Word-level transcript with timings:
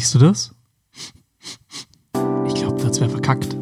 Riechst 0.00 0.14
du 0.14 0.18
das? 0.18 0.50
Ich 2.46 2.54
glaube, 2.54 2.82
das 2.82 2.98
wäre 3.02 3.10
verkackt. 3.10 3.54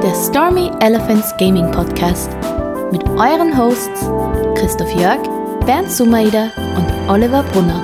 Der 0.00 0.14
Stormy 0.14 0.70
Elephants 0.78 1.36
Gaming 1.38 1.68
Podcast 1.72 2.30
mit 2.92 3.02
euren 3.08 3.58
Hosts 3.58 4.06
Christoph 4.54 4.94
Jörg, 4.94 5.18
Bernd 5.66 5.90
Sumaida 5.90 6.52
und 6.76 7.10
Oliver 7.10 7.42
Brunner. 7.52 7.82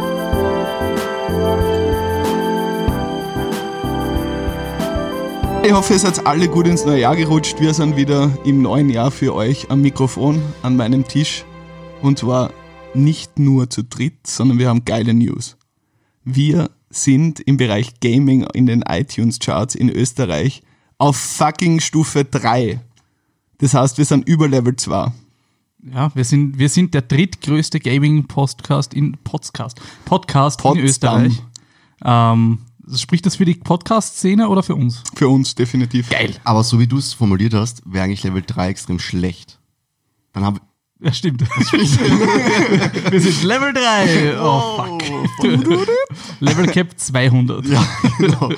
Ich 5.64 5.72
hoffe, 5.72 5.94
ihr 5.94 5.98
seid 5.98 6.24
alle 6.24 6.46
gut 6.46 6.68
ins 6.68 6.84
neue 6.84 7.00
Jahr 7.00 7.16
gerutscht. 7.16 7.58
Wir 7.58 7.74
sind 7.74 7.96
wieder 7.96 8.30
im 8.44 8.62
neuen 8.62 8.90
Jahr 8.90 9.10
für 9.10 9.34
euch 9.34 9.72
am 9.72 9.80
Mikrofon, 9.80 10.40
an 10.62 10.76
meinem 10.76 11.04
Tisch. 11.04 11.44
Und 12.00 12.20
zwar 12.20 12.50
nicht 12.96 13.38
nur 13.38 13.70
zu 13.70 13.84
dritt, 13.84 14.26
sondern 14.26 14.58
wir 14.58 14.68
haben 14.68 14.84
geile 14.84 15.14
News. 15.14 15.56
Wir 16.24 16.70
sind 16.90 17.40
im 17.40 17.56
Bereich 17.56 18.00
Gaming 18.00 18.42
in 18.52 18.66
den 18.66 18.82
iTunes-Charts 18.82 19.74
in 19.74 19.90
Österreich 19.90 20.62
auf 20.98 21.16
fucking 21.16 21.80
Stufe 21.80 22.24
3. 22.24 22.80
Das 23.58 23.74
heißt, 23.74 23.98
wir 23.98 24.04
sind 24.04 24.28
über 24.28 24.48
Level 24.48 24.74
2. 24.74 25.12
Ja, 25.92 26.10
wir 26.14 26.24
sind, 26.24 26.58
wir 26.58 26.68
sind 26.68 26.94
der 26.94 27.02
drittgrößte 27.02 27.78
Gaming-Podcast 27.78 28.92
in 28.92 29.16
Podcast, 29.22 29.80
Podcast 30.04 30.60
in 30.60 30.62
Potsdam. 30.62 31.26
Österreich. 31.26 31.42
Ähm, 32.04 32.58
spricht 32.94 33.26
das 33.26 33.36
für 33.36 33.44
die 33.44 33.54
Podcast-Szene 33.54 34.48
oder 34.48 34.62
für 34.62 34.74
uns? 34.74 35.02
Für 35.14 35.28
uns 35.28 35.54
definitiv. 35.54 36.10
Geil. 36.10 36.34
Aber 36.44 36.64
so 36.64 36.78
wie 36.80 36.86
du 36.86 36.98
es 36.98 37.12
formuliert 37.12 37.54
hast, 37.54 37.82
wäre 37.84 38.04
eigentlich 38.04 38.24
Level 38.24 38.42
3 38.44 38.68
extrem 38.68 38.98
schlecht. 38.98 39.60
Dann 40.32 40.44
haben 40.44 40.60
Ja, 41.00 41.12
stimmt. 41.12 41.42
wir 43.10 43.20
sind 43.20 43.42
Level 43.42 43.72
3. 43.72 44.40
Oh, 44.40 44.98
fuck. 44.98 45.02
Level 46.40 46.66
Cap 46.68 46.88
200. 46.96 47.66
Ja, 47.66 47.86
genau. 48.18 48.50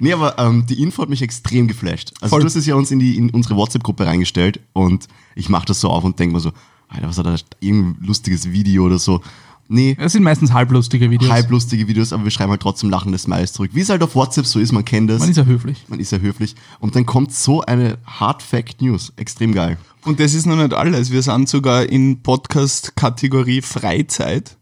Nee, 0.00 0.12
aber 0.12 0.36
ähm, 0.38 0.66
die 0.66 0.82
Info 0.82 1.02
hat 1.02 1.08
mich 1.08 1.22
extrem 1.22 1.68
geflasht. 1.68 2.12
Also 2.20 2.30
Voll. 2.30 2.40
du 2.40 2.46
hast 2.46 2.56
es 2.56 2.66
ja 2.66 2.74
uns 2.74 2.90
in, 2.90 2.98
die, 2.98 3.16
in 3.16 3.30
unsere 3.30 3.54
WhatsApp-Gruppe 3.54 4.06
reingestellt 4.06 4.58
und 4.72 5.06
ich 5.36 5.48
mache 5.48 5.66
das 5.66 5.80
so 5.80 5.88
auf 5.88 6.02
und 6.02 6.18
denke 6.18 6.34
mir 6.34 6.40
so, 6.40 6.50
Alter, 6.88 7.08
was 7.08 7.18
hat 7.18 7.26
da 7.26 7.36
irgendein 7.60 8.04
lustiges 8.04 8.50
Video 8.50 8.84
oder 8.84 8.98
so. 8.98 9.20
Nee, 9.68 9.96
Das 9.98 10.12
sind 10.12 10.22
meistens 10.22 10.52
halblustige 10.52 11.10
Videos. 11.10 11.30
halblustige 11.30 11.88
Videos, 11.88 12.12
aber 12.12 12.24
wir 12.24 12.30
schreiben 12.30 12.50
halt 12.50 12.60
trotzdem 12.60 12.90
lachende 12.90 13.18
Smiles 13.18 13.52
zurück. 13.52 13.70
Wie 13.72 13.80
es 13.80 13.88
halt 13.88 14.02
auf 14.02 14.14
WhatsApp 14.14 14.46
so 14.46 14.58
ist, 14.60 14.72
man 14.72 14.84
kennt 14.84 15.08
das. 15.10 15.20
Man 15.20 15.30
ist 15.30 15.36
ja 15.36 15.44
höflich. 15.44 15.84
man 15.88 16.00
ist 16.00 16.12
ja 16.12 16.18
höflich. 16.18 16.54
Und 16.80 16.96
dann 16.96 17.06
kommt 17.06 17.32
so 17.32 17.62
eine 17.62 17.98
Hard 18.06 18.42
Fact 18.42 18.82
News. 18.82 19.12
Extrem 19.16 19.52
geil. 19.52 19.78
Und 20.04 20.20
das 20.20 20.34
ist 20.34 20.46
noch 20.46 20.56
nicht 20.56 20.74
alles. 20.74 21.10
Wir 21.10 21.22
sind 21.22 21.48
sogar 21.48 21.88
in 21.88 22.20
Podcast-Kategorie 22.22 23.62
Freizeit 23.62 24.56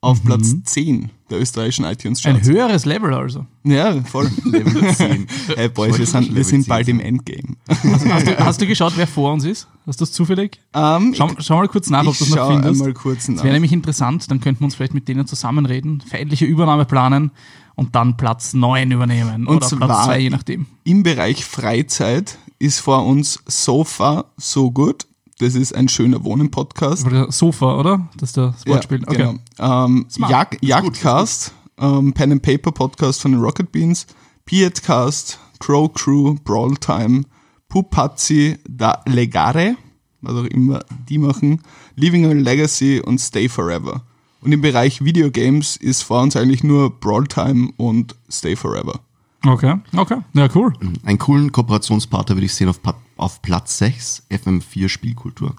auf 0.00 0.22
Platz 0.24 0.54
10 0.64 1.10
der 1.30 1.40
österreichischen 1.40 1.84
Ein 1.84 1.92
iTunes-Charts. 1.94 2.48
höheres 2.48 2.84
Level 2.84 3.14
also. 3.14 3.46
Ja, 3.64 4.00
voll. 4.02 4.30
Level 4.44 4.94
10. 4.94 5.26
Hey 5.56 5.68
Boys, 5.68 5.98
wir 5.98 6.06
sind, 6.06 6.34
wir 6.34 6.44
sind 6.44 6.62
10 6.64 6.68
bald 6.68 6.88
im 6.88 7.00
Endgame. 7.00 7.56
Hast 7.68 8.26
du, 8.26 8.38
hast 8.38 8.60
du 8.60 8.66
geschaut, 8.66 8.92
wer 8.96 9.06
vor 9.06 9.32
uns 9.32 9.44
ist? 9.44 9.66
Hast 9.86 10.00
du 10.00 10.04
das 10.04 10.12
zufällig? 10.12 10.60
Ähm, 10.74 11.14
Schau, 11.16 11.30
schau 11.38 11.56
mal 11.56 11.68
kurz 11.68 11.88
nach, 11.90 12.06
ob 12.06 12.16
du 12.16 12.24
das 12.24 12.34
noch 12.34 12.48
findest. 12.50 12.80
einmal 12.80 12.92
kurz 12.94 13.26
Das 13.26 13.36
nach. 13.36 13.44
wäre 13.44 13.54
nämlich 13.54 13.72
interessant, 13.72 14.30
dann 14.30 14.40
könnten 14.40 14.60
wir 14.60 14.64
uns 14.66 14.74
vielleicht 14.74 14.94
mit 14.94 15.08
denen 15.08 15.26
zusammenreden, 15.26 16.00
feindliche 16.02 16.44
Übernahme 16.44 16.84
planen 16.84 17.30
und 17.74 17.94
dann 17.94 18.16
Platz 18.16 18.54
9 18.54 18.90
übernehmen. 18.90 19.46
Und 19.46 19.56
oder 19.56 19.76
Platz 19.76 19.88
zwar- 19.88 20.04
2, 20.06 20.18
je 20.20 20.30
nachdem. 20.30 20.66
Im 20.84 21.02
Bereich 21.02 21.44
Freizeit 21.44 22.38
ist 22.58 22.80
vor 22.80 23.04
uns 23.04 23.42
Sofa 23.46 24.26
So 24.36 24.70
Good. 24.70 25.06
Das 25.38 25.54
ist 25.54 25.74
ein 25.74 25.88
schöner 25.88 26.22
Wohnen-Podcast. 26.24 27.04
Oder 27.06 27.30
Sofa, 27.32 27.78
oder? 27.78 28.08
Das 28.16 28.30
ist 28.30 28.36
das 28.36 28.66
Wortspiel. 28.66 29.00
Ja, 29.02 29.08
okay. 29.08 29.38
genau. 29.58 29.86
Ähm. 29.86 30.06
Jag 30.28 30.56
Jagdcast, 30.62 31.52
ähm, 31.78 32.12
Pen 32.12 32.32
and 32.32 32.42
Paper 32.42 32.70
Podcast 32.70 33.20
von 33.20 33.32
den 33.32 33.40
Rocket 33.40 33.72
Beans, 33.72 34.06
Pietcast, 34.44 35.40
Crow 35.58 35.92
Crew, 35.92 36.36
Brawl 36.44 36.76
Time, 36.76 37.22
Pupazzi, 37.68 38.58
Da 38.68 39.02
Legare, 39.06 39.76
was 40.20 40.34
auch 40.34 40.44
immer 40.44 40.84
die 41.08 41.18
machen, 41.18 41.62
Living 41.96 42.26
a 42.26 42.32
Legacy 42.32 43.00
und 43.00 43.18
Stay 43.20 43.48
Forever. 43.48 44.02
Und 44.40 44.52
im 44.52 44.60
Bereich 44.60 45.04
Videogames 45.04 45.76
ist 45.76 46.02
vor 46.02 46.20
uns 46.22 46.36
eigentlich 46.36 46.62
nur 46.62 46.90
Brawl 47.00 47.26
Time 47.26 47.70
und 47.76 48.14
Stay 48.30 48.54
Forever. 48.54 49.00
Okay, 49.44 49.74
okay. 49.96 50.18
Ja, 50.34 50.48
cool. 50.54 50.72
Einen 51.04 51.18
coolen 51.18 51.50
Kooperationspartner 51.50 52.36
würde 52.36 52.46
ich 52.46 52.54
sehen 52.54 52.68
auf, 52.68 52.80
Pa- 52.82 52.94
auf 53.16 53.42
Platz 53.42 53.78
6, 53.78 54.26
FM4 54.30 54.88
Spielkultur. 54.88 55.54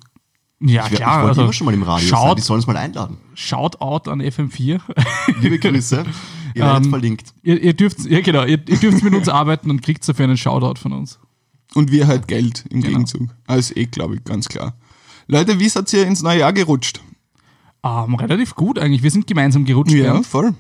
Ja, 0.61 0.85
Ich, 0.87 0.93
klar. 0.95 1.19
ich 1.21 1.27
wollte 1.27 1.41
also 1.41 1.51
schon 1.51 1.65
mal 1.65 1.73
im 1.73 1.83
Radio 1.83 2.07
sein. 2.07 2.17
schaut, 2.17 2.37
Die 2.37 2.41
sollen 2.41 2.57
uns 2.59 2.67
mal 2.67 2.77
einladen. 2.77 3.17
Shoutout 3.33 4.09
an 4.09 4.21
FM4. 4.21 4.79
Liebe 5.41 5.59
Grüße. 5.59 6.05
Ihr 6.55 6.63
werdet 6.63 6.85
Ähm, 6.85 6.89
verlinkt. 6.89 7.33
ihr, 7.43 7.61
ihr 7.61 7.73
dürft, 7.73 8.05
ja 8.05 8.21
genau, 8.21 8.43
ihr, 8.45 8.65
ihr 8.69 8.77
dürft 8.77 9.03
mit 9.03 9.13
uns 9.13 9.27
arbeiten 9.27 9.69
und 9.69 9.81
kriegt 9.81 10.07
dafür 10.07 10.23
einen 10.23 10.37
Shoutout 10.37 10.79
von 10.79 10.93
uns. 10.93 11.19
Und 11.73 11.91
wir 11.91 12.07
halt 12.07 12.29
Geld 12.29 12.63
im 12.69 12.79
Genau. 12.81 12.93
Gegenzug. 12.93 13.27
Also 13.45 13.75
eh, 13.75 13.85
glaube 13.85 14.15
ich, 14.15 14.23
ganz 14.23 14.47
klar. 14.47 14.73
Leute, 15.27 15.59
wie 15.59 15.67
seid 15.67 15.91
ihr 15.91 16.07
ins 16.07 16.21
neue 16.23 16.39
Jahr 16.39 16.53
gerutscht? 16.53 17.01
Ähm, 17.83 18.15
relativ 18.15 18.55
gut 18.55 18.79
eigentlich. 18.79 19.03
Wir 19.03 19.11
sind 19.11 19.27
gemeinsam 19.27 19.65
gerutscht. 19.65 19.93
Bernd. 19.93 20.25
voll. 20.25 20.53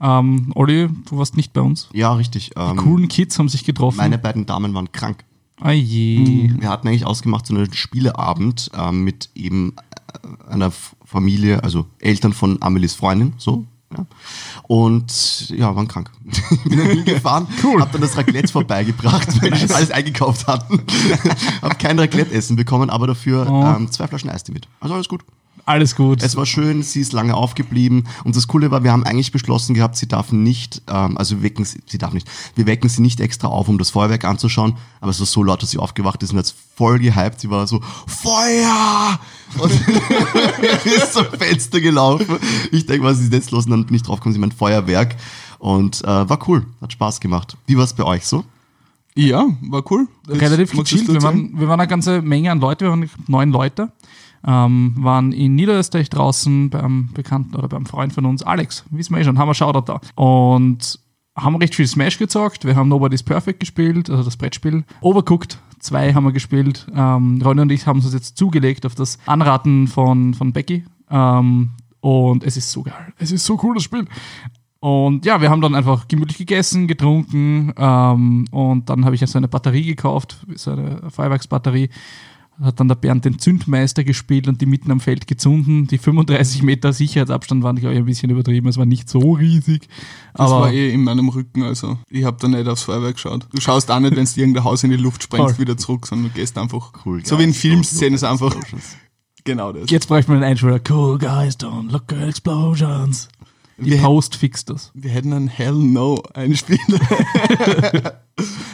Ähm, 0.00 0.50
Olli, 0.56 0.88
du 1.08 1.18
warst 1.18 1.36
nicht 1.36 1.52
bei 1.52 1.60
uns. 1.60 1.88
Ja, 1.92 2.12
richtig. 2.14 2.50
Ähm, 2.56 2.76
Coolen 2.76 3.06
Kids 3.06 3.38
haben 3.38 3.48
sich 3.48 3.64
getroffen. 3.64 3.98
Meine 3.98 4.18
beiden 4.18 4.46
Damen 4.46 4.74
waren 4.74 4.90
krank. 4.90 5.24
Ah 5.60 5.72
je. 5.72 6.50
Wir 6.58 6.68
hatten 6.68 6.88
eigentlich 6.88 7.06
ausgemacht 7.06 7.46
so 7.46 7.54
einen 7.54 7.72
Spieleabend 7.72 8.70
ähm, 8.74 9.04
mit 9.04 9.30
eben 9.34 9.74
äh, 9.76 10.52
einer 10.52 10.72
Familie, 11.04 11.62
also 11.62 11.86
Eltern 11.98 12.32
von 12.32 12.58
Amelies 12.62 12.94
Freundin, 12.94 13.34
so. 13.38 13.64
Ja. 13.96 14.06
Und 14.68 15.50
ja, 15.50 15.74
waren 15.74 15.88
krank. 15.88 16.12
Bin 16.64 16.78
dann 16.78 16.86
hingefahren, 16.90 17.48
cool. 17.64 17.80
hab 17.80 17.90
dann 17.90 18.00
das 18.00 18.16
Raclette 18.16 18.46
vorbeigebracht, 18.52 19.42
weil 19.42 19.50
die 19.50 19.58
schon 19.58 19.72
alles 19.72 19.90
eingekauft 19.90 20.46
hatten. 20.46 20.80
hab 21.62 21.76
kein 21.78 21.98
Raclette-Essen 21.98 22.54
bekommen, 22.54 22.88
aber 22.88 23.08
dafür 23.08 23.48
Oh. 23.50 23.64
ähm, 23.64 23.90
zwei 23.90 24.06
Flaschen 24.06 24.30
Eistee 24.30 24.52
mit. 24.52 24.68
Also 24.78 24.94
alles 24.94 25.08
gut. 25.08 25.24
Alles 25.64 25.94
gut. 25.96 26.22
Es 26.22 26.36
war 26.36 26.46
schön, 26.46 26.82
sie 26.82 27.00
ist 27.00 27.12
lange 27.12 27.34
aufgeblieben 27.34 28.06
und 28.24 28.36
das 28.36 28.48
Coole 28.48 28.70
war, 28.70 28.82
wir 28.84 28.92
haben 28.92 29.04
eigentlich 29.04 29.32
beschlossen 29.32 29.74
gehabt, 29.74 29.96
sie 29.96 30.08
darf 30.08 30.32
nicht, 30.32 30.82
ähm, 30.88 31.16
also 31.18 31.36
wir 31.36 31.42
wecken 31.42 31.64
sie, 31.64 31.80
sie 31.86 31.98
darf 31.98 32.12
nicht, 32.12 32.28
wir 32.54 32.66
wecken 32.66 32.88
sie 32.88 33.02
nicht 33.02 33.20
extra 33.20 33.48
auf, 33.48 33.68
um 33.68 33.78
das 33.78 33.90
Feuerwerk 33.90 34.24
anzuschauen, 34.24 34.76
aber 35.00 35.10
es 35.10 35.20
war 35.20 35.26
so 35.26 35.42
laut, 35.42 35.62
dass 35.62 35.70
sie 35.70 35.78
aufgewacht 35.78 36.22
ist 36.22 36.32
und 36.32 36.38
jetzt 36.38 36.54
voll 36.74 36.98
gehypt, 36.98 37.40
sie 37.40 37.50
war 37.50 37.66
so, 37.66 37.80
Feuer! 38.06 39.18
Und 39.58 39.72
ist 40.84 41.12
zum 41.12 41.26
Fenster 41.26 41.80
gelaufen. 41.80 42.38
Ich 42.70 42.86
denke, 42.86 43.04
was 43.04 43.18
ist 43.18 43.32
jetzt 43.32 43.50
los? 43.50 43.64
Und 43.64 43.72
dann 43.72 43.86
bin 43.86 43.96
ich 43.96 44.02
draufgekommen, 44.02 44.34
sie 44.34 44.40
meint 44.40 44.54
Feuerwerk 44.54 45.16
und 45.58 46.02
äh, 46.04 46.06
war 46.06 46.38
cool, 46.48 46.66
hat 46.80 46.92
Spaß 46.92 47.20
gemacht. 47.20 47.56
Wie 47.66 47.76
war 47.76 47.84
es 47.84 47.92
bei 47.92 48.04
euch 48.04 48.26
so? 48.26 48.44
Ja, 49.14 49.48
war 49.62 49.82
cool. 49.90 50.06
Relativ 50.28 50.72
gechillt. 50.72 51.08
Wir 51.08 51.22
waren, 51.22 51.58
wir 51.58 51.68
waren 51.68 51.80
eine 51.80 51.88
ganze 51.88 52.22
Menge 52.22 52.50
an 52.50 52.60
Leute, 52.60 52.84
wir 52.84 52.90
waren 52.90 53.10
neun 53.26 53.50
Leute. 53.50 53.92
Ähm, 54.46 54.94
waren 54.96 55.32
in 55.32 55.54
Niederösterreich 55.54 56.08
draußen 56.08 56.70
beim 56.70 57.10
Bekannten 57.12 57.56
oder 57.56 57.68
beim 57.68 57.86
Freund 57.86 58.12
von 58.12 58.24
uns, 58.24 58.42
Alex, 58.42 58.84
wissen 58.90 59.14
wir 59.14 59.20
eh 59.20 59.24
schon, 59.24 59.38
haben 59.38 59.48
wir 59.48 59.54
Shoutout 59.54 59.92
da. 59.92 60.00
Und 60.14 60.98
haben 61.36 61.56
recht 61.56 61.74
viel 61.74 61.86
Smash 61.86 62.18
gezockt. 62.18 62.64
Wir 62.64 62.76
haben 62.76 62.88
Nobody's 62.88 63.22
Perfect 63.22 63.60
gespielt, 63.60 64.10
also 64.10 64.22
das 64.22 64.36
Brettspiel. 64.36 64.84
Overcooked 65.00 65.58
2 65.78 66.14
haben 66.14 66.24
wir 66.24 66.32
gespielt. 66.32 66.86
Ähm, 66.94 67.40
Ronny 67.44 67.62
und 67.62 67.72
ich 67.72 67.86
haben 67.86 68.00
uns 68.00 68.12
jetzt 68.12 68.36
zugelegt 68.36 68.86
auf 68.86 68.94
das 68.94 69.18
Anraten 69.26 69.88
von, 69.88 70.34
von 70.34 70.52
Becky. 70.52 70.84
Ähm, 71.10 71.70
und 72.00 72.44
es 72.44 72.56
ist 72.56 72.70
so 72.70 72.82
geil. 72.82 73.12
Es 73.18 73.32
ist 73.32 73.44
so 73.44 73.58
cool, 73.62 73.74
das 73.74 73.84
Spiel. 73.84 74.06
Und 74.80 75.26
ja, 75.26 75.42
wir 75.42 75.50
haben 75.50 75.60
dann 75.60 75.74
einfach 75.74 76.08
gemütlich 76.08 76.38
gegessen, 76.38 76.88
getrunken 76.88 77.74
ähm, 77.76 78.46
und 78.50 78.88
dann 78.88 79.04
habe 79.04 79.14
ich 79.14 79.26
so 79.26 79.36
eine 79.36 79.48
Batterie 79.48 79.84
gekauft, 79.84 80.38
so 80.54 80.72
eine 80.72 81.10
Feuerwerksbatterie. 81.10 81.90
Hat 82.60 82.78
dann 82.78 82.88
der 82.88 82.94
Bernd 82.94 83.24
den 83.24 83.38
Zündmeister 83.38 84.04
gespielt 84.04 84.46
und 84.46 84.60
die 84.60 84.66
mitten 84.66 84.90
am 84.90 85.00
Feld 85.00 85.26
gezunden. 85.26 85.86
Die 85.86 85.96
35 85.96 86.62
Meter 86.62 86.92
Sicherheitsabstand 86.92 87.62
waren, 87.62 87.76
glaube 87.76 87.94
ich, 87.94 87.98
ein 88.00 88.04
bisschen 88.04 88.30
übertrieben. 88.30 88.68
Es 88.68 88.76
war 88.76 88.84
nicht 88.86 89.08
so 89.08 89.32
riesig. 89.32 89.88
Das 90.34 90.50
aber 90.50 90.60
war 90.60 90.72
eh 90.72 90.92
in 90.92 91.02
meinem 91.02 91.28
Rücken, 91.30 91.62
also 91.62 91.98
ich 92.10 92.24
habe 92.24 92.36
da 92.38 92.48
nicht 92.48 92.68
aufs 92.68 92.82
Feuerwerk 92.82 93.14
geschaut. 93.14 93.46
Du 93.52 93.60
schaust 93.60 93.90
auch 93.90 93.98
nicht, 94.00 94.14
wenn 94.14 94.24
du 94.26 94.40
irgendein 94.40 94.64
Haus 94.64 94.84
in 94.84 94.90
die 94.90 94.96
Luft 94.96 95.22
sprengst, 95.22 95.58
wieder 95.58 95.76
zurück, 95.76 96.06
sondern 96.06 96.28
du 96.28 96.34
gehst 96.34 96.58
einfach 96.58 96.92
Cool, 97.04 97.24
So 97.24 97.38
wie 97.38 97.44
in 97.44 97.54
Filmszenen 97.54 98.14
ist 98.14 98.24
einfach 98.24 98.54
genau 99.44 99.72
das. 99.72 99.90
jetzt 99.90 100.06
bräuchte 100.08 100.30
man 100.30 100.42
einen 100.42 100.52
Einspieler. 100.52 100.80
Cool 100.88 101.18
guys 101.18 101.58
don't 101.58 101.90
look 101.90 102.12
at 102.12 102.28
explosions. 102.28 103.28
Die 103.80 103.90
Wir- 103.92 104.00
Post 104.02 104.36
fixt 104.36 104.70
das. 104.70 104.90
Wir 104.94 105.10
hätten 105.10 105.32
einen 105.32 105.48
Hell 105.48 105.74
No 105.74 106.22
einspielen. 106.34 106.80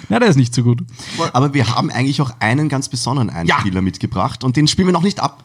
Ja, 0.08 0.20
der 0.20 0.28
ist 0.28 0.36
nicht 0.36 0.54
so 0.54 0.62
gut. 0.62 0.84
Aber 1.32 1.52
wir 1.52 1.68
haben 1.74 1.90
eigentlich 1.90 2.20
auch 2.20 2.30
einen 2.38 2.68
ganz 2.68 2.88
besonderen 2.88 3.30
Einspieler 3.30 3.82
mitgebracht 3.82 4.44
und 4.44 4.54
den 4.56 4.68
spielen 4.68 4.86
wir 4.86 4.92
noch 4.92 5.02
nicht 5.02 5.18
ab. 5.18 5.42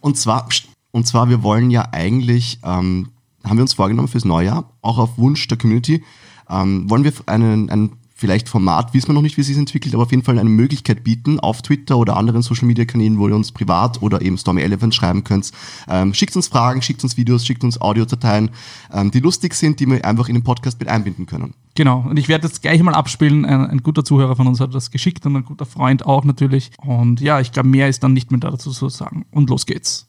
Und 0.00 0.18
zwar, 0.18 0.46
und 0.90 1.06
zwar, 1.06 1.30
wir 1.30 1.42
wollen 1.42 1.70
ja 1.70 1.88
eigentlich, 1.92 2.58
ähm, 2.62 3.08
haben 3.44 3.56
wir 3.56 3.62
uns 3.62 3.72
vorgenommen 3.72 4.08
fürs 4.08 4.26
Neujahr, 4.26 4.70
auch 4.82 4.98
auf 4.98 5.16
Wunsch 5.16 5.48
der 5.48 5.56
Community, 5.56 6.04
ähm, 6.50 6.90
wollen 6.90 7.02
wir 7.04 7.12
einen, 7.26 7.70
einen 7.70 7.92
vielleicht 8.22 8.48
Format, 8.48 8.94
wissen 8.94 9.08
wir 9.08 9.14
noch 9.14 9.22
nicht, 9.22 9.36
wie 9.36 9.40
es 9.40 9.48
sich 9.48 9.58
entwickelt, 9.58 9.94
aber 9.94 10.04
auf 10.04 10.12
jeden 10.12 10.22
Fall 10.22 10.38
eine 10.38 10.48
Möglichkeit 10.48 11.02
bieten, 11.02 11.40
auf 11.40 11.60
Twitter 11.60 11.98
oder 11.98 12.16
anderen 12.16 12.40
Social 12.40 12.68
Media 12.68 12.84
Kanälen, 12.84 13.18
wo 13.18 13.26
ihr 13.26 13.34
uns 13.34 13.50
privat 13.50 14.00
oder 14.00 14.22
eben 14.22 14.38
Stormy 14.38 14.62
Elephant 14.62 14.94
schreiben 14.94 15.24
könnt. 15.24 15.50
Ähm, 15.88 16.14
schickt 16.14 16.36
uns 16.36 16.46
Fragen, 16.46 16.82
schickt 16.82 17.02
uns 17.02 17.16
Videos, 17.16 17.44
schickt 17.44 17.64
uns 17.64 17.80
Audiodateien, 17.80 18.50
ähm, 18.92 19.10
die 19.10 19.18
lustig 19.18 19.54
sind, 19.54 19.80
die 19.80 19.88
wir 19.88 20.04
einfach 20.04 20.28
in 20.28 20.36
den 20.36 20.44
Podcast 20.44 20.78
mit 20.78 20.88
einbinden 20.88 21.26
können. 21.26 21.54
Genau, 21.74 22.04
und 22.08 22.16
ich 22.16 22.28
werde 22.28 22.46
jetzt 22.46 22.62
gleich 22.62 22.80
mal 22.80 22.94
abspielen. 22.94 23.44
Ein, 23.44 23.66
ein, 23.66 23.82
guter 23.82 24.04
Zuhörer 24.04 24.36
von 24.36 24.46
uns 24.46 24.60
hat 24.60 24.72
das 24.72 24.92
geschickt 24.92 25.26
und 25.26 25.34
ein 25.34 25.44
guter 25.44 25.66
Freund 25.66 26.06
auch 26.06 26.22
natürlich. 26.22 26.70
Und 26.78 27.20
ja, 27.20 27.40
ich 27.40 27.50
glaube, 27.50 27.70
mehr 27.70 27.88
ist 27.88 28.04
dann 28.04 28.12
nicht 28.12 28.30
mehr 28.30 28.38
dazu 28.38 28.70
zu 28.70 28.88
sagen. 28.88 29.26
Und 29.32 29.50
los 29.50 29.66
geht's. 29.66 30.06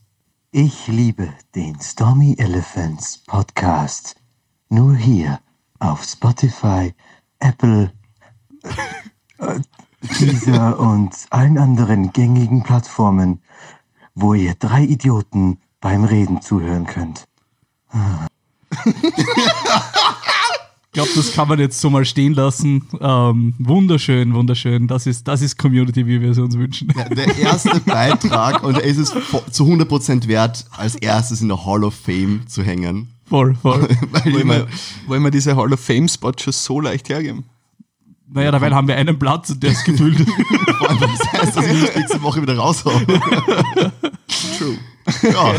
Ich 0.51 0.87
liebe 0.87 1.33
den 1.55 1.79
Stormy 1.81 2.35
Elephants 2.37 3.23
Podcast. 3.25 4.17
Nur 4.69 4.95
hier 4.95 5.39
auf 5.79 6.03
Spotify, 6.03 6.93
Apple, 7.39 7.91
Deezer 10.19 10.79
und 10.79 11.11
allen 11.29 11.57
anderen 11.57 12.11
gängigen 12.11 12.63
Plattformen, 12.63 13.41
wo 14.15 14.33
ihr 14.33 14.55
drei 14.55 14.83
Idioten 14.83 15.59
beim 15.79 16.03
Reden 16.03 16.41
zuhören 16.41 16.85
könnt. 16.85 17.25
Ich 20.93 21.01
glaube, 21.01 21.09
das 21.15 21.33
kann 21.33 21.47
man 21.47 21.59
jetzt 21.59 21.79
so 21.81 21.89
mal 21.89 22.05
stehen 22.05 22.35
lassen. 22.35 22.87
Ähm, 23.01 23.55
wunderschön, 23.57 24.33
wunderschön. 24.35 24.87
Das 24.87 25.07
ist, 25.07 25.27
das 25.27 25.41
ist 25.41 25.57
Community, 25.57 26.05
wie 26.05 26.21
wir 26.21 26.31
es 26.31 26.37
uns 26.37 26.55
wünschen. 26.55 26.93
Ja, 26.95 27.09
der 27.09 27.35
erste 27.35 27.79
Beitrag 27.79 28.61
und 28.63 28.77
es 28.77 28.97
ist 28.97 29.11
zu 29.51 29.63
100% 29.63 30.27
wert, 30.27 30.65
als 30.71 30.95
erstes 30.95 31.41
in 31.41 31.47
der 31.47 31.65
Hall 31.65 31.83
of 31.83 31.95
Fame 31.95 32.41
zu 32.47 32.61
hängen. 32.61 33.07
Voll, 33.25 33.55
voll. 33.55 33.81
wollen, 34.25 34.47
wir, 34.47 34.67
wollen 35.07 35.23
wir 35.23 35.31
diese 35.31 35.55
Hall 35.55 35.73
of 35.73 35.79
Fame 35.79 36.07
Spot 36.07 36.33
schon 36.39 36.53
so 36.53 36.79
leicht 36.79 37.09
hergeben? 37.09 37.45
Naja, 38.29 38.51
dabei 38.51 38.71
haben 38.71 38.87
wir 38.87 38.95
einen 38.95 39.19
Platz 39.19 39.49
und 39.51 39.61
der 39.61 39.71
ist 39.71 39.83
gefüllt. 39.85 40.17
Vor 40.77 40.89
allem, 40.89 40.99
das 40.99 41.33
heißt, 41.33 41.57
dass 41.57 41.67
ich 41.67 41.81
nicht 41.81 41.95
nächste 41.95 42.21
Woche 42.21 42.41
wieder 42.41 42.57
raushaue. 42.57 43.05
True. 44.57 44.77
Ja. 45.31 45.53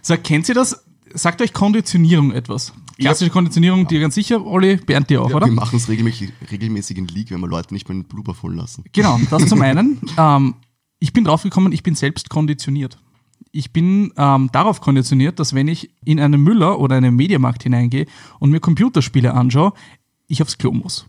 So, 0.00 0.16
kennt 0.16 0.48
ihr 0.48 0.54
das? 0.54 0.84
Sagt 1.14 1.42
euch 1.42 1.52
Konditionierung 1.52 2.32
etwas? 2.32 2.72
Klassische 2.98 3.30
Konditionierung, 3.30 3.86
dir 3.86 4.00
ganz 4.00 4.14
sicher, 4.14 4.44
Olli, 4.44 4.76
Bernd 4.76 5.10
dir 5.10 5.22
auch, 5.22 5.30
Ja, 5.30 5.36
oder? 5.36 5.46
wir 5.46 5.52
machen 5.52 5.76
es 5.76 5.88
regelmäßig, 5.88 6.32
regelmäßig 6.50 6.96
in 6.98 7.06
League, 7.08 7.30
wenn 7.30 7.40
wir 7.40 7.48
Leute 7.48 7.74
nicht 7.74 7.88
mehr 7.88 7.96
in 7.96 8.02
den 8.02 8.08
Blooper 8.08 8.34
voll 8.34 8.54
lassen. 8.54 8.84
Genau, 8.92 9.18
das 9.30 9.46
zum 9.46 9.60
einen. 9.62 10.00
Ähm, 10.18 10.54
ich 10.98 11.12
bin 11.12 11.24
draufgekommen, 11.24 11.72
ich 11.72 11.82
bin 11.82 11.94
selbst 11.96 12.30
konditioniert. 12.30 12.96
Ich 13.50 13.72
bin 13.72 14.12
ähm, 14.16 14.50
darauf 14.52 14.80
konditioniert, 14.80 15.40
dass 15.40 15.52
wenn 15.52 15.66
ich 15.68 15.90
in 16.04 16.20
einen 16.20 16.40
Müller 16.40 16.78
oder 16.78 16.96
einen 16.96 17.16
Mediamarkt 17.16 17.64
hineingehe 17.64 18.06
und 18.38 18.50
mir 18.50 18.60
Computerspiele 18.60 19.34
anschaue, 19.34 19.72
ich 20.28 20.42
aufs 20.42 20.58
Klo 20.58 20.72
muss. 20.72 21.06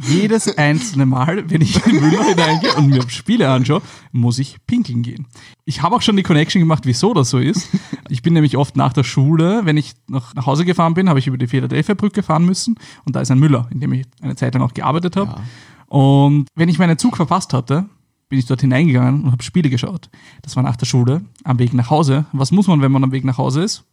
Jedes 0.00 0.56
einzelne 0.56 1.06
Mal, 1.06 1.50
wenn 1.50 1.60
ich 1.60 1.84
in 1.84 1.92
den 1.92 2.00
Müller 2.00 2.22
hineingehe 2.22 2.72
und 2.74 2.88
mir 2.88 3.02
Spiele 3.10 3.50
anschaue, 3.50 3.82
muss 4.12 4.38
ich 4.38 4.56
pinkeln 4.64 5.02
gehen. 5.02 5.26
Ich 5.64 5.82
habe 5.82 5.96
auch 5.96 6.02
schon 6.02 6.16
die 6.16 6.22
Connection 6.22 6.60
gemacht, 6.60 6.86
wieso 6.86 7.14
das 7.14 7.30
so 7.30 7.38
ist. 7.38 7.68
Ich 8.08 8.22
bin 8.22 8.32
nämlich 8.32 8.56
oft 8.56 8.76
nach 8.76 8.92
der 8.92 9.02
Schule, 9.02 9.62
wenn 9.64 9.76
ich 9.76 9.94
nach, 10.06 10.34
Hause 10.46 10.64
gefahren 10.64 10.94
bin, 10.94 11.08
habe 11.08 11.18
ich 11.18 11.26
über 11.26 11.36
die 11.36 11.48
Philadelphia-Brücke 11.48 12.22
fahren 12.22 12.44
müssen 12.44 12.76
und 13.04 13.16
da 13.16 13.20
ist 13.20 13.30
ein 13.30 13.40
Müller, 13.40 13.68
in 13.70 13.80
dem 13.80 13.92
ich 13.92 14.06
eine 14.22 14.36
Zeit 14.36 14.54
lang 14.54 14.62
auch 14.62 14.72
gearbeitet 14.72 15.16
habe. 15.16 15.42
Und 15.88 16.46
wenn 16.54 16.68
ich 16.68 16.78
meinen 16.78 16.96
Zug 16.96 17.16
verpasst 17.16 17.52
hatte, 17.52 17.86
bin 18.28 18.38
ich 18.38 18.46
dort 18.46 18.60
hineingegangen 18.60 19.24
und 19.24 19.32
habe 19.32 19.42
Spiele 19.42 19.68
geschaut. 19.68 20.10
Das 20.42 20.54
war 20.54 20.62
nach 20.62 20.76
der 20.76 20.86
Schule, 20.86 21.22
am 21.44 21.58
Weg 21.58 21.74
nach 21.74 21.90
Hause. 21.90 22.26
Was 22.32 22.52
muss 22.52 22.68
man, 22.68 22.82
wenn 22.82 22.92
man 22.92 23.02
am 23.02 23.12
Weg 23.12 23.24
nach 23.24 23.38
Hause 23.38 23.62
ist? 23.62 23.84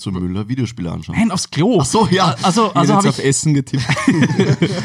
Zum 0.00 0.14
Müller 0.14 0.48
Videospiele 0.48 0.90
anschauen. 0.90 1.14
Nein, 1.16 1.30
aufs 1.30 1.50
Klo. 1.50 1.78
Ach 1.80 1.84
so, 1.84 2.08
ja. 2.10 2.34
Also, 2.42 2.72
Also 2.72 2.74
also 2.74 2.94
habe 2.94 3.08
auf 3.10 3.18
ich, 3.18 3.24
Essen 3.24 3.54
getippt. 3.54 3.84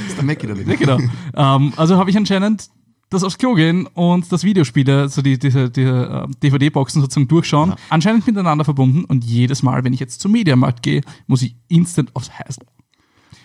ist 0.08 0.18
der 0.18 0.24
Mackie 0.24 0.46
damit. 0.48 0.68
ja, 0.68 0.76
genau. 0.76 1.00
ähm, 1.36 1.74
also 1.76 1.98
habe 1.98 2.10
ich 2.10 2.18
anscheinend 2.18 2.68
das 3.10 3.24
aufs 3.24 3.38
Klo 3.38 3.54
gehen 3.54 3.88
und 3.94 4.32
das 4.32 4.44
Videospiele, 4.44 5.08
so 5.10 5.22
die, 5.22 5.38
diese, 5.40 5.70
diese 5.70 6.26
äh, 6.28 6.32
DVD-Boxen 6.44 7.02
sozusagen 7.02 7.28
durchschauen, 7.28 7.70
Ja. 7.70 7.76
anscheinend 7.90 8.26
miteinander 8.28 8.66
verbunden 8.66 9.06
und 9.06 9.24
jedes 9.24 9.64
Mal, 9.64 9.84
wenn 9.84 9.94
ich 9.94 10.00
jetzt 10.00 10.22
zum 10.22 10.32
Mediamarkt 10.32 10.82
gehe, 10.84 11.02
muss 11.28 11.42
ich 11.44 11.56
instant 11.68 12.10
aufs 12.16 12.32
Heißel. 12.32 12.64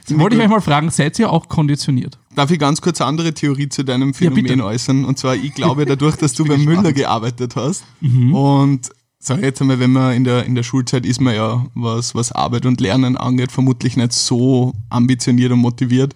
Jetzt 0.09 0.19
wollte 0.19 0.35
ich 0.35 0.43
euch 0.43 0.49
mal 0.49 0.61
fragen, 0.63 0.91
seid 0.91 1.19
ihr 1.19 1.31
auch 1.31 1.49
konditioniert? 1.49 2.19
Darf 2.35 2.51
ich 2.51 2.59
ganz 2.59 2.81
kurz 2.81 3.01
eine 3.01 3.09
andere 3.09 3.35
Theorie 3.35 3.69
zu 3.69 3.85
deinem 3.85 4.15
Phänomen 4.15 4.45
bitte. 4.45 4.65
äußern? 4.65 5.05
Und 5.05 5.19
zwar, 5.19 5.37
ich 5.37 5.55
glaube, 5.55 5.85
dadurch, 5.85 6.17
dass 6.17 6.33
du 6.33 6.45
beim 6.47 6.65
Müller 6.65 6.93
gearbeitet 6.93 7.55
hast 7.55 7.85
Mhm. 8.01 8.35
und 8.35 8.91
sag 9.23 9.39
ich 9.39 9.45
jetzt 9.45 9.61
einmal, 9.61 9.79
wenn 9.79 9.93
man 9.93 10.15
in 10.15 10.25
der, 10.25 10.45
in 10.47 10.55
der 10.55 10.63
Schulzeit 10.63 11.05
ist 11.07 11.21
man 11.21 11.35
ja, 11.35 11.67
was, 11.75 12.15
was 12.15 12.33
Arbeit 12.33 12.65
und 12.67 12.81
Lernen 12.81 13.17
angeht, 13.17 13.53
vermutlich 13.53 13.97
nicht 13.97 14.13
so 14.13 14.73
ambitioniert 14.89 15.53
und 15.53 15.59
motiviert, 15.61 16.15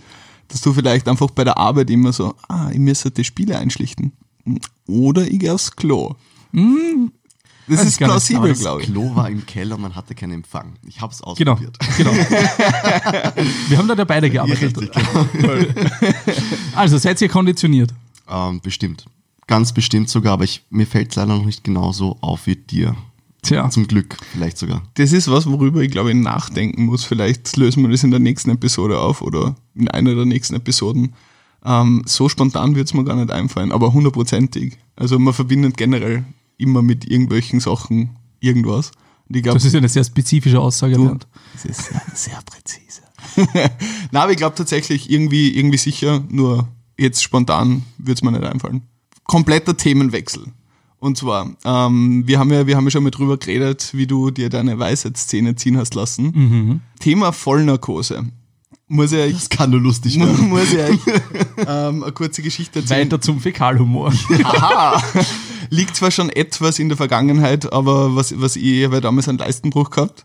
dass 0.49 0.61
du 0.63 0.73
vielleicht 0.73 1.07
einfach 1.09 1.31
bei 1.31 1.45
der 1.45 1.59
Arbeit 1.59 1.91
immer 1.91 2.13
so, 2.13 2.35
ah, 2.49 2.71
ich 2.73 2.79
müsste 2.79 3.11
die 3.11 3.25
Spiele 3.25 3.59
einschlichten. 3.59 4.13
Oder 4.87 5.23
ich 5.27 5.39
gehe 5.39 5.53
aufs 5.55 5.75
Klo. 5.77 6.15
Das 7.67 7.79
Weiß 7.81 7.87
ist 7.89 7.99
plausibel, 7.99 8.51
das 8.51 8.61
glaube 8.61 8.83
ich. 8.83 8.89
Klo 8.89 9.15
war 9.17 9.29
im 9.31 9.45
Keller, 9.47 9.79
man 9.79 9.95
hatte 9.95 10.15
keinen 10.15 10.33
Empfang. 10.33 10.75
Ich 10.87 11.01
hab's 11.01 11.23
Genau, 11.37 11.53
ausprobiert. 11.53 11.79
genau. 11.97 12.11
Wir 13.69 13.79
haben 13.79 13.89
da 13.89 13.95
ja 13.95 14.05
beide 14.05 14.27
Ja, 14.29 14.45
gearbeitet. 14.45 14.79
richtig, 14.79 14.91
genau. 14.93 15.65
Also 16.77 16.99
seid 16.99 17.21
ihr 17.23 17.29
konditioniert? 17.29 17.93
ähm, 18.29 18.61
bestimmt. 18.63 19.07
Ganz 19.47 19.73
bestimmt 19.73 20.09
sogar, 20.09 20.35
aber 20.35 20.45
ich, 20.45 20.63
mir 20.71 20.87
fällt 20.87 21.15
leider 21.17 21.37
noch 21.37 21.45
nicht 21.45 21.65
genauso 21.65 22.17
auf 22.21 22.47
wie 22.47 22.57
dir. 22.57 22.97
Tja. 23.43 23.69
Zum 23.69 23.87
Glück, 23.87 24.17
vielleicht 24.33 24.57
sogar. 24.57 24.83
Das 24.95 25.13
ist 25.13 25.31
was, 25.31 25.45
worüber 25.47 25.83
ich 25.83 25.91
glaube 25.91 26.11
ich 26.11 26.17
nachdenken 26.17 26.87
muss. 26.87 27.05
Vielleicht 27.05 27.57
lösen 27.59 27.83
wir 27.83 27.91
das 27.91 28.03
in 28.03 28.11
der 28.11 28.21
nächsten 28.21 28.51
Episode 28.51 28.99
auf 28.99 29.21
oder 29.21 29.55
in 29.75 29.89
einer 29.89 30.15
der 30.15 30.25
nächsten 30.25 30.55
Episoden. 30.55 31.13
Ähm, 31.63 32.03
so 32.07 32.29
spontan 32.31 32.75
wird 32.75 32.87
es 32.89 32.95
mir 32.95 33.05
gar 33.05 33.17
nicht 33.17 33.31
einfallen, 33.31 33.71
aber 33.73 33.93
hundertprozentig. 33.93 34.79
Also 34.97 35.19
man 35.19 35.35
verbindet 35.35 35.77
generell 35.77 36.25
immer 36.57 36.81
mit 36.81 37.05
irgendwelchen 37.11 37.61
Sachen 37.61 38.17
irgendwas. 38.41 38.93
Und 39.29 39.37
ich 39.37 39.43
glaube, 39.43 39.57
Das 39.59 39.65
ist 39.67 39.73
ja 39.75 39.79
eine 39.79 39.89
sehr 39.91 40.05
spezifische 40.05 40.61
Aussage. 40.61 40.95
Du- 40.95 41.19
das 41.53 41.65
ist 41.67 41.85
sehr, 41.85 42.03
sehr 42.15 42.39
präzise. 42.47 43.03
Na, 44.11 44.23
aber 44.23 44.33
ich 44.33 44.39
glaube 44.39 44.55
tatsächlich 44.57 45.11
irgendwie, 45.11 45.55
irgendwie 45.57 45.79
sicher, 45.79 46.23
nur 46.31 46.69
jetzt 46.99 47.23
spontan 47.23 47.83
wird 47.99 48.19
es 48.19 48.23
mir 48.23 48.33
nicht 48.33 48.45
einfallen. 48.45 48.83
Kompletter 49.25 49.77
Themenwechsel. 49.77 50.45
Und 50.99 51.19
zwar, 51.19 51.51
ähm, 51.65 52.23
wir, 52.27 52.39
haben 52.39 52.51
ja, 52.51 52.67
wir 52.67 52.77
haben 52.77 52.85
ja 52.85 52.91
schon 52.91 53.05
mal 53.05 53.11
drüber 53.11 53.37
geredet, 53.37 53.91
wie 53.93 54.07
du 54.07 54.31
dir 54.31 54.49
deine 54.49 54.79
Weisheitszähne 54.79 55.55
ziehen 55.55 55.77
hast 55.77 55.95
lassen. 55.95 56.81
Thema 56.99 57.33
Vollnarkose. 57.33 58.25
Muss 58.89 59.13
ich 59.13 59.19
euch, 59.19 59.33
Das 59.35 59.49
kann 59.49 59.71
nur 59.71 59.81
lustig 59.81 60.19
werden. 60.19 60.49
muss 60.49 60.73
ich 60.73 60.79
euch 60.79 60.99
ähm, 61.67 62.03
eine 62.03 62.13
kurze 62.13 62.43
Geschichte 62.43 62.81
erzählen. 62.81 63.07
Weiter 63.07 63.21
zum 63.21 63.41
Fäkalhumor. 63.41 64.13
Aha! 64.45 65.03
Liegt 65.71 65.97
zwar 65.97 66.11
schon 66.11 66.31
etwas 66.31 66.79
in 66.79 66.89
der 66.89 66.97
Vergangenheit, 66.97 67.73
aber 67.73 68.15
was, 68.15 68.39
was 68.41 68.57
ich 68.57 68.85
habe 68.85 68.97
ja 68.97 69.01
damals 69.01 69.29
einen 69.29 69.39
Leistenbruch 69.39 69.91
gehabt 69.91 70.25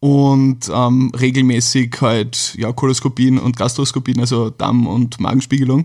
und 0.00 0.70
ähm, 0.72 1.12
regelmäßig 1.18 1.96
halt 2.00 2.54
ja, 2.56 2.72
Koloskopien 2.72 3.38
und 3.38 3.56
Gastroskopien, 3.56 4.20
also 4.20 4.50
Darm- 4.50 4.86
und 4.86 5.20
Magenspiegelung. 5.20 5.84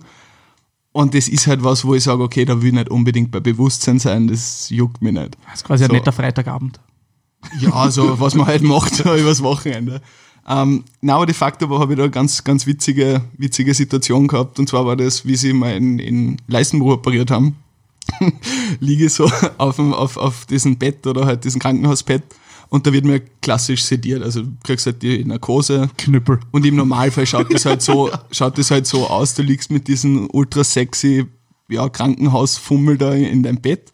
Und 0.94 1.16
das 1.16 1.28
ist 1.28 1.48
halt 1.48 1.64
was, 1.64 1.84
wo 1.84 1.96
ich 1.96 2.04
sage, 2.04 2.24
okay, 2.24 2.46
da 2.46 2.62
will 2.62 2.70
ich 2.70 2.74
nicht 2.74 2.90
unbedingt 2.90 3.32
bei 3.32 3.40
Bewusstsein 3.40 4.00
sein, 4.00 4.28
das 4.28 4.70
juckt 4.70 5.02
mich 5.02 5.12
nicht. 5.14 5.36
Das 5.46 5.56
ist 5.56 5.64
quasi 5.66 5.84
So. 5.84 5.90
ein 5.90 5.96
netter 5.98 6.12
Freitagabend. 6.12 6.80
Ja, 7.60 7.74
also 7.74 8.20
was 8.20 8.36
man 8.36 8.46
halt 8.46 8.62
macht 8.62 9.00
übers 9.00 9.42
Wochenende. 9.44 10.02
Ähm, 10.48 10.84
na, 11.02 11.16
aber 11.16 11.26
de 11.26 11.34
facto 11.34 11.68
habe 11.80 11.94
ich 11.94 11.98
da 11.98 12.04
eine 12.04 12.12
ganz, 12.12 12.44
ganz 12.44 12.68
witzige, 12.68 13.22
witzige 13.38 13.74
Situation 13.74 14.28
gehabt. 14.28 14.60
Und 14.60 14.70
zwar 14.70 14.86
war 14.86 14.96
das, 14.96 15.26
wie 15.26 15.36
sie 15.36 15.52
mal 15.52 15.74
in, 15.76 16.00
in 16.00 16.38
Leistenbruch 16.48 16.94
operiert 16.94 17.32
haben. 17.32 17.56
Liege 18.80 19.10
so 19.10 19.30
auf, 19.58 19.78
dem, 19.78 19.94
auf, 19.94 20.18
auf 20.18 20.46
diesem 20.46 20.78
Bett 20.78 21.08
oder 21.08 21.26
halt 21.26 21.44
diesem 21.44 21.60
Krankenhausbett 21.60 22.24
und 22.74 22.88
da 22.88 22.92
wird 22.92 23.06
mir 23.06 23.20
klassisch 23.20 23.84
sediert. 23.84 24.24
Also 24.24 24.42
du 24.42 24.52
kriegst 24.64 24.88
halt 24.88 25.04
die 25.04 25.24
Narkose. 25.24 25.92
Knüppel. 25.96 26.40
Und 26.50 26.66
im 26.66 26.76
Normalfall 26.76 27.28
schaut 27.28 27.54
das 27.54 27.66
halt 27.66 27.84
so, 27.84 28.10
schaut 28.32 28.58
das 28.58 28.72
halt 28.72 28.88
so 28.88 29.06
aus, 29.06 29.36
du 29.36 29.44
liegst 29.44 29.70
mit 29.70 29.88
diesem 29.88 30.28
ultra 30.34 30.64
sexy 30.64 31.28
ja, 31.70 31.88
Krankenhausfummel 31.88 32.98
da 32.98 33.14
in 33.14 33.44
deinem 33.44 33.62
Bett, 33.62 33.92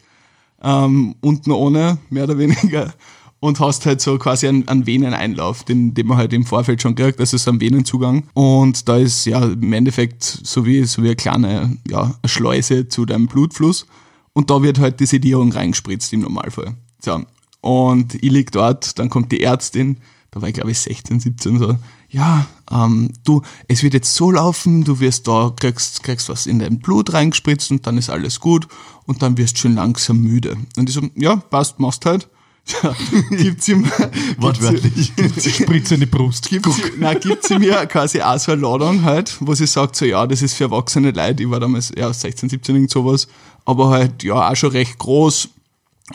ähm, 0.62 1.14
unten 1.20 1.50
ohne, 1.50 1.98
mehr 2.08 2.24
oder 2.24 2.38
weniger, 2.38 2.94
und 3.38 3.60
hast 3.60 3.84
halt 3.84 4.00
so 4.00 4.16
quasi 4.16 4.48
einen, 4.48 4.66
einen 4.66 4.86
Veneneinlauf, 4.86 5.62
den, 5.64 5.92
den 5.92 6.06
man 6.06 6.16
halt 6.16 6.32
im 6.32 6.46
Vorfeld 6.46 6.80
schon 6.80 6.94
kriegt, 6.94 7.20
das 7.20 7.34
ist 7.34 7.46
ein 7.48 7.60
Venenzugang. 7.60 8.30
Und 8.32 8.88
da 8.88 8.96
ist 8.96 9.26
ja 9.26 9.44
im 9.44 9.74
Endeffekt 9.74 10.22
so 10.22 10.64
wie, 10.64 10.84
so 10.84 11.02
wie 11.02 11.08
eine 11.08 11.16
kleine 11.16 11.76
ja, 11.86 12.14
Schleuse 12.24 12.88
zu 12.88 13.04
deinem 13.04 13.26
Blutfluss. 13.26 13.86
Und 14.32 14.48
da 14.48 14.62
wird 14.62 14.78
halt 14.78 15.00
die 15.00 15.06
Sedierung 15.06 15.52
reingespritzt 15.52 16.14
im 16.14 16.20
Normalfall. 16.20 16.76
So. 16.98 17.26
Und 17.60 18.14
ich 18.14 18.30
lieg 18.30 18.52
dort, 18.52 18.98
dann 18.98 19.10
kommt 19.10 19.32
die 19.32 19.42
Ärztin, 19.42 19.98
da 20.30 20.40
war 20.40 20.48
ich 20.48 20.54
glaube 20.54 20.70
ich 20.70 20.78
16, 20.78 21.20
17 21.20 21.58
so, 21.58 21.76
ja, 22.08 22.46
ähm, 22.70 23.10
du, 23.24 23.42
es 23.68 23.82
wird 23.82 23.94
jetzt 23.94 24.14
so 24.14 24.30
laufen, 24.30 24.84
du 24.84 25.00
wirst 25.00 25.28
da, 25.28 25.52
kriegst, 25.54 26.02
kriegst 26.02 26.28
was 26.28 26.46
in 26.46 26.58
dein 26.58 26.78
Blut 26.78 27.12
reingespritzt 27.12 27.70
und 27.70 27.86
dann 27.86 27.98
ist 27.98 28.10
alles 28.10 28.40
gut 28.40 28.66
und 29.06 29.22
dann 29.22 29.36
wirst 29.38 29.56
du 29.56 29.60
schon 29.60 29.74
langsam 29.74 30.20
müde. 30.20 30.56
Und 30.76 30.88
ich 30.88 30.94
so, 30.94 31.02
ja, 31.14 31.36
passt, 31.36 31.78
machst 31.78 32.06
halt. 32.06 32.28
gibt 33.30 33.62
sie 33.62 33.74
mir, 33.74 33.90
Wortwörtlich. 34.38 35.12
Spritze 35.54 35.94
in 35.94 36.00
die 36.00 36.06
Brust. 36.06 36.48
gibt 36.48 36.66
sie, 36.66 36.82
nein, 36.98 37.18
gibt 37.18 37.44
sie 37.44 37.58
mir 37.58 37.86
quasi 37.86 38.20
auch 38.20 38.38
so 38.38 38.52
eine 38.52 38.60
Ladung 38.60 39.02
halt, 39.02 39.36
wo 39.40 39.54
sie 39.54 39.66
sagt, 39.66 39.96
so 39.96 40.04
ja, 40.04 40.26
das 40.26 40.42
ist 40.42 40.54
für 40.54 40.64
erwachsene 40.64 41.10
Leute, 41.10 41.42
ich 41.42 41.50
war 41.50 41.58
damals 41.58 41.92
ja 41.96 42.12
16, 42.12 42.48
17, 42.48 42.74
irgend 42.76 42.90
sowas, 42.90 43.28
aber 43.64 43.88
halt 43.88 44.22
ja 44.22 44.50
auch 44.50 44.56
schon 44.56 44.70
recht 44.70 44.98
groß 44.98 45.48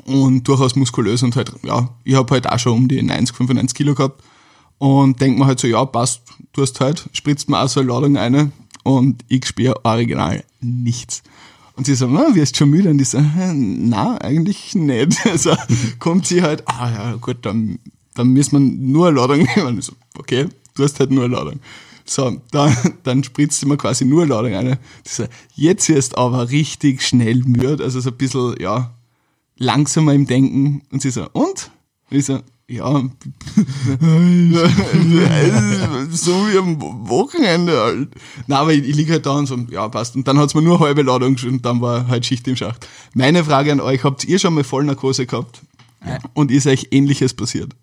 und 0.05 0.47
durchaus 0.47 0.75
muskulös 0.75 1.23
und 1.23 1.35
halt, 1.35 1.51
ja, 1.63 1.89
ich 2.03 2.15
habe 2.15 2.33
halt 2.33 2.49
auch 2.49 2.59
schon 2.59 2.73
um 2.73 2.87
die 2.87 3.01
90, 3.01 3.35
95 3.35 3.75
Kilo 3.75 3.95
gehabt 3.95 4.23
und 4.77 5.19
denk 5.21 5.37
mir 5.37 5.45
halt 5.45 5.59
so, 5.59 5.67
ja, 5.67 5.85
passt, 5.85 6.21
du 6.53 6.61
hast 6.61 6.79
halt, 6.79 7.09
spritzt 7.13 7.49
mir 7.49 7.59
auch 7.61 7.69
so 7.69 7.79
eine 7.79 7.89
Ladung 7.89 8.17
eine 8.17 8.51
und 8.83 9.23
ich 9.27 9.45
spüre 9.45 9.83
original 9.85 10.43
nichts. 10.61 11.23
Und 11.75 11.85
sie 11.85 11.95
so, 11.95 12.07
na, 12.07 12.33
wirst 12.35 12.55
schon 12.55 12.69
müde? 12.69 12.89
Und 12.89 13.01
ich 13.01 13.09
so, 13.09 13.17
"Hm, 13.17 13.89
na, 13.89 14.17
eigentlich 14.21 14.75
nicht. 14.75 15.17
Also 15.25 15.55
kommt 15.99 16.25
sie 16.25 16.41
halt, 16.41 16.63
ah 16.67 16.89
ja, 16.89 17.15
gut, 17.15 17.37
dann, 17.41 17.79
dann 18.13 18.27
müssen 18.29 18.53
wir 18.53 18.59
nur 18.59 19.07
eine 19.07 19.17
Ladung 19.17 19.39
nehmen. 19.39 19.67
Und 19.67 19.79
ich 19.79 19.85
so, 19.85 19.93
okay, 20.17 20.47
du 20.75 20.83
hast 20.83 20.99
halt 20.99 21.11
nur 21.11 21.25
eine 21.25 21.35
Ladung. 21.35 21.59
So, 22.05 22.39
dann, 22.51 22.73
dann 23.03 23.23
spritzt 23.23 23.59
sie 23.59 23.65
mir 23.65 23.75
quasi 23.77 24.05
nur 24.05 24.23
eine 24.23 24.33
Ladung 24.33 24.53
eine. 24.53 24.79
So, 25.05 25.25
jetzt 25.55 25.89
wirst 25.89 26.13
du 26.13 26.17
aber 26.17 26.49
richtig 26.49 27.01
schnell 27.01 27.43
müde, 27.43 27.83
also 27.83 27.99
so 27.99 28.11
ein 28.11 28.15
bisschen, 28.17 28.55
ja, 28.59 28.93
langsamer 29.57 30.13
im 30.13 30.27
Denken. 30.27 30.83
Und 30.91 31.01
sie 31.01 31.11
so, 31.11 31.27
und? 31.33 31.71
Und 32.09 32.17
ich 32.17 32.25
so, 32.25 32.39
ja, 32.67 32.83
so 36.09 36.31
wie 36.47 36.57
am 36.57 36.81
Wochenende 37.07 37.79
halt. 37.79 38.09
Na, 38.47 38.59
aber 38.59 38.73
ich, 38.73 38.87
ich 38.87 38.95
liege 38.95 39.13
halt 39.13 39.25
da 39.25 39.33
und 39.33 39.45
so, 39.45 39.55
ja, 39.69 39.87
passt. 39.87 40.15
Und 40.15 40.27
dann 40.27 40.39
hat's 40.39 40.55
mir 40.55 40.61
nur 40.63 40.77
eine 40.77 40.85
halbe 40.85 41.03
Ladung 41.03 41.33
geschrieben 41.35 41.57
und 41.57 41.65
dann 41.65 41.81
war 41.81 42.07
halt 42.07 42.25
Schicht 42.25 42.47
im 42.47 42.55
Schacht. 42.55 42.87
Meine 43.13 43.43
Frage 43.43 43.71
an 43.71 43.81
euch, 43.81 44.03
habt 44.03 44.25
ihr 44.25 44.39
schon 44.39 44.55
mal 44.55 44.63
Vollnarkose 44.63 45.27
gehabt? 45.27 45.61
Und 46.33 46.51
ist 46.51 46.67
euch 46.67 46.89
ähnliches 46.91 47.33
passiert? 47.33 47.75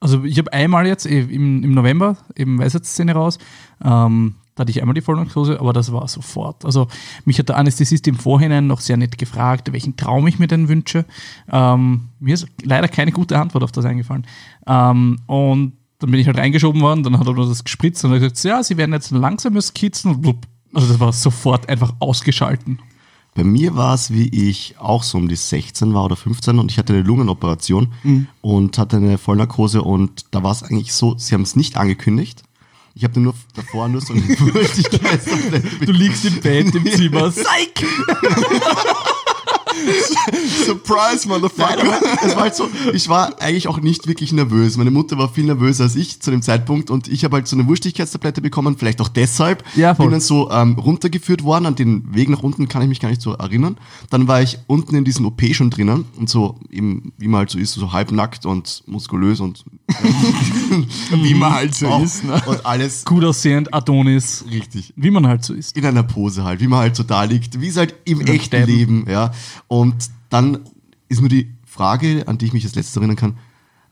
Also 0.00 0.24
ich 0.24 0.38
habe 0.38 0.52
einmal 0.52 0.86
jetzt 0.86 1.06
eh, 1.06 1.20
im, 1.20 1.64
im 1.64 1.72
November, 1.72 2.18
eben 2.36 2.58
Weisheitsszene 2.58 3.12
raus, 3.12 3.38
ähm, 3.82 4.34
da 4.54 4.60
hatte 4.60 4.70
ich 4.70 4.80
einmal 4.80 4.94
die 4.94 5.00
Vollnarkose, 5.00 5.58
aber 5.58 5.72
das 5.72 5.92
war 5.92 6.06
sofort. 6.06 6.64
Also 6.64 6.86
mich 7.24 7.38
hat 7.38 7.48
der 7.48 7.56
Anästhesist 7.56 8.06
im 8.06 8.14
Vorhinein 8.14 8.66
noch 8.66 8.80
sehr 8.80 8.96
nett 8.96 9.18
gefragt, 9.18 9.72
welchen 9.72 9.96
Traum 9.96 10.26
ich 10.26 10.38
mir 10.38 10.46
denn 10.46 10.68
wünsche. 10.68 11.04
Ähm, 11.50 12.08
mir 12.20 12.34
ist 12.34 12.46
leider 12.62 12.88
keine 12.88 13.10
gute 13.10 13.38
Antwort 13.38 13.64
auf 13.64 13.72
das 13.72 13.84
eingefallen. 13.84 14.26
Ähm, 14.66 15.18
und 15.26 15.72
dann 15.98 16.10
bin 16.10 16.20
ich 16.20 16.26
halt 16.26 16.38
reingeschoben 16.38 16.80
worden, 16.82 17.02
dann 17.02 17.18
hat 17.18 17.26
er 17.26 17.32
nur 17.32 17.48
das 17.48 17.64
gespritzt 17.64 18.04
und 18.04 18.12
hat 18.12 18.20
gesagt, 18.20 18.42
ja, 18.44 18.62
sie 18.62 18.76
werden 18.76 18.92
jetzt 18.92 19.10
ein 19.10 19.20
langsames 19.20 19.72
blub. 19.72 20.46
Also 20.72 20.88
das 20.88 21.00
war 21.00 21.12
sofort 21.12 21.68
einfach 21.68 21.94
ausgeschalten. 21.98 22.78
Bei 23.34 23.42
mir 23.42 23.74
war 23.74 23.94
es, 23.94 24.12
wie 24.12 24.28
ich 24.48 24.76
auch 24.78 25.02
so 25.02 25.18
um 25.18 25.28
die 25.28 25.34
16 25.34 25.92
war 25.92 26.04
oder 26.04 26.14
15 26.14 26.58
und 26.60 26.70
ich 26.70 26.78
hatte 26.78 26.92
eine 26.92 27.02
Lungenoperation 27.02 27.92
und 28.42 28.78
hatte 28.78 28.98
eine 28.98 29.18
Vollnarkose 29.18 29.82
und 29.82 30.26
da 30.30 30.44
war 30.44 30.52
es 30.52 30.62
eigentlich 30.62 30.94
so, 30.94 31.16
sie 31.18 31.34
haben 31.34 31.42
es 31.42 31.56
nicht 31.56 31.76
angekündigt. 31.76 32.44
Ich 32.96 33.02
habe 33.02 33.18
nur 33.18 33.34
davor 33.54 33.88
nur 33.88 34.00
so 34.00 34.14
eine 34.14 34.22
Feuchtigkeitstablette 34.22 35.84
Du 35.84 35.90
liegst 35.90 36.24
im 36.26 36.40
Bett 36.40 36.72
im 36.74 36.86
Zimmer. 36.86 37.30
Psych! 37.30 37.84
Surprise, 40.66 41.28
Nein, 41.28 41.40
Motherfucker! 41.40 41.80
aber 41.80 42.24
es 42.24 42.34
war 42.36 42.42
halt 42.42 42.54
so, 42.54 42.68
ich 42.92 43.08
war 43.08 43.40
eigentlich 43.40 43.68
auch 43.68 43.80
nicht 43.80 44.06
wirklich 44.06 44.32
nervös. 44.32 44.76
Meine 44.76 44.90
Mutter 44.90 45.18
war 45.18 45.28
viel 45.28 45.44
nervöser 45.44 45.84
als 45.84 45.96
ich 45.96 46.20
zu 46.20 46.30
dem 46.30 46.42
Zeitpunkt 46.42 46.90
und 46.90 47.08
ich 47.08 47.24
habe 47.24 47.36
halt 47.36 47.48
so 47.48 47.56
eine 47.56 47.66
Wurstigkeitstablette 47.66 48.40
bekommen, 48.40 48.76
vielleicht 48.78 49.00
auch 49.00 49.08
deshalb. 49.08 49.64
Ja, 49.76 49.94
voll. 49.94 50.06
Bin 50.06 50.12
dann 50.12 50.20
so 50.20 50.50
ähm, 50.50 50.78
runtergeführt 50.78 51.44
worden, 51.44 51.66
an 51.66 51.74
den 51.74 52.14
Weg 52.14 52.28
nach 52.28 52.42
unten 52.42 52.68
kann 52.68 52.82
ich 52.82 52.88
mich 52.88 53.00
gar 53.00 53.08
nicht 53.08 53.22
so 53.22 53.32
erinnern. 53.32 53.76
Dann 54.10 54.28
war 54.28 54.42
ich 54.42 54.58
unten 54.66 54.94
in 54.96 55.04
diesem 55.04 55.26
OP 55.26 55.42
schon 55.52 55.70
drinnen 55.70 56.04
und 56.18 56.28
so, 56.30 56.58
eben, 56.70 57.12
wie 57.18 57.28
man 57.28 57.40
halt 57.40 57.50
so 57.50 57.58
ist, 57.58 57.72
so 57.74 57.92
halbnackt 57.92 58.46
und 58.46 58.82
muskulös 58.86 59.40
und 59.40 59.64
Wie 61.12 61.34
man 61.34 61.52
halt 61.52 61.74
so 61.74 61.88
auch, 61.88 62.02
ist, 62.02 62.24
ne? 62.24 62.40
und 62.46 62.64
alles 62.64 63.04
Gut 63.04 63.24
aussehend, 63.24 63.72
Adonis, 63.74 64.44
richtig 64.50 64.92
wie 64.96 65.10
man 65.10 65.26
halt 65.26 65.44
so 65.44 65.54
ist. 65.54 65.76
in 65.76 65.84
einer 65.84 66.02
Pose 66.02 66.44
halt, 66.44 66.60
wie 66.60 66.66
man 66.66 66.80
halt 66.80 66.96
so 66.96 67.02
da 67.02 67.24
liegt, 67.24 67.60
wie 67.60 67.68
es 67.68 67.76
halt 67.76 67.94
im 68.04 68.20
echten. 68.22 68.64
Leben, 68.66 69.04
ja. 69.08 69.32
Und 69.68 70.10
dann 70.30 70.60
ist 71.08 71.20
nur 71.20 71.28
die 71.28 71.52
Frage, 71.64 72.24
an 72.26 72.38
die 72.38 72.46
ich 72.46 72.52
mich 72.52 72.64
als 72.64 72.74
letztes 72.74 72.96
erinnern 72.96 73.16
kann, 73.16 73.38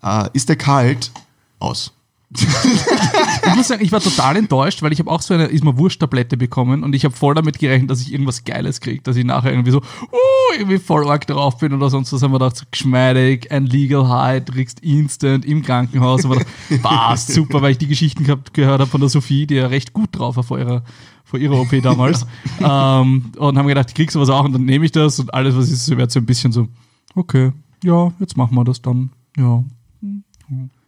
äh, 0.02 0.28
ist 0.32 0.48
der 0.48 0.56
kalt? 0.56 1.12
Aus. 1.58 1.92
Ich 3.46 3.56
muss 3.56 3.68
sagen, 3.68 3.84
ich 3.84 3.92
war 3.92 4.00
total 4.00 4.36
enttäuscht, 4.36 4.82
weil 4.82 4.92
ich 4.92 4.98
habe 4.98 5.10
auch 5.10 5.20
so 5.20 5.34
eine 5.34 5.46
Ist 5.46 5.64
mir 5.64 5.76
Wurscht-Tablette 5.76 6.36
bekommen 6.36 6.84
und 6.84 6.94
ich 6.94 7.04
habe 7.04 7.14
voll 7.14 7.34
damit 7.34 7.58
gerechnet, 7.58 7.90
dass 7.90 8.00
ich 8.00 8.12
irgendwas 8.12 8.44
Geiles 8.44 8.80
kriege, 8.80 9.02
dass 9.02 9.16
ich 9.16 9.24
nachher 9.24 9.50
irgendwie 9.50 9.72
so, 9.72 9.78
uh, 9.78 10.58
irgendwie 10.58 10.78
voll 10.78 11.06
arg 11.08 11.26
drauf 11.26 11.58
bin 11.58 11.72
oder 11.72 11.90
sonst 11.90 12.12
was. 12.12 12.22
Haben 12.22 12.32
wir 12.32 12.38
gedacht, 12.38 12.56
so 12.56 12.64
geschmeidig, 12.70 13.50
ein 13.50 13.66
Legal 13.66 14.08
High, 14.08 14.44
kriegst 14.44 14.80
instant 14.80 15.44
im 15.44 15.62
Krankenhaus. 15.62 16.22
Gedacht, 16.22 16.46
passt, 16.82 17.32
super, 17.32 17.62
weil 17.62 17.72
ich 17.72 17.78
die 17.78 17.88
Geschichten 17.88 18.24
gehabt, 18.24 18.54
gehört 18.54 18.80
habe 18.80 18.90
von 18.90 19.00
der 19.00 19.10
Sophie, 19.10 19.46
die 19.46 19.56
ja 19.56 19.66
recht 19.66 19.92
gut 19.92 20.10
drauf 20.12 20.36
war 20.36 20.44
vor 20.44 20.58
ihrer, 20.58 20.82
vor 21.24 21.38
ihrer 21.38 21.60
OP 21.60 21.70
damals. 21.82 22.26
ähm, 22.60 23.32
und 23.36 23.58
haben 23.58 23.66
gedacht, 23.66 23.90
ich 23.90 23.94
krieg 23.94 24.10
sowas 24.10 24.30
auch 24.30 24.44
und 24.44 24.52
dann 24.52 24.64
nehme 24.64 24.84
ich 24.84 24.92
das 24.92 25.18
und 25.18 25.34
alles, 25.34 25.56
was 25.56 25.70
ist, 25.70 25.94
wird 25.96 26.10
so 26.10 26.20
ein 26.20 26.26
bisschen 26.26 26.52
so, 26.52 26.68
okay, 27.14 27.52
ja, 27.84 28.12
jetzt 28.20 28.36
machen 28.36 28.54
wir 28.54 28.64
das 28.64 28.80
dann. 28.80 29.10
Ja. 29.36 29.64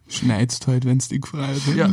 Schneidest 0.07 0.67
halt, 0.67 0.85
wenn's 0.85 1.07
dich 1.07 1.25
freut. 1.25 1.59
Ja, 1.75 1.87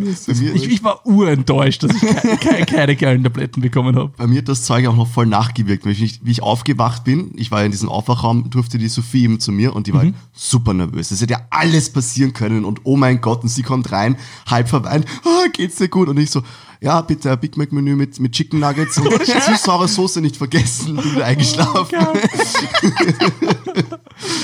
Ich, 0.55 0.69
ich 0.69 0.85
war 0.85 1.07
urenttäuscht, 1.07 1.83
dass 1.83 1.95
ich 1.95 2.01
keine, 2.23 2.37
keine, 2.37 2.67
keine 2.67 2.97
geilen 2.97 3.25
Tabletten 3.25 3.63
bekommen 3.63 3.97
habe. 3.97 4.13
Bei 4.17 4.27
mir 4.27 4.39
hat 4.39 4.49
das 4.49 4.65
Zeug 4.65 4.87
auch 4.87 4.97
noch 4.97 5.09
voll 5.09 5.27
nachgewirkt. 5.27 5.87
Weil 5.87 5.93
ich, 5.93 6.21
wie 6.23 6.31
ich 6.31 6.43
aufgewacht 6.43 7.05
bin, 7.05 7.33
ich 7.37 7.51
war 7.51 7.61
ja 7.61 7.67
in 7.67 7.73
diesem 7.73 7.89
Aufwachraum, 7.89 8.51
durfte 8.51 8.77
die 8.77 8.89
Sophie 8.89 9.25
eben 9.25 9.41
zu 9.41 9.51
mir 9.51 9.75
und 9.75 9.87
die 9.87 9.95
war 9.95 10.01
halt 10.01 10.15
super 10.35 10.75
nervös. 10.75 11.11
Es 11.11 11.23
hätte 11.23 11.33
ja 11.33 11.47
alles 11.49 11.91
passieren 11.91 12.35
können 12.35 12.67
und 12.67 12.81
oh 12.85 12.97
mein 12.97 13.21
Gott, 13.23 13.43
und 13.43 13.49
sie 13.49 13.63
kommt 13.63 13.93
rein, 13.93 14.17
halb 14.47 14.69
verweint, 14.69 15.07
ah, 15.25 15.47
geht's 15.53 15.77
dir 15.77 15.89
gut? 15.89 16.09
Und 16.09 16.19
ich 16.19 16.31
so, 16.31 16.43
ja, 16.83 17.01
bitte 17.01 17.31
ein 17.31 17.41
Big 17.41 17.57
Mac 17.57 17.73
Menü 17.73 17.95
mit, 17.97 18.19
mit 18.21 18.33
Chicken 18.33 18.61
Nuggets 18.61 18.99
und 18.99 19.11
süß-saure 19.27 19.89
Soße 19.89 20.21
nicht 20.21 20.37
vergessen, 20.37 20.97
bin 20.97 21.15
wieder 21.15 21.25
eingeschlafen. 21.25 21.97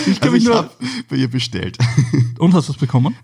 Ich 0.07 0.21
kann 0.21 0.29
also 0.29 0.31
mich 0.33 0.43
ich 0.43 0.49
nur. 0.49 0.57
habe 0.57 0.71
bei 1.09 1.17
ihr 1.17 1.29
bestellt. 1.29 1.79
Und 2.39 2.55
hast 2.55 2.69
du 2.69 2.73
was 2.73 2.81
bekommen? 2.81 3.15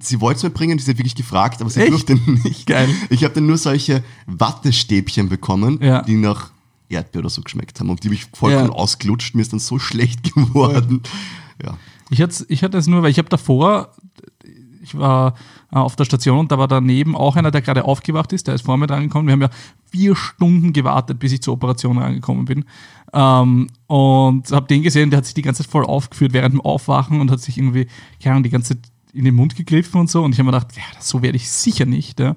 Sie 0.00 0.20
wollte 0.20 0.38
es 0.38 0.42
mir 0.44 0.50
bringen, 0.50 0.78
sie 0.78 0.90
hat 0.90 0.98
wirklich 0.98 1.14
gefragt, 1.14 1.60
aber 1.60 1.68
sie 1.68 1.80
Echt? 1.80 1.92
durfte 1.92 2.14
nicht. 2.14 2.66
Geil. 2.66 2.88
Ich 3.10 3.22
habe 3.24 3.34
dann 3.34 3.46
nur 3.46 3.58
solche 3.58 4.02
Wattestäbchen 4.26 5.28
bekommen, 5.28 5.78
Ja. 5.82 6.02
die 6.02 6.14
nach 6.16 6.50
Erdbeer 6.88 7.20
oder 7.20 7.30
so 7.30 7.42
geschmeckt 7.42 7.80
haben. 7.80 7.90
Und 7.90 8.02
die 8.02 8.08
habe 8.08 8.14
ich 8.14 8.26
vollkommen 8.34 8.68
Ja. 8.68 8.72
ausgelutscht. 8.72 9.34
Mir 9.34 9.42
ist 9.42 9.52
dann 9.52 9.60
so 9.60 9.78
schlecht 9.78 10.34
geworden. 10.34 11.02
Ja. 11.62 11.76
Ich 12.10 12.22
hatte, 12.22 12.46
ich 12.48 12.62
hatte 12.62 12.78
es 12.78 12.86
nur, 12.86 13.02
weil 13.02 13.10
ich 13.10 13.18
habe 13.18 13.28
davor, 13.28 13.94
ich 14.82 14.96
war 14.96 15.34
auf 15.80 15.96
der 15.96 16.04
Station 16.04 16.38
und 16.38 16.52
da 16.52 16.58
war 16.58 16.68
daneben 16.68 17.16
auch 17.16 17.36
einer, 17.36 17.50
der 17.50 17.62
gerade 17.62 17.84
aufgewacht 17.84 18.32
ist, 18.32 18.46
der 18.46 18.54
ist 18.54 18.62
vor 18.62 18.76
mir 18.76 18.86
drangekommen. 18.86 19.26
Wir 19.26 19.32
haben 19.32 19.42
ja 19.42 19.50
vier 19.90 20.16
Stunden 20.16 20.72
gewartet, 20.72 21.18
bis 21.18 21.32
ich 21.32 21.42
zur 21.42 21.54
Operation 21.54 21.98
rangekommen 21.98 22.44
bin. 22.44 22.64
Ähm, 23.12 23.68
und 23.86 24.50
habe 24.50 24.66
den 24.66 24.82
gesehen, 24.82 25.10
der 25.10 25.18
hat 25.18 25.24
sich 25.24 25.34
die 25.34 25.42
ganze 25.42 25.62
Zeit 25.62 25.70
voll 25.70 25.84
aufgeführt 25.84 26.32
während 26.32 26.54
dem 26.54 26.60
Aufwachen 26.60 27.20
und 27.20 27.30
hat 27.30 27.40
sich 27.40 27.58
irgendwie, 27.58 27.86
keine 28.22 28.32
Ahnung, 28.32 28.42
die 28.44 28.50
ganze 28.50 28.74
Zeit 28.74 28.90
in 29.12 29.24
den 29.24 29.34
Mund 29.34 29.56
gegriffen 29.56 30.00
und 30.00 30.10
so. 30.10 30.22
Und 30.22 30.32
ich 30.32 30.38
habe 30.38 30.50
mir 30.50 30.58
gedacht, 30.58 30.76
ja, 30.76 30.82
so 31.00 31.22
werde 31.22 31.36
ich 31.36 31.50
sicher 31.50 31.86
nicht. 31.86 32.20
Ja. 32.20 32.34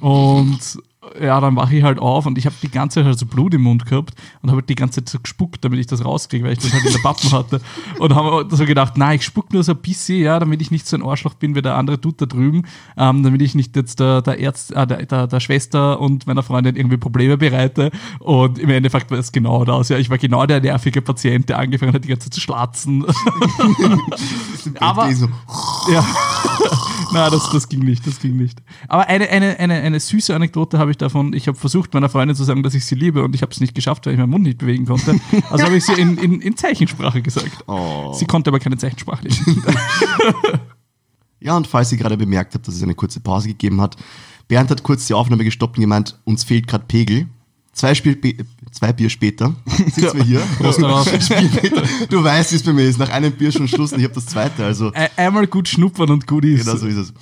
Und 0.00 0.78
ja, 1.20 1.40
dann 1.40 1.56
wache 1.56 1.76
ich 1.76 1.82
halt 1.82 1.98
auf 1.98 2.26
und 2.26 2.38
ich 2.38 2.46
habe 2.46 2.54
die 2.62 2.70
ganze 2.70 2.96
Zeit 3.00 3.06
halt 3.06 3.18
so 3.18 3.26
Blut 3.26 3.54
im 3.54 3.62
Mund 3.62 3.84
gehabt 3.86 4.14
und 4.42 4.50
habe 4.50 4.60
halt 4.60 4.68
die 4.68 4.74
ganze 4.74 5.02
Zeit 5.04 5.08
so 5.08 5.18
gespuckt, 5.20 5.64
damit 5.64 5.78
ich 5.80 5.86
das 5.86 6.04
rauskriege, 6.04 6.44
weil 6.44 6.52
ich 6.52 6.58
das 6.58 6.72
halt 6.72 6.84
in 6.84 6.92
der 6.92 6.98
Pappen 7.00 7.32
hatte. 7.32 7.60
Und 7.98 8.14
haben 8.14 8.48
so 8.50 8.64
gedacht, 8.64 8.96
nein, 8.96 9.16
ich 9.16 9.24
spuck 9.24 9.52
nur 9.52 9.62
so 9.64 9.72
ein 9.72 9.78
bisschen, 9.78 10.22
ja, 10.22 10.38
damit 10.38 10.60
ich 10.62 10.70
nicht 10.70 10.86
so 10.86 10.96
ein 10.96 11.02
Arschloch 11.04 11.34
bin 11.34 11.54
wie 11.54 11.62
der 11.62 11.76
andere 11.76 11.98
Dude 11.98 12.16
da 12.18 12.26
drüben, 12.26 12.62
ähm, 12.96 13.22
damit 13.22 13.42
ich 13.42 13.54
nicht 13.54 13.74
jetzt 13.76 14.00
der, 14.00 14.22
der, 14.22 14.40
Ärzt, 14.40 14.72
äh, 14.74 14.86
der, 14.86 15.04
der, 15.06 15.26
der 15.26 15.40
Schwester 15.40 16.00
und 16.00 16.26
meiner 16.26 16.42
Freundin 16.42 16.76
irgendwie 16.76 16.96
Probleme 16.96 17.36
bereite. 17.36 17.90
Und 18.20 18.58
im 18.58 18.70
Endeffekt 18.70 19.10
war 19.10 19.18
es 19.18 19.32
genau 19.32 19.64
das. 19.64 19.88
Ja, 19.88 19.98
ich 19.98 20.10
war 20.10 20.18
genau 20.18 20.46
der 20.46 20.60
nervige 20.60 21.02
Patient, 21.02 21.48
der 21.48 21.58
angefangen 21.58 21.92
hat, 21.92 22.04
die 22.04 22.08
ganze 22.08 22.26
Zeit 22.30 22.34
zu 22.34 22.40
schlatzen. 22.40 23.04
Aber- 24.80 25.08
Ja. 25.90 26.04
Nein, 27.12 27.30
das, 27.30 27.50
das 27.50 27.68
ging 27.68 27.80
nicht, 27.80 28.06
das 28.06 28.20
ging 28.20 28.36
nicht. 28.36 28.62
Aber 28.88 29.06
eine, 29.06 29.28
eine, 29.28 29.58
eine, 29.58 29.74
eine 29.74 30.00
süße 30.00 30.34
Anekdote 30.34 30.78
habe 30.78 30.90
ich 30.90 30.96
davon. 30.96 31.32
Ich 31.32 31.48
habe 31.48 31.58
versucht, 31.58 31.94
meiner 31.94 32.08
Freundin 32.08 32.36
zu 32.36 32.44
sagen, 32.44 32.62
dass 32.62 32.74
ich 32.74 32.84
sie 32.84 32.94
liebe 32.94 33.22
und 33.22 33.34
ich 33.34 33.42
habe 33.42 33.52
es 33.52 33.60
nicht 33.60 33.74
geschafft, 33.74 34.06
weil 34.06 34.14
ich 34.14 34.18
meinen 34.18 34.30
Mund 34.30 34.44
nicht 34.44 34.58
bewegen 34.58 34.86
konnte. 34.86 35.18
Also 35.50 35.64
habe 35.64 35.76
ich 35.76 35.84
sie 35.84 35.94
in, 35.94 36.18
in, 36.18 36.40
in 36.40 36.56
Zeichensprache 36.56 37.22
gesagt. 37.22 37.64
Oh. 37.66 38.12
Sie 38.12 38.26
konnte 38.26 38.50
aber 38.50 38.58
keine 38.58 38.76
Zeichensprache 38.76 39.24
lesen. 39.24 39.62
Ja, 41.40 41.56
und 41.56 41.66
falls 41.66 41.92
ihr 41.92 41.98
gerade 41.98 42.16
bemerkt 42.16 42.54
habt, 42.54 42.66
dass 42.66 42.74
es 42.74 42.82
eine 42.82 42.94
kurze 42.94 43.20
Pause 43.20 43.48
gegeben 43.48 43.80
hat, 43.80 43.96
Bernd 44.48 44.70
hat 44.70 44.82
kurz 44.82 45.06
die 45.06 45.14
Aufnahme 45.14 45.44
gestoppt 45.44 45.76
und 45.76 45.82
gemeint, 45.82 46.18
uns 46.24 46.44
fehlt 46.44 46.66
gerade 46.66 46.84
Pegel. 46.88 47.28
Zwei, 47.78 47.94
Spiel, 47.94 48.18
zwei 48.72 48.92
Bier 48.92 49.08
später 49.08 49.54
sitzen 49.94 50.18
wir 50.18 50.24
hier. 50.24 50.40
Prost 50.58 50.82
darauf. 50.82 51.08
du 52.08 52.24
weißt, 52.24 52.50
wie 52.50 52.56
es 52.56 52.62
bei 52.64 52.72
mir 52.72 52.82
ist. 52.82 52.98
Nach 52.98 53.08
einem 53.10 53.30
Bier 53.30 53.52
schon 53.52 53.68
Schluss 53.68 53.92
und 53.92 54.00
ich 54.00 54.04
habe 54.04 54.14
das 54.14 54.26
zweite. 54.26 54.64
Also 54.64 54.90
Einmal 55.16 55.46
gut 55.46 55.68
schnuppern 55.68 56.10
und 56.10 56.26
gut 56.26 56.44
ist. 56.44 56.64
Genau 56.64 56.76
so 56.76 56.88
ist 56.88 56.96
es. 56.96 57.12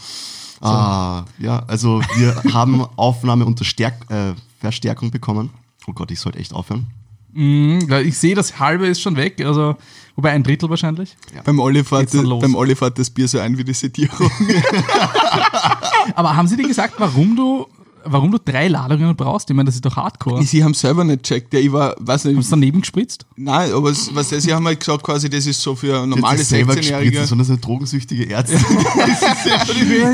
Ah, 0.62 1.24
ja, 1.38 1.62
also 1.66 2.00
wir 2.16 2.34
haben 2.54 2.86
Aufnahme 2.96 3.44
unter 3.44 3.66
Stärk 3.66 4.10
äh, 4.10 4.32
Verstärkung 4.58 5.10
bekommen. 5.10 5.50
Oh 5.86 5.92
Gott, 5.92 6.10
ich 6.10 6.20
sollte 6.20 6.38
echt 6.38 6.54
aufhören. 6.54 6.86
Mhm, 7.34 7.86
ja, 7.90 8.00
ich 8.00 8.16
sehe, 8.16 8.34
das 8.34 8.58
halbe 8.58 8.86
ist 8.86 9.02
schon 9.02 9.16
weg, 9.16 9.44
also 9.44 9.76
wobei 10.14 10.30
ein 10.30 10.42
Drittel 10.42 10.70
wahrscheinlich. 10.70 11.14
Beim 11.44 11.60
Olli 11.60 11.84
fährt, 11.84 12.00
Geht's 12.00 12.12
dann 12.12 12.22
das, 12.22 12.30
los? 12.30 12.40
beim 12.40 12.54
Olli 12.54 12.74
fährt 12.74 12.98
das 12.98 13.10
Bier 13.10 13.28
so 13.28 13.38
ein 13.38 13.58
wie 13.58 13.64
die 13.64 13.74
Sedierung. 13.74 14.30
Aber 16.14 16.34
haben 16.34 16.48
sie 16.48 16.56
dir 16.56 16.66
gesagt, 16.66 16.94
warum 16.96 17.36
du, 17.36 17.66
warum 18.06 18.30
du 18.32 18.38
drei 18.38 18.68
Ladungen 18.68 19.14
brauchst? 19.16 19.48
Ich 19.50 19.56
meine, 19.56 19.66
das 19.66 19.76
ist 19.76 19.84
doch 19.84 19.96
Hardcore. 19.96 20.42
Sie 20.42 20.64
haben 20.64 20.74
selber 20.74 21.04
nicht 21.04 21.22
checkt. 21.24 21.52
Ja, 21.54 21.60
ich 21.60 21.72
war, 21.72 21.94
weiß 21.98 22.24
nicht, 22.24 22.36
Hast 22.36 22.48
du 22.48 22.56
daneben 22.56 22.80
gespritzt? 22.80 23.26
nein, 23.36 23.72
aber 23.72 23.90
es- 23.90 24.14
was 24.14 24.30
sie 24.30 24.52
haben 24.54 24.66
halt 24.66 24.80
gesagt, 24.80 25.02
quasi, 25.02 25.28
das 25.30 25.46
ist 25.46 25.60
so 25.60 25.74
für 25.76 26.06
normale 26.06 26.38
Jetzt 26.38 26.48
selber 26.48 26.74
gespritzt, 26.74 26.94
16-Jährige. 27.00 27.26
sondern 27.26 27.46
sind 27.46 27.64
drogensüchtige 27.64 28.24
Ärzte. 28.24 28.58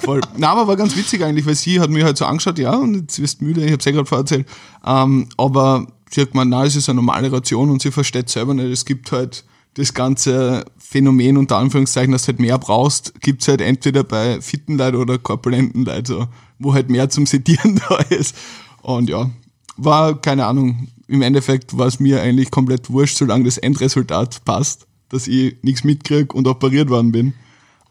Voll. 0.00 0.20
Nein, 0.36 0.50
aber 0.50 0.66
war 0.66 0.76
ganz 0.76 0.96
witzig 0.96 1.22
eigentlich, 1.22 1.44
weil 1.46 1.54
sie 1.54 1.80
hat 1.80 1.90
mich 1.90 2.02
halt 2.04 2.16
so 2.16 2.24
angeschaut, 2.24 2.58
ja, 2.58 2.74
und 2.74 2.94
jetzt 2.94 3.20
wirst 3.20 3.40
du 3.40 3.44
müde, 3.44 3.64
ich 3.64 3.72
hab's 3.72 3.84
ja 3.84 3.92
gerade 3.92 4.06
vorher 4.06 4.22
erzählt. 4.22 4.46
Ähm, 4.86 5.28
aber 5.36 5.86
sie 6.10 6.22
hat 6.22 6.30
gemeint, 6.32 6.50
nein, 6.50 6.66
es 6.66 6.76
ist 6.76 6.88
eine 6.88 6.96
normale 6.96 7.30
Ration 7.30 7.70
und 7.70 7.82
sie 7.82 7.90
versteht 7.90 8.28
selber 8.30 8.54
nicht, 8.54 8.66
es 8.70 8.84
gibt 8.84 9.12
halt 9.12 9.44
das 9.74 9.94
ganze 9.94 10.64
Phänomen 10.78 11.36
unter 11.36 11.56
Anführungszeichen, 11.56 12.12
dass 12.12 12.24
du 12.24 12.28
halt 12.28 12.40
mehr 12.40 12.58
brauchst, 12.58 13.20
gibt's 13.20 13.48
halt 13.48 13.60
entweder 13.60 14.04
bei 14.04 14.40
fitten 14.40 14.76
Leuten 14.76 14.96
oder 14.98 15.18
korpulenten 15.18 15.84
Leuten, 15.84 16.06
so, 16.06 16.26
wo 16.58 16.74
halt 16.74 16.90
mehr 16.90 17.08
zum 17.08 17.26
Sedieren 17.26 17.80
da 17.88 17.96
ist. 17.96 18.36
Und 18.82 19.08
ja, 19.08 19.30
war, 19.76 20.20
keine 20.20 20.46
Ahnung, 20.46 20.88
im 21.08 21.22
Endeffekt 21.22 21.76
war 21.76 21.86
es 21.86 22.00
mir 22.00 22.20
eigentlich 22.20 22.50
komplett 22.50 22.90
wurscht, 22.90 23.16
solange 23.16 23.44
das 23.44 23.58
Endresultat 23.58 24.44
passt, 24.44 24.86
dass 25.08 25.26
ich 25.26 25.56
nichts 25.62 25.84
mitkrieg 25.84 26.34
und 26.34 26.46
operiert 26.46 26.90
worden 26.90 27.12
bin. 27.12 27.34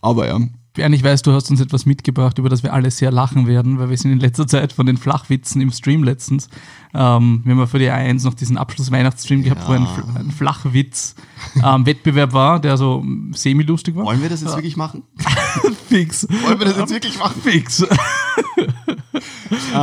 Aber 0.02 0.28
ja, 0.28 0.40
Bernd, 0.74 0.96
ich 0.96 1.04
weiß, 1.04 1.22
du 1.24 1.34
hast 1.34 1.50
uns 1.52 1.60
etwas 1.60 1.86
mitgebracht, 1.86 2.38
über 2.38 2.48
das 2.48 2.64
wir 2.64 2.72
alle 2.74 2.90
sehr 2.92 3.12
lachen 3.12 3.46
werden, 3.46 3.78
weil 3.78 3.90
wir 3.90 3.98
sind 3.98 4.12
in 4.14 4.20
letzter 4.20 4.48
Zeit 4.48 4.72
von 4.72 4.86
den 4.86 4.96
Flachwitzen 4.96 5.60
im 5.62 5.70
Stream 5.72 6.02
letztens. 6.04 6.48
Ähm, 6.94 7.42
wir 7.44 7.52
haben 7.52 7.60
ja 7.60 7.66
für 7.66 7.80
die 7.80 7.90
A1 7.90 8.24
noch 8.24 8.36
diesen 8.36 8.58
Abschluss-Weihnachtsstream 8.58 9.44
gehabt, 9.44 9.68
wo 9.68 9.74
ein, 9.74 9.86
ein 10.16 10.32
Flachwitz-Wettbewerb 10.32 12.32
war, 12.34 12.60
der 12.62 12.78
so 12.78 13.04
semi-lustig 13.34 13.96
war. 13.98 14.06
Wollen 14.06 14.22
wir 14.22 14.30
das 14.30 14.40
jetzt 14.42 14.56
wirklich 14.56 14.78
machen? 14.78 15.04
Fix. 15.90 16.26
Wollen 16.30 16.60
wir 16.60 16.68
das 16.68 16.78
jetzt 16.78 16.94
wirklich 16.94 17.20
machen? 17.20 17.42
Fix. 17.42 17.86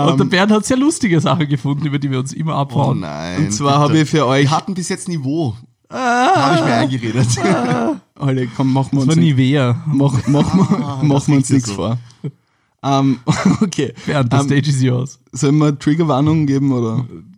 Und 0.08 0.18
der 0.20 0.24
Bernd 0.24 0.52
hat 0.52 0.64
sehr 0.64 0.76
lustige 0.78 1.20
Sachen 1.20 1.46
gefunden, 1.48 1.84
über 1.86 1.98
die 1.98 2.10
wir 2.10 2.18
uns 2.18 2.32
immer 2.32 2.54
Oh 2.54 2.60
abhauen. 2.60 3.00
nein. 3.00 3.44
Und 3.46 3.52
zwar 3.52 3.78
habe 3.78 3.98
ich 3.98 4.08
für 4.08 4.26
euch- 4.26 4.44
Wir 4.44 4.50
hatten 4.50 4.72
bis 4.74 4.88
jetzt 4.88 5.08
Niveau. 5.08 5.54
Habe 5.90 6.56
ich 6.58 6.64
mir 6.64 6.74
eingeredet. 6.74 7.26
Alle, 8.18 8.46
komm, 8.48 8.72
machen 8.72 8.90
wir 8.92 9.00
das 9.00 9.08
uns 9.08 9.16
war 9.16 9.22
nicht, 9.22 9.36
Nivea. 9.36 9.82
mach, 9.86 10.26
mach, 10.26 10.54
Ah, 10.54 11.02
machen 11.02 11.08
das 11.10 11.28
wir 11.28 11.36
uns 11.36 11.48
ja 11.48 11.54
nichts 11.54 11.68
so. 11.70 11.74
vor. 11.76 11.98
Ähm, 12.82 13.18
okay. 13.60 13.92
Bernd, 14.06 14.32
the 14.32 14.38
Ähm, 14.38 14.44
stage 14.46 14.68
is 14.68 14.82
yours. 14.82 15.18
sollen 15.32 15.58
wir 15.58 15.78
Triggerwarnung 15.78 16.46
geben 16.46 16.72
oder? 16.72 17.06
Am 17.06 17.34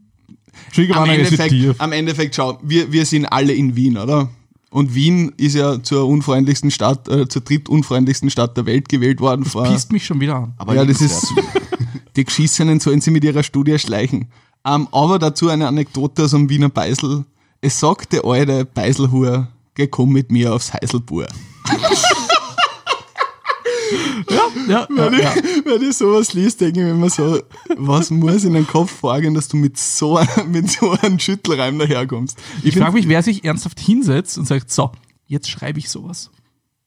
Triggerwarnung 0.75 1.17
ist 1.17 1.27
Endeffekt, 1.33 1.53
dir. 1.53 1.75
am 1.79 1.93
Endeffekt, 1.93 2.35
schau, 2.35 2.59
wir, 2.63 2.93
wir 2.93 3.07
sind 3.07 3.27
alle 3.27 3.53
in 3.55 3.75
Wien, 3.77 3.97
oder? 3.97 4.29
Und 4.71 4.95
Wien 4.95 5.33
ist 5.37 5.55
ja 5.57 5.83
zur 5.83 6.07
unfreundlichsten 6.07 6.71
Stadt, 6.71 7.09
äh, 7.09 7.27
zur 7.27 7.43
drittunfreundlichsten 7.43 8.31
Stadt 8.31 8.57
der 8.57 8.67
Welt 8.67 8.89
gewählt 8.89 9.21
worden. 9.21 9.45
vor, 9.45 9.65
Pisst 9.65 9.91
mich 9.93 10.05
schon 10.07 10.21
wieder 10.21 10.37
an. 10.37 10.55
Aber 10.59 10.75
ja, 10.75 10.85
das 10.85 11.01
ist, 11.01 11.27
die 12.17 12.25
Geschissenen 12.25 12.79
sollen 12.79 13.01
sie 13.01 13.11
mit 13.11 13.25
ihrer 13.25 13.43
Studie 13.43 13.79
schleichen. 13.79 14.29
Ähm, 14.65 14.87
aber 14.93 15.19
dazu 15.19 15.49
eine 15.49 15.67
Anekdote 15.67 16.25
aus 16.25 16.31
dem 16.33 16.49
Wiener 16.51 16.69
Beisel. 16.69 17.25
Es 17.63 17.81
sagt 17.81 18.13
der 18.13 18.25
alte 18.25 18.65
Beiselhur, 18.65 19.49
geh 19.81 19.87
komm 19.89 20.13
mit 20.13 20.31
mir 20.31 20.53
aufs 20.55 20.73
Heiselbur. 20.75 21.27
Ja, 24.29 24.43
ja, 24.69 24.87
Wenn, 24.89 25.19
ja. 25.19 25.35
ich, 25.35 25.65
wenn 25.65 25.83
ich 25.83 25.97
sowas 25.97 26.33
liest, 26.35 26.61
denke 26.61 26.79
ich 26.81 26.85
mir 26.85 26.93
immer 26.93 27.11
so, 27.11 27.41
was 27.77 28.11
muss 28.11 28.45
in 28.45 28.53
den 28.53 28.67
Kopf 28.67 28.93
vorgehen, 28.93 29.35
dass 29.35 29.49
du 29.49 29.57
mit 29.57 29.77
so, 29.79 30.17
einem- 30.19 30.51
mit 30.53 30.71
so 30.71 30.91
einem 30.93 31.19
Schüttelreim 31.19 31.79
daherkommst. 31.79 32.39
Ich 32.63 32.77
frage 32.77 32.93
mich, 32.93 33.09
wer 33.09 33.23
sich 33.23 33.43
ernsthaft 33.45 33.81
hinsetzt 33.81 34.39
und 34.39 34.47
sagt, 34.47 34.71
so, 34.71 34.93
jetzt 35.27 35.49
schreibe 35.51 35.79
ich 35.81 35.89
sowas. 35.91 36.31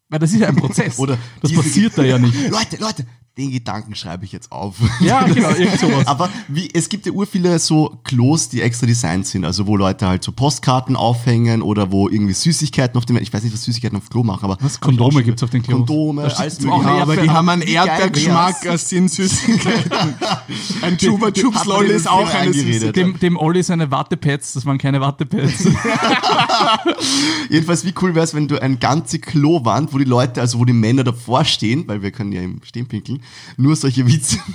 Weil 0.09 0.19
das 0.19 0.31
ist 0.31 0.39
ja 0.39 0.47
ein 0.47 0.55
Prozess. 0.55 0.97
Oder 0.99 1.17
das 1.41 1.49
diese- 1.51 1.61
passiert 1.63 1.97
da 1.97 2.03
ja 2.03 2.17
nicht. 2.19 2.35
Leute, 2.49 2.77
Leute, 2.79 3.05
den 3.37 3.51
Gedanken 3.51 3.95
schreibe 3.95 4.25
ich 4.25 4.31
jetzt 4.31 4.51
auf. 4.51 4.75
Ja, 4.99 5.23
genau, 5.23 5.49
irgend 5.49 5.79
sowas. 5.79 6.05
Aber 6.05 6.29
wie, 6.47 6.69
es 6.71 6.87
gibt 6.87 7.07
ja 7.07 7.11
ur 7.11 7.25
viele 7.25 7.57
so 7.57 7.97
Klos, 8.03 8.49
die 8.49 8.61
extra 8.61 8.85
designt 8.85 9.25
sind, 9.25 9.43
also 9.43 9.65
wo 9.65 9.75
Leute 9.75 10.07
halt 10.07 10.23
so 10.23 10.31
Postkarten 10.31 10.95
aufhängen 10.95 11.63
oder 11.63 11.91
wo 11.91 12.09
irgendwie 12.09 12.33
Süßigkeiten 12.33 12.95
auf 12.95 13.05
dem, 13.05 13.17
ich 13.17 13.33
weiß 13.33 13.41
nicht, 13.41 13.51
was 13.53 13.63
Süßigkeiten 13.63 13.97
auf 13.97 14.07
Klo 14.11 14.23
machen, 14.23 14.45
aber 14.45 14.57
Was? 14.61 14.79
Kondome 14.79 15.23
gibt's 15.23 15.41
auf 15.41 15.49
den 15.49 15.63
Klos? 15.63 15.77
Kondome, 15.77 16.23
alles 16.35 16.59
mögliche. 16.61 16.87
eine 16.87 17.01
aber 17.01 17.17
die 17.17 17.29
haben 17.29 17.49
einen 17.49 17.63
Erdbeergeschmack, 17.63 18.67
als 18.67 18.89
sind 18.89 19.09
Süßigkeiten. 19.09 19.91
Ein 20.81 20.97
Chupa 20.97 21.31
Chups 21.31 21.65
Lolli 21.65 21.93
ist 21.93 22.07
auch 22.07 22.29
eine? 22.29 22.53
Süßigkeit. 22.53 22.95
Dem, 22.95 23.19
dem 23.19 23.37
Olli 23.37 23.63
seine 23.63 23.89
Wattepads, 23.89 24.53
das 24.53 24.65
waren 24.65 24.77
keine 24.77 25.01
Wattepads. 25.01 25.65
Jedenfalls, 27.49 27.83
wie 27.83 27.93
cool 28.01 28.13
wäre 28.13 28.25
es, 28.25 28.35
wenn 28.35 28.47
du 28.47 28.61
eine 28.61 28.77
ganze 28.77 29.17
Klowand, 29.17 29.91
wo 29.91 29.97
die 29.97 30.03
Leute, 30.03 30.39
also 30.39 30.59
wo 30.59 30.65
die 30.65 30.73
Männer 30.73 31.03
davor 31.03 31.45
stehen, 31.45 31.87
weil 31.87 32.01
wir 32.03 32.11
können 32.11 32.31
ja 32.31 32.41
im 32.41 32.61
Stehen 32.63 32.87
pinkeln, 32.87 33.22
nur 33.57 33.75
solche 33.75 34.07
Witze. 34.07 34.39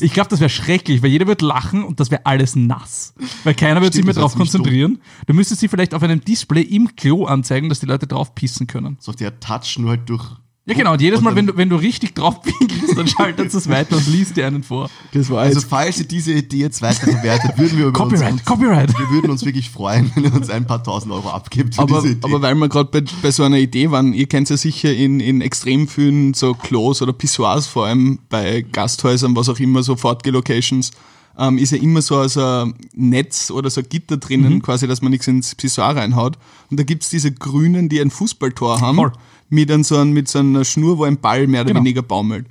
Ich 0.00 0.12
glaube, 0.12 0.28
das 0.28 0.40
wäre 0.40 0.50
schrecklich, 0.50 1.02
weil 1.02 1.10
jeder 1.10 1.26
wird 1.28 1.42
lachen 1.42 1.84
und 1.84 2.00
das 2.00 2.10
wäre 2.10 2.26
alles 2.26 2.56
nass. 2.56 3.14
Weil 3.44 3.54
keiner 3.54 3.80
wird 3.82 3.94
sich 3.94 4.04
mehr 4.04 4.14
drauf 4.14 4.34
konzentrieren. 4.34 5.00
Du 5.26 5.34
müsstest 5.34 5.60
sie 5.60 5.68
vielleicht 5.68 5.94
auf 5.94 6.02
einem 6.02 6.20
Display 6.24 6.62
im 6.62 6.96
Klo 6.96 7.24
anzeigen, 7.26 7.68
dass 7.68 7.80
die 7.80 7.86
Leute 7.86 8.06
drauf 8.06 8.34
pissen 8.34 8.66
können. 8.66 8.96
So 9.00 9.10
auf 9.10 9.16
der 9.16 9.38
Touch 9.38 9.78
nur 9.78 9.90
halt 9.90 10.08
durch. 10.08 10.24
Ja, 10.68 10.74
genau. 10.74 10.94
Und 10.94 11.00
jedes 11.00 11.18
Und 11.18 11.24
Mal, 11.24 11.36
wenn 11.36 11.46
du, 11.46 11.56
wenn 11.56 11.68
du 11.68 11.76
richtig 11.76 12.14
drauf 12.14 12.42
pinkelst, 12.58 12.98
dann 12.98 13.06
schaltet 13.06 13.54
es 13.54 13.68
weiter 13.68 13.96
und 13.96 14.06
liest 14.08 14.36
dir 14.36 14.48
einen 14.48 14.64
vor. 14.64 14.90
Das 15.12 15.30
war 15.30 15.42
Also 15.42 15.60
falls 15.60 15.98
ihr 15.98 16.06
diese 16.06 16.32
Idee 16.32 16.58
jetzt 16.58 16.82
weiter 16.82 17.06
verwertet, 17.06 17.56
würden 17.56 17.78
wir 17.78 17.86
über 17.86 17.92
Copyright, 17.92 18.32
uns, 18.32 18.44
Copyright. 18.44 18.98
wir 18.98 19.10
würden 19.10 19.30
uns 19.30 19.44
wirklich 19.44 19.70
freuen, 19.70 20.10
wenn 20.16 20.24
ihr 20.24 20.34
uns 20.34 20.50
ein 20.50 20.66
paar 20.66 20.82
tausend 20.82 21.12
Euro 21.12 21.30
abgibt 21.30 21.78
aber, 21.78 22.04
aber 22.22 22.42
weil 22.42 22.56
wir 22.56 22.68
gerade 22.68 22.90
bei, 22.90 23.04
bei 23.22 23.30
so 23.30 23.44
einer 23.44 23.58
Idee 23.58 23.92
waren, 23.92 24.12
ihr 24.12 24.26
kennt 24.26 24.50
ja 24.50 24.56
sicher 24.56 24.92
in, 24.92 25.20
in 25.20 25.40
extrem 25.40 25.86
vielen 25.86 26.34
so 26.34 26.54
Klos 26.54 27.00
oder 27.00 27.12
Pissoirs, 27.12 27.68
vor 27.68 27.86
allem 27.86 28.18
bei 28.28 28.62
Gasthäusern, 28.72 29.36
was 29.36 29.48
auch 29.48 29.60
immer, 29.60 29.84
so 29.84 29.94
Fortge-Locations, 29.94 30.90
ähm, 31.38 31.58
ist 31.58 31.72
ja 31.72 31.78
immer 31.78 32.02
so 32.02 32.18
ein 32.18 32.74
Netz 32.94 33.50
oder 33.50 33.70
so 33.70 33.82
ein 33.82 33.88
Gitter 33.88 34.16
drinnen, 34.16 34.62
quasi, 34.62 34.88
dass 34.88 35.02
man 35.02 35.12
nichts 35.12 35.28
ins 35.28 35.54
Pissoir 35.54 35.94
reinhaut. 35.94 36.38
Und 36.70 36.80
da 36.80 36.84
gibt's 36.84 37.10
diese 37.10 37.30
Grünen, 37.30 37.88
die 37.88 38.00
ein 38.00 38.10
Fußballtor 38.10 38.80
haben, 38.80 38.96
Voll. 38.96 39.12
Mit, 39.48 39.70
an 39.70 39.84
so, 39.84 39.96
ein, 39.98 40.12
mit 40.12 40.28
so 40.28 40.38
einer 40.40 40.64
Schnur, 40.64 40.98
wo 40.98 41.04
ein 41.04 41.18
Ball 41.18 41.46
mehr 41.46 41.60
oder 41.62 41.68
Genau. 41.70 41.80
weniger 41.80 42.02
baumelt. 42.02 42.46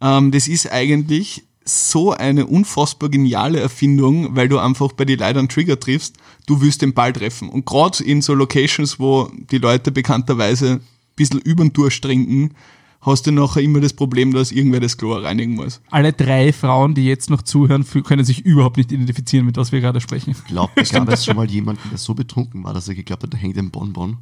Ähm, 0.00 0.30
das 0.30 0.48
ist 0.48 0.70
eigentlich 0.70 1.44
so 1.64 2.12
eine 2.12 2.46
unfassbar 2.46 3.08
geniale 3.08 3.58
Erfindung, 3.58 4.36
weil 4.36 4.48
du 4.48 4.58
einfach 4.58 4.92
bei 4.92 5.04
den 5.04 5.18
Leuten 5.18 5.48
Trigger 5.48 5.80
triffst, 5.80 6.16
du 6.46 6.60
willst 6.60 6.82
den 6.82 6.94
Ball 6.94 7.12
treffen. 7.12 7.48
Und 7.48 7.66
gerade 7.66 8.04
in 8.04 8.22
so 8.22 8.34
Locations, 8.34 9.00
wo 9.00 9.30
die 9.50 9.58
Leute 9.58 9.90
bekannterweise 9.90 10.74
ein 10.74 10.80
bisschen 11.16 11.40
über 11.40 11.64
den 11.64 11.72
Durst 11.72 12.02
trinken, 12.02 12.52
hast 13.00 13.26
du 13.26 13.32
nachher 13.32 13.62
immer 13.62 13.80
das 13.80 13.92
Problem, 13.92 14.32
dass 14.32 14.52
irgendwer 14.52 14.78
das 14.80 14.96
Klo 14.96 15.14
reinigen 15.14 15.54
muss. 15.54 15.80
Alle 15.90 16.12
drei 16.12 16.52
Frauen, 16.52 16.94
die 16.94 17.04
jetzt 17.06 17.30
noch 17.30 17.42
zuhören, 17.42 17.84
können 18.04 18.24
sich 18.24 18.44
überhaupt 18.44 18.76
nicht 18.76 18.92
identifizieren, 18.92 19.46
mit 19.46 19.56
was 19.56 19.72
wir 19.72 19.80
gerade 19.80 20.00
sprechen. 20.00 20.36
Glaubt, 20.46 20.72
es 20.76 20.90
gab 20.90 21.08
es 21.08 21.24
schon 21.24 21.36
mal 21.36 21.50
jemanden, 21.50 21.88
der 21.90 21.98
so 21.98 22.14
betrunken 22.14 22.62
war, 22.62 22.74
dass 22.74 22.86
er 22.88 22.94
geglaubt 22.94 23.24
hat, 23.24 23.32
da 23.34 23.38
hängt 23.38 23.58
ein 23.58 23.70
Bonbon. 23.70 24.18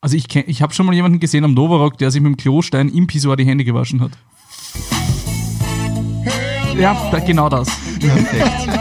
Also 0.00 0.16
ich, 0.16 0.26
kenn- 0.26 0.44
ich 0.46 0.62
habe 0.62 0.72
schon 0.72 0.86
mal 0.86 0.94
jemanden 0.94 1.18
gesehen 1.18 1.44
am 1.44 1.54
Novarock, 1.54 1.98
der 1.98 2.10
sich 2.10 2.20
mit 2.20 2.30
dem 2.32 2.36
Klostein 2.36 2.88
im 2.88 3.06
Pissoir 3.06 3.36
die 3.36 3.44
Hände 3.44 3.64
gewaschen 3.64 4.00
hat. 4.00 4.12
Ja, 6.78 7.08
da, 7.10 7.18
genau 7.18 7.48
das. 7.48 7.68
Perfekt. 7.98 8.78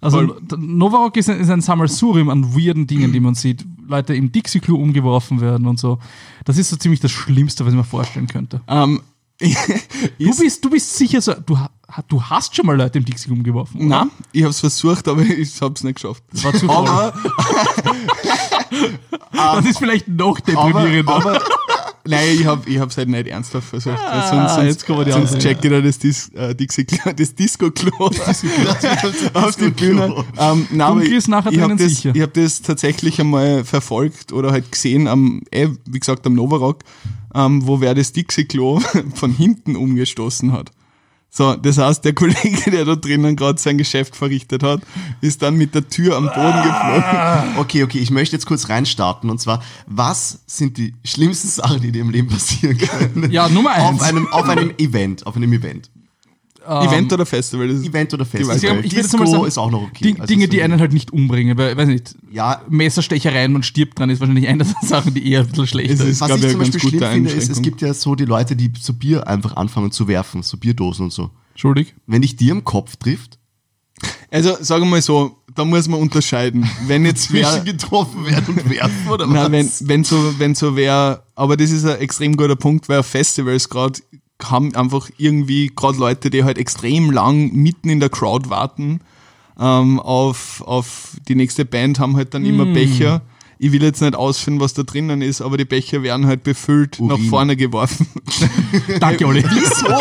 Also 0.00 0.36
Novarock 0.56 1.16
ist 1.16 1.30
ein, 1.30 1.38
ist 1.40 1.50
ein 1.50 1.60
Sammelsurium 1.60 2.28
an 2.28 2.54
weirden 2.54 2.86
Dingen, 2.86 3.12
die 3.12 3.20
man 3.20 3.34
sieht. 3.34 3.64
Leute 3.88 4.14
im 4.14 4.32
Dixie-Klo 4.32 4.76
umgeworfen 4.76 5.40
werden 5.40 5.66
und 5.66 5.78
so. 5.78 5.98
Das 6.44 6.58
ist 6.58 6.70
so 6.70 6.76
ziemlich 6.76 7.00
das 7.00 7.12
Schlimmste, 7.12 7.64
was 7.64 7.72
ich 7.72 7.76
mir 7.76 7.84
vorstellen 7.84 8.26
könnte. 8.26 8.60
Ähm, 8.68 9.00
Du 10.18 10.36
bist, 10.38 10.64
du 10.64 10.70
bist 10.70 10.96
sicher 10.96 11.20
so, 11.20 11.34
du, 11.34 11.56
du 12.08 12.22
hast 12.22 12.54
schon 12.56 12.66
mal 12.66 12.76
Leute 12.76 12.98
im 12.98 13.04
Dixie 13.04 13.30
umgeworfen. 13.30 13.78
oder? 13.80 13.86
Nein, 13.88 14.10
ich 14.32 14.42
habe 14.42 14.50
es 14.50 14.60
versucht, 14.60 15.06
aber 15.08 15.22
ich 15.38 15.60
habe 15.60 15.74
es 15.74 15.84
nicht 15.84 15.94
geschafft. 15.96 16.22
Das 16.32 16.44
war 16.44 16.52
zu. 16.54 16.68
Aber, 16.68 17.12
Das 19.32 19.64
ist 19.64 19.78
vielleicht 19.78 20.08
noch 20.08 20.38
aber, 20.54 20.70
deprimierender. 20.72 21.14
aber 21.14 21.40
nein, 22.04 22.38
ich 22.38 22.46
habe 22.46 22.68
es 22.88 22.96
halt 22.96 23.08
nicht 23.08 23.26
ernsthaft 23.28 23.68
versucht. 23.68 23.98
Ah, 23.98 24.48
sonst 24.48 24.64
jetzt 24.66 24.86
kommen 24.86 25.04
die 25.04 25.12
sonst 25.12 25.34
Ausreden. 25.36 25.42
check 25.42 25.64
ich 25.64 25.70
da 25.70 25.80
das, 25.80 25.98
Dis, 25.98 26.28
äh, 26.30 26.54
Dixie, 26.54 26.86
das 27.16 27.34
Disco-Klo 27.34 28.10
auf 29.34 29.56
die 29.56 29.70
Bühne. 29.70 30.24
Ähm, 30.38 30.66
nein, 30.70 30.80
aber 30.80 31.02
ich, 31.02 31.28
nachher 31.28 31.52
ich 31.52 31.60
habe 31.60 31.76
das, 31.76 31.88
sicher. 31.88 32.12
ich 32.14 32.22
hab 32.22 32.32
das 32.34 32.62
tatsächlich 32.62 33.20
einmal 33.20 33.64
verfolgt 33.64 34.32
oder 34.32 34.50
halt 34.52 34.70
gesehen, 34.72 35.06
am, 35.08 35.42
eh, 35.50 35.68
wie 35.86 35.98
gesagt, 36.00 36.26
am 36.26 36.34
Novarock, 36.34 36.80
ähm, 37.34 37.66
wo 37.66 37.80
wer 37.80 37.94
das 37.94 38.12
Dixie-Klo 38.12 38.80
von 39.14 39.32
hinten 39.32 39.76
umgestoßen 39.76 40.52
hat. 40.52 40.70
So, 41.36 41.54
das 41.54 41.76
heißt, 41.76 42.02
der 42.02 42.14
Kollege, 42.14 42.70
der 42.70 42.86
da 42.86 42.96
drinnen 42.96 43.36
gerade 43.36 43.60
sein 43.60 43.76
Geschäft 43.76 44.16
verrichtet 44.16 44.62
hat, 44.62 44.80
ist 45.20 45.42
dann 45.42 45.54
mit 45.56 45.74
der 45.74 45.86
Tür 45.86 46.16
am 46.16 46.24
Boden 46.24 46.62
geflogen. 46.62 47.58
Okay, 47.58 47.82
okay, 47.82 47.98
ich 47.98 48.10
möchte 48.10 48.34
jetzt 48.36 48.46
kurz 48.46 48.70
reinstarten 48.70 49.28
und 49.28 49.38
zwar, 49.38 49.62
was 49.86 50.38
sind 50.46 50.78
die 50.78 50.94
schlimmsten 51.04 51.48
Sachen, 51.48 51.82
die 51.82 51.92
dir 51.92 52.00
im 52.00 52.08
Leben 52.08 52.28
passieren 52.28 52.78
können? 52.78 53.30
Ja, 53.30 53.50
Nummer 53.50 53.72
eins. 53.72 54.00
Auf 54.00 54.02
einem, 54.02 54.32
auf 54.32 54.48
einem 54.48 54.72
Event, 54.78 55.26
auf 55.26 55.36
einem 55.36 55.52
Event. 55.52 55.90
Event 56.66 57.12
oder 57.12 57.24
Festival? 57.26 57.68
Event 57.70 58.12
oder 58.14 58.24
Festival. 58.24 58.56
ich. 58.56 58.62
Ich 58.62 58.92
würde 58.92 58.96
jetzt 58.96 59.12
mal 59.12 59.20
Disco 59.20 59.26
sagen, 59.26 59.46
ist 59.46 59.58
auch 59.58 59.70
noch 59.70 59.82
okay. 59.82 60.04
Ding, 60.04 60.20
Also 60.20 60.26
Dinge, 60.26 60.44
so- 60.46 60.50
die 60.50 60.62
einen 60.62 60.80
halt 60.80 60.92
nicht 60.92 61.12
umbringen, 61.12 61.56
weil, 61.58 61.76
weiß 61.76 61.88
nicht, 61.88 62.14
Ja, 62.30 62.62
Messerstechereien 62.68 63.54
und 63.54 63.64
stirbt 63.64 63.98
dran 63.98 64.10
ist 64.10 64.20
wahrscheinlich 64.20 64.48
eine 64.48 64.64
der 64.64 64.74
Sachen, 64.88 65.14
die 65.14 65.30
eher 65.30 65.40
ein 65.40 65.46
bisschen 65.46 65.66
schlechter 65.66 65.94
Es 65.94 66.00
ist. 66.00 66.06
ist- 66.08 66.20
was 66.20 66.30
ich 66.38 66.44
ich, 66.44 66.50
zum 66.50 66.58
Beispiel 66.60 66.80
schlimm 66.80 67.00
finde, 67.12 67.30
ist, 67.30 67.48
es 67.50 67.62
gibt 67.62 67.80
ja 67.82 67.94
so 67.94 68.14
die 68.14 68.24
Leute, 68.24 68.56
die 68.56 68.72
so 68.80 68.92
Bier 68.92 69.26
einfach 69.26 69.56
anfangen 69.56 69.90
zu 69.90 70.08
werfen, 70.08 70.42
so 70.42 70.56
Bierdosen 70.56 71.04
und 71.06 71.12
so. 71.12 71.30
Entschuldig. 71.52 71.94
Wenn 72.06 72.22
dich 72.22 72.36
dir 72.36 72.52
im 72.52 72.64
Kopf 72.64 72.96
trifft, 72.96 73.38
Also 74.30 74.56
sagen 74.60 74.82
wir 74.84 74.90
mal 74.90 75.02
so, 75.02 75.38
da 75.54 75.64
muss 75.64 75.88
man 75.88 76.00
unterscheiden. 76.00 76.68
Wenn 76.86 77.06
jetzt 77.06 77.32
wer, 77.32 77.48
zwischen 77.48 77.64
getroffen 77.64 78.26
werden 78.26 78.54
und 78.56 78.68
werfen 78.70 79.08
oder 79.08 79.26
na, 79.30 79.50
wenn, 79.50 79.64
was? 79.66 79.88
wenn 79.88 80.04
so, 80.04 80.34
wenn 80.38 80.54
so 80.54 80.76
wer, 80.76 81.22
aber 81.34 81.56
das 81.56 81.70
ist 81.70 81.86
ein 81.86 81.98
extrem 82.00 82.36
guter 82.36 82.56
Punkt, 82.56 82.88
weil 82.90 82.98
auf 82.98 83.06
Festivals 83.06 83.68
gerade 83.70 83.98
haben 84.42 84.74
einfach 84.74 85.10
irgendwie 85.16 85.72
gerade 85.74 85.98
Leute, 85.98 86.30
die 86.30 86.44
halt 86.44 86.58
extrem 86.58 87.10
lang 87.10 87.52
mitten 87.52 87.88
in 87.88 88.00
der 88.00 88.10
Crowd 88.10 88.50
warten 88.50 89.00
ähm, 89.58 89.98
auf, 90.00 90.62
auf 90.66 91.16
die 91.28 91.34
nächste 91.34 91.64
Band, 91.64 91.98
haben 91.98 92.16
halt 92.16 92.34
dann 92.34 92.44
immer 92.44 92.66
Becher. 92.66 93.22
Ich 93.58 93.72
will 93.72 93.82
jetzt 93.82 94.02
nicht 94.02 94.14
ausführen, 94.14 94.60
was 94.60 94.74
da 94.74 94.82
drinnen 94.82 95.22
ist, 95.22 95.40
aber 95.40 95.56
die 95.56 95.64
Becher 95.64 96.02
werden 96.02 96.26
halt 96.26 96.42
befüllt 96.42 97.00
nach 97.00 97.16
Urin. 97.16 97.28
vorne 97.30 97.56
geworfen. 97.56 98.06
Danke, 99.00 99.26
Olli. 99.26 99.42
Wieso 99.50 99.96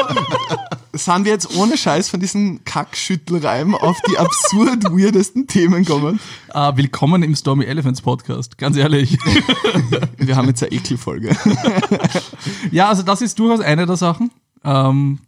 sind 0.91 1.25
wir 1.25 1.31
jetzt 1.31 1.55
ohne 1.55 1.77
Scheiß 1.77 2.09
von 2.09 2.19
diesen 2.19 2.63
Kackschüttelreimen 2.65 3.75
auf 3.75 3.97
die 4.09 4.17
absurd 4.17 4.83
weirdesten 4.85 5.47
Themen 5.47 5.83
gekommen? 5.85 6.19
Ah, 6.49 6.75
willkommen 6.75 7.23
im 7.23 7.33
Stormy 7.35 7.63
Elephants 7.65 8.01
Podcast, 8.01 8.57
ganz 8.57 8.75
ehrlich. 8.77 9.17
Wir 10.17 10.35
haben 10.35 10.47
jetzt 10.47 10.61
eine 10.63 10.71
Ekelfolge. 10.73 11.35
ja, 12.71 12.89
also 12.89 13.03
das 13.03 13.21
ist 13.21 13.37
durchaus 13.39 13.59
eine 13.61 13.85
der 13.85 13.97
Sachen. 13.97 14.31
Ähm, 14.63 15.19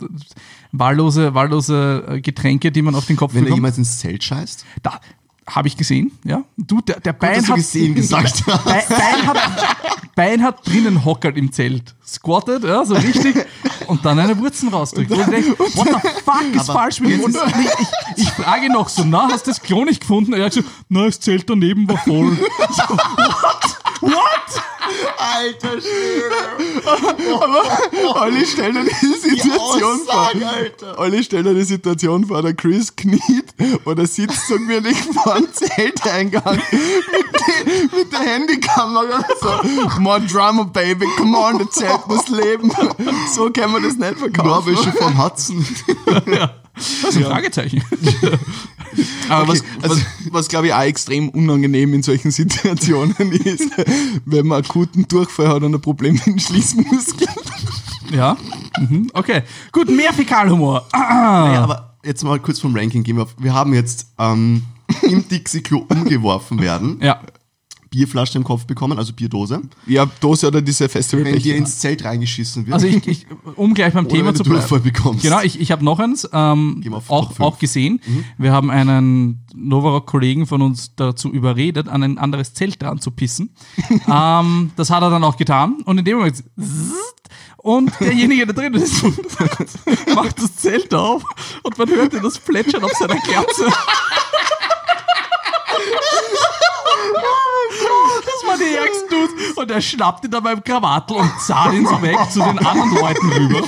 wahllose, 0.71 1.33
wahllose 1.33 2.03
äh, 2.09 2.21
Getränke, 2.21 2.71
die 2.71 2.81
man 2.81 2.95
auf 2.95 3.05
den 3.05 3.15
Kopf 3.15 3.33
Wenn 3.33 3.41
er 3.43 3.45
bekommt. 3.45 3.57
jemand 3.57 3.77
ins 3.77 3.99
Zelt 3.99 4.23
scheißt? 4.23 4.65
Da 4.83 4.99
habe 5.47 5.67
ich 5.67 5.77
gesehen, 5.77 6.11
ja. 6.25 6.43
Du, 6.57 6.81
der, 6.81 6.99
der 6.99 7.13
Bein 7.13 7.35
dass 7.35 7.45
du 7.45 7.51
hat 7.51 7.57
gesehen 7.57 7.95
gesagt 7.95 8.43
hast. 8.47 8.65
Bein, 8.65 8.83
Bein, 8.89 9.27
hat, 9.27 9.37
Bein 10.15 10.43
hat 10.43 10.67
drinnen 10.67 11.05
hockert 11.05 11.37
im 11.37 11.51
Zelt. 11.51 11.95
Squattet, 12.05 12.63
ja, 12.63 12.83
so 12.85 12.95
richtig. 12.95 13.45
Und 13.87 14.05
dann 14.05 14.19
eine 14.19 14.37
Wurzen 14.37 14.69
rausdrückt. 14.69 15.11
Und, 15.11 15.19
ich 15.19 15.25
denk, 15.25 15.59
what 15.59 15.87
the 15.87 16.09
fuck 16.23 16.55
ist 16.55 16.67
falsch 16.69 16.99
mit? 16.99 17.23
Und 17.23 17.35
ich, 17.35 18.17
ich, 18.17 18.23
ich 18.23 18.29
frage 18.31 18.71
noch 18.71 18.89
so, 18.89 19.03
na, 19.05 19.29
hast 19.31 19.47
du 19.47 19.51
das 19.51 19.61
Klo 19.61 19.85
nicht 19.85 20.01
gefunden? 20.01 20.33
Er 20.33 20.45
hat 20.45 20.53
so, 20.53 20.61
na, 20.89 21.05
das 21.05 21.19
Zelt 21.19 21.49
daneben 21.49 21.87
war 21.87 21.97
voll. 21.97 22.37
So, 22.69 22.83
what? 22.83 23.77
What? 24.01 24.63
Alter 25.17 25.81
Schwede! 25.81 26.35
Olli, 28.21 28.45
stell 28.45 28.73
dir 28.73 28.83
die 28.83 29.29
Situation 29.29 29.99
vor. 30.05 30.15
Aussage, 30.15 30.47
Alter. 30.47 30.99
Olli, 30.99 31.23
stell 31.23 31.43
dir 31.43 31.53
die 31.53 31.63
Situation 31.63 32.25
vor, 32.25 32.41
der 32.41 32.53
Chris 32.53 32.95
kniet 32.95 33.53
oder 33.85 34.05
sitzt 34.05 34.47
so 34.47 34.55
gemütlich 34.55 34.97
vor 35.23 35.35
dem 35.35 35.51
Zelteingang 35.53 36.55
mit, 36.55 36.71
die, 36.71 37.95
mit 37.95 38.11
der 38.11 38.19
Handykamera 38.19 39.25
so, 39.41 39.99
more 39.99 40.21
drama, 40.21 40.63
baby, 40.63 41.05
come 41.17 41.37
on, 41.37 41.59
das 41.59 41.71
Zelt 41.71 42.07
muss 42.07 42.27
leben. 42.29 42.71
So 43.33 43.49
kann 43.49 43.71
man 43.71 43.83
das 43.83 43.95
nicht 43.95 44.19
verkaufen. 44.19 44.73
Norwäsche 44.73 44.91
vom 44.91 45.23
Hudson. 45.23 45.65
Das 46.77 47.09
ist 47.11 47.17
ein 47.17 47.23
Fragezeichen. 47.23 47.81
Aber 49.29 49.51
Okay, 49.51 49.61
was, 49.81 49.91
also- 49.91 49.95
was, 49.95 50.33
was 50.33 50.47
glaube 50.47 50.67
ich 50.67 50.73
auch 50.73 50.81
extrem 50.81 51.29
unangenehm 51.29 51.93
in 51.93 52.03
solchen 52.03 52.31
Situationen 52.39 53.15
ist, 53.31 53.69
wenn 54.25 54.47
man 54.47 54.63
akuten 54.63 55.07
Durchfall 55.07 55.49
hat 55.49 55.63
und 55.63 55.73
ein 55.75 55.81
Problem 55.81 56.13
mit 56.15 56.25
den 56.25 56.39
Schließmuskeln. 56.39 57.29
Ja. 58.11 58.37
Mhm. 58.79 59.09
Okay. 59.13 59.41
Gut, 59.71 59.89
mehr 59.89 60.13
Fäkalhumor. 60.13 60.87
Naja, 60.93 61.63
aber 61.63 61.95
jetzt 62.05 62.23
mal 62.23 62.39
kurz 62.39 62.59
vom 62.59 62.75
Ranking 62.75 63.03
gehen 63.03 63.17
wir 63.17 63.23
auf. 63.23 63.35
Wir 63.37 63.53
haben 63.53 63.73
jetzt 63.73 64.07
ähm, 64.17 64.63
im 65.01 65.27
Dixie-Klo 65.27 65.85
umgeworfen 65.89 66.61
werden, 66.61 66.99
Ja. 67.01 67.19
Bierflasche 67.97 68.37
im 68.37 68.43
Kopf 68.43 68.65
bekommen, 68.65 68.99
also 68.99 69.11
Bierdose. 69.11 69.59
Ja, 69.87 70.05
Dose 70.19 70.47
oder 70.47 70.61
diese 70.61 70.87
Wenn 70.93 71.39
dir 71.39 71.55
ins 71.55 71.79
Zelt 71.79 72.05
reingeschissen 72.05 72.67
wird. 72.67 72.75
Also 72.75 72.85
ich, 72.85 73.07
ich 73.07 73.25
um 73.55 73.73
gleich 73.73 73.91
beim 73.93 74.05
Oder 74.05 74.15
Thema 74.15 74.35
zu 74.35 74.43
bleiben. 74.43 74.83
Bekommst. 74.83 75.23
Genau, 75.23 75.41
ich, 75.41 75.59
ich 75.59 75.71
habe 75.71 75.83
noch 75.83 75.97
eins, 75.97 76.29
ähm, 76.31 76.83
auch, 77.07 77.39
auch 77.39 77.57
gesehen. 77.57 77.99
Wir 78.37 78.51
haben 78.51 78.69
einen 78.69 79.45
Novarock-Kollegen 79.55 80.45
von 80.45 80.61
uns 80.61 80.91
dazu 80.95 81.31
überredet, 81.31 81.87
an 81.87 82.03
ein 82.03 82.19
anderes 82.19 82.53
Zelt 82.53 82.79
dran 82.83 82.99
zu 82.99 83.09
pissen. 83.09 83.49
ähm, 84.07 84.71
das 84.75 84.91
hat 84.91 85.01
er 85.01 85.09
dann 85.09 85.23
auch 85.23 85.37
getan. 85.37 85.77
Und 85.85 85.97
in 85.97 86.05
dem 86.05 86.17
Moment 86.17 86.43
und 87.57 87.91
derjenige, 87.99 88.45
der 88.45 88.55
drin 88.55 88.73
ist, 88.75 89.03
macht 90.15 90.41
das 90.41 90.55
Zelt 90.55 90.93
auf 90.93 91.23
und 91.63 91.77
man 91.77 91.89
hört 91.89 92.13
das 92.13 92.37
Plätschern 92.37 92.83
auf 92.83 92.91
seiner 92.91 93.19
Kerze. 93.19 93.65
War 98.47 98.57
die 98.57 98.75
ärgsten 98.75 99.09
Dudes. 99.09 99.57
Und 99.57 99.71
er 99.71 99.81
schnappte 99.81 100.29
da 100.29 100.39
beim 100.39 100.63
Krawattel 100.63 101.17
und 101.17 101.31
zahlt 101.39 101.73
ihn 101.73 101.85
so 101.85 102.01
weg 102.01 102.17
zu 102.31 102.39
den 102.39 102.59
anderen 102.59 102.95
Leuten 102.95 103.29
rüber. 103.29 103.67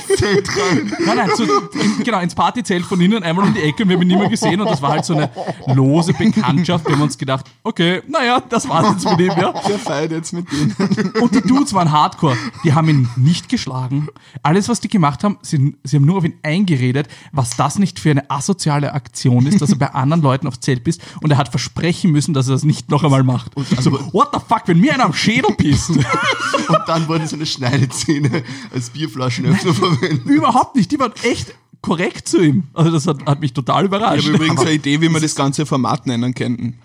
Nein, 1.06 1.16
nein, 1.16 1.30
zu, 1.34 1.44
in, 1.44 2.04
genau, 2.04 2.20
ins 2.20 2.34
Partyzelt 2.34 2.84
von 2.84 3.00
innen 3.00 3.22
einmal 3.22 3.46
um 3.46 3.54
die 3.54 3.60
Ecke 3.60 3.82
und 3.82 3.88
wir 3.88 3.96
haben 3.96 4.02
ihn 4.02 4.08
nicht 4.08 4.18
mehr 4.18 4.28
gesehen 4.28 4.60
und 4.60 4.70
das 4.70 4.80
war 4.82 4.90
halt 4.90 5.04
so 5.04 5.14
eine 5.14 5.30
lose 5.66 6.12
Bekanntschaft. 6.12 6.86
Wir 6.86 6.94
haben 6.94 7.02
uns 7.02 7.18
gedacht, 7.18 7.46
okay, 7.62 8.02
naja, 8.08 8.40
das 8.48 8.68
war's 8.68 8.90
jetzt 8.92 9.04
mit 9.10 9.20
ihm, 9.20 9.38
ja. 9.38 9.52
Der 9.52 9.78
feiert 9.78 10.12
jetzt 10.12 10.32
mit 10.32 10.46
denen. 10.50 10.74
Und 11.20 11.34
die 11.34 11.42
Dudes 11.42 11.72
waren 11.74 11.90
hardcore. 11.90 12.36
Die 12.64 12.72
haben 12.72 12.88
ihn 12.88 13.08
nicht 13.16 13.48
geschlagen. 13.48 14.08
Alles, 14.42 14.68
was 14.68 14.80
die 14.80 14.88
gemacht 14.88 15.24
haben, 15.24 15.38
sie, 15.42 15.76
sie 15.84 15.96
haben 15.96 16.04
nur 16.04 16.18
auf 16.18 16.24
ihn 16.24 16.34
eingeredet, 16.42 17.08
was 17.32 17.56
das 17.56 17.78
nicht 17.78 17.98
für 17.98 18.10
eine 18.10 18.30
asoziale 18.30 18.92
Aktion 18.92 19.46
ist, 19.46 19.60
dass 19.60 19.70
er 19.70 19.78
bei 19.78 19.92
anderen 19.92 20.22
Leuten 20.22 20.46
aufs 20.46 20.60
Zelt 20.60 20.84
pisst 20.84 21.02
und 21.22 21.30
er 21.30 21.38
hat 21.38 21.48
versprechen 21.48 22.10
müssen, 22.10 22.34
dass 22.34 22.48
er 22.48 22.52
das 22.54 22.64
nicht 22.64 22.90
noch 22.90 23.04
einmal 23.04 23.22
macht. 23.22 23.56
Und 23.56 23.66
so, 23.80 23.92
what 24.12 24.28
the 24.32 24.40
fuck, 24.46 24.68
wenn 24.70 24.80
mir 24.80 24.94
einer 24.94 25.04
am 25.04 25.12
Schädel 25.12 25.52
pisst? 25.56 25.90
Und 26.68 26.78
dann 26.86 27.08
wurde 27.08 27.26
so 27.26 27.34
eine 27.34 27.44
Schneidezähne 27.44 28.44
als 28.72 28.90
Bierflaschenöffner 28.90 29.74
verwendet. 29.74 30.26
Überhaupt 30.26 30.76
nicht. 30.76 30.92
Die 30.92 30.98
waren 31.00 31.12
echt 31.24 31.54
korrekt 31.82 32.28
zu 32.28 32.40
ihm. 32.40 32.64
Also 32.72 32.92
das 32.92 33.08
hat, 33.08 33.26
hat 33.26 33.40
mich 33.40 33.52
total 33.52 33.82
Ich 33.82 33.88
überrascht. 33.88 34.26
habe 34.26 34.36
übrigens 34.36 34.60
eine 34.60 34.72
Idee, 34.72 35.00
wie 35.00 35.08
wir 35.08 35.18
das 35.20 35.34
ganze 35.34 35.66
Format 35.66 36.06
nennen 36.06 36.34
könnten. 36.34 36.78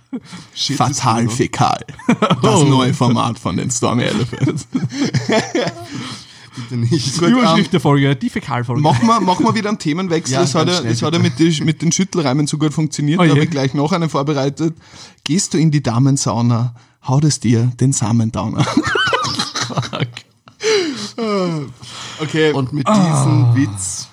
Shit, 0.55 0.77
Fatal 0.77 1.25
das 1.25 1.33
ist 1.33 1.37
Fäkal. 1.37 1.85
Das 2.41 2.63
neue 2.63 2.93
Format 2.93 3.37
von 3.37 3.57
den 3.57 3.69
Stormy 3.69 4.03
Elephants. 4.03 4.67
Bitte 6.55 6.77
nicht. 6.77 7.19
Gut, 7.19 7.29
Überschrift 7.29 7.73
der 7.73 7.81
Folge, 7.81 8.15
die 8.15 8.29
Fäkalfolge. 8.29 8.81
Machen 8.81 9.05
wir, 9.05 9.19
machen 9.19 9.45
wir 9.45 9.53
wieder 9.53 9.69
einen 9.69 9.77
Themenwechsel. 9.77 10.35
Ja, 10.35 10.41
das 10.41 10.55
hat, 10.55 10.71
schnell, 10.71 10.89
das 10.91 11.01
hat 11.01 11.13
ja 11.13 11.19
mit, 11.19 11.37
die, 11.37 11.61
mit 11.63 11.81
den 11.81 11.91
Schüttelreimen 11.91 12.47
so 12.47 12.57
gut 12.57 12.73
funktioniert. 12.73 13.19
Oh 13.19 13.23
da 13.23 13.29
habe 13.29 13.43
ich 13.43 13.49
gleich 13.49 13.73
noch 13.73 13.91
einen 13.91 14.09
vorbereitet. 14.09 14.73
Gehst 15.25 15.53
du 15.53 15.57
in 15.57 15.69
die 15.69 15.83
Damensauna, 15.83 16.73
haut 17.07 17.23
es 17.23 17.39
dir 17.39 17.71
den 17.79 17.93
Samendowner. 17.93 18.65
okay, 22.21 22.51
Und 22.51 22.73
mit 22.73 22.87
Ah. 22.87 23.23
diesem 23.25 23.55
Witz 23.55 24.07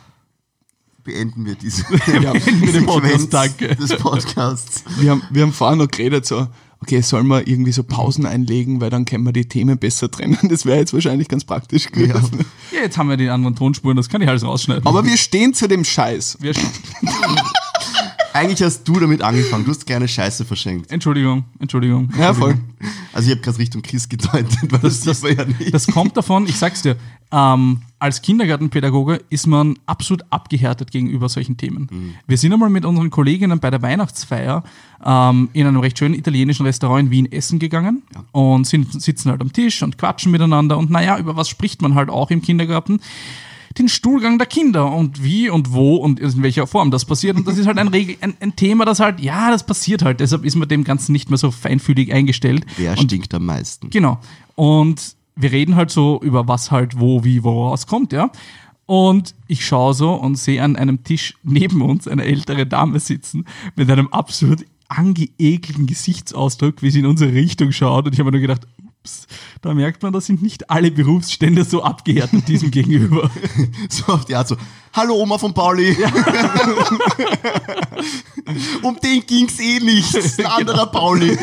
beenden 1.04 1.44
wir 1.44 1.54
diese 1.56 1.82
ja, 2.22 2.32
Beenden 2.32 2.72
den 2.72 2.86
Podcast, 2.86 3.32
danke. 3.32 3.74
des 3.76 3.96
Podcasts. 3.96 4.84
wir, 4.98 5.10
haben, 5.10 5.22
wir 5.30 5.42
haben 5.42 5.52
vorher 5.52 5.76
noch 5.76 5.88
geredet, 5.88 6.24
so, 6.26 6.46
okay, 6.80 7.00
sollen 7.00 7.26
wir 7.26 7.46
irgendwie 7.48 7.72
so 7.72 7.82
Pausen 7.82 8.24
einlegen, 8.26 8.80
weil 8.80 8.90
dann 8.90 9.04
können 9.04 9.24
wir 9.24 9.32
die 9.32 9.46
Themen 9.48 9.78
besser 9.78 10.10
trennen. 10.10 10.38
Das 10.44 10.64
wäre 10.64 10.78
jetzt 10.78 10.92
wahrscheinlich 10.92 11.28
ganz 11.28 11.44
praktisch 11.44 11.90
gewesen. 11.90 12.44
Ja, 12.72 12.82
jetzt 12.82 12.98
haben 12.98 13.08
wir 13.08 13.16
die 13.16 13.28
anderen 13.30 13.56
Tonspuren, 13.56 13.96
das 13.96 14.08
kann 14.08 14.22
ich 14.22 14.28
alles 14.28 14.44
rausschneiden. 14.44 14.86
Aber 14.86 15.04
wir 15.04 15.16
stehen 15.16 15.54
zu 15.54 15.66
dem 15.68 15.84
Scheiß. 15.84 16.38
wir, 16.40 16.54
Eigentlich 18.32 18.62
hast 18.62 18.84
du 18.84 18.98
damit 18.98 19.22
angefangen. 19.22 19.64
Du 19.64 19.70
hast 19.70 19.86
gerne 19.86 20.08
Scheiße 20.08 20.44
verschenkt. 20.44 20.90
Entschuldigung, 20.90 21.44
Entschuldigung. 21.58 22.10
Ja, 22.18 22.32
voll. 22.32 22.56
Also 23.12 23.28
ich 23.28 23.34
habe 23.34 23.42
gerade 23.42 23.58
Richtung 23.58 23.82
Chris 23.82 24.08
gedeutet, 24.08 24.70
weil 24.70 24.80
das, 24.80 25.00
das, 25.02 25.22
man 25.22 25.36
ja 25.36 25.44
nicht. 25.44 25.72
das 25.72 25.86
kommt 25.86 26.16
davon, 26.16 26.46
ich 26.46 26.56
sag's 26.56 26.82
dir, 26.82 26.96
ähm, 27.30 27.82
als 27.98 28.20
Kindergartenpädagoge 28.22 29.20
ist 29.30 29.46
man 29.46 29.78
absolut 29.86 30.24
abgehärtet 30.30 30.90
gegenüber 30.90 31.28
solchen 31.28 31.56
Themen. 31.56 31.88
Mhm. 31.90 32.14
Wir 32.26 32.36
sind 32.36 32.52
einmal 32.52 32.70
mit 32.70 32.84
unseren 32.84 33.10
Kolleginnen 33.10 33.60
bei 33.60 33.70
der 33.70 33.82
Weihnachtsfeier 33.82 34.64
ähm, 35.04 35.48
in 35.52 35.66
einem 35.66 35.80
recht 35.80 35.98
schönen 35.98 36.14
italienischen 36.14 36.66
Restaurant 36.66 37.06
in 37.06 37.10
Wien 37.10 37.32
essen 37.32 37.58
gegangen 37.58 38.02
und 38.32 38.66
sind, 38.66 39.00
sitzen 39.00 39.30
halt 39.30 39.40
am 39.40 39.52
Tisch 39.52 39.82
und 39.82 39.98
quatschen 39.98 40.32
miteinander 40.32 40.78
und 40.78 40.90
naja, 40.90 41.18
über 41.18 41.36
was 41.36 41.48
spricht 41.48 41.80
man 41.82 41.94
halt 41.94 42.10
auch 42.10 42.30
im 42.30 42.42
Kindergarten? 42.42 43.00
Den 43.78 43.88
Stuhlgang 43.88 44.38
der 44.38 44.46
Kinder 44.46 44.92
und 44.92 45.22
wie 45.22 45.48
und 45.48 45.72
wo 45.72 45.96
und 45.96 46.20
in 46.20 46.42
welcher 46.42 46.66
Form 46.66 46.90
das 46.90 47.04
passiert. 47.04 47.36
Und 47.36 47.46
das 47.46 47.58
ist 47.58 47.66
halt 47.66 47.78
ein, 47.78 47.88
Regel, 47.88 48.16
ein, 48.20 48.34
ein 48.40 48.56
Thema, 48.56 48.84
das 48.84 49.00
halt, 49.00 49.20
ja, 49.20 49.50
das 49.50 49.64
passiert 49.64 50.02
halt. 50.02 50.20
Deshalb 50.20 50.44
ist 50.44 50.56
man 50.56 50.68
dem 50.68 50.84
Ganzen 50.84 51.12
nicht 51.12 51.30
mehr 51.30 51.38
so 51.38 51.50
feinfühlig 51.50 52.12
eingestellt. 52.12 52.66
Wer 52.76 52.92
und 52.92 53.04
stinkt 53.04 53.32
am 53.34 53.46
meisten? 53.46 53.90
Genau. 53.90 54.18
Und 54.54 55.16
wir 55.36 55.52
reden 55.52 55.76
halt 55.76 55.90
so 55.90 56.20
über 56.22 56.48
was 56.48 56.70
halt 56.70 56.98
wo, 56.98 57.24
wie, 57.24 57.42
woraus 57.42 57.86
kommt, 57.86 58.12
ja. 58.12 58.30
Und 58.86 59.34
ich 59.46 59.64
schaue 59.64 59.94
so 59.94 60.12
und 60.12 60.36
sehe 60.36 60.62
an 60.62 60.76
einem 60.76 61.04
Tisch 61.04 61.34
neben 61.42 61.82
uns 61.82 62.08
eine 62.08 62.24
ältere 62.24 62.66
Dame 62.66 63.00
sitzen 63.00 63.46
mit 63.76 63.90
einem 63.90 64.08
absolut 64.08 64.66
angeekelten 64.88 65.86
Gesichtsausdruck, 65.86 66.82
wie 66.82 66.90
sie 66.90 66.98
in 66.98 67.06
unsere 67.06 67.32
Richtung 67.32 67.72
schaut. 67.72 68.06
Und 68.06 68.12
ich 68.12 68.18
habe 68.18 68.30
mir 68.30 68.38
nur 68.38 68.46
gedacht, 68.46 68.66
ups, 69.02 69.26
da 69.60 69.74
merkt 69.74 70.02
man, 70.02 70.12
da 70.12 70.20
sind 70.20 70.42
nicht 70.42 70.70
alle 70.70 70.90
Berufsstände 70.90 71.64
so 71.64 71.82
abgehärtet 71.82 72.46
diesem 72.48 72.70
gegenüber. 72.76 73.30
So 73.88 74.04
auf 74.12 74.24
die 74.24 74.34
Art 74.36 74.48
so, 74.48 74.56
hallo 74.92 75.14
Oma 75.14 75.38
von 75.38 75.52
Pauli. 75.54 75.96
um 78.82 78.98
den 79.00 79.24
ging's 79.26 79.58
eh 79.60 79.80
nicht. 79.80 80.14
Ein 80.38 80.46
anderer 80.58 80.86
Pauli. 80.86 81.36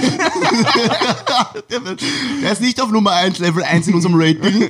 der, 1.69 2.51
ist 2.51 2.61
nicht 2.61 2.81
auf 2.81 2.91
Nummer 2.91 3.11
1, 3.11 3.39
Level 3.39 3.63
1 3.63 3.87
in 3.89 3.95
unserem 3.95 4.15
Rating. 4.15 4.69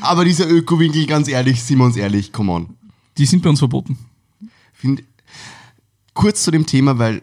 Aber 0.00 0.24
dieser 0.24 0.48
Öko-Winkel, 0.48 1.06
ganz 1.06 1.28
ehrlich, 1.28 1.62
sind 1.62 1.78
wir 1.78 1.84
uns 1.84 1.96
ehrlich, 1.96 2.32
come 2.32 2.50
on. 2.52 2.74
Die 3.18 3.26
sind 3.26 3.42
bei 3.42 3.50
uns 3.50 3.58
verboten. 3.58 3.98
Find, 4.72 5.02
kurz 6.14 6.42
zu 6.42 6.50
dem 6.50 6.64
Thema, 6.64 6.98
weil 6.98 7.20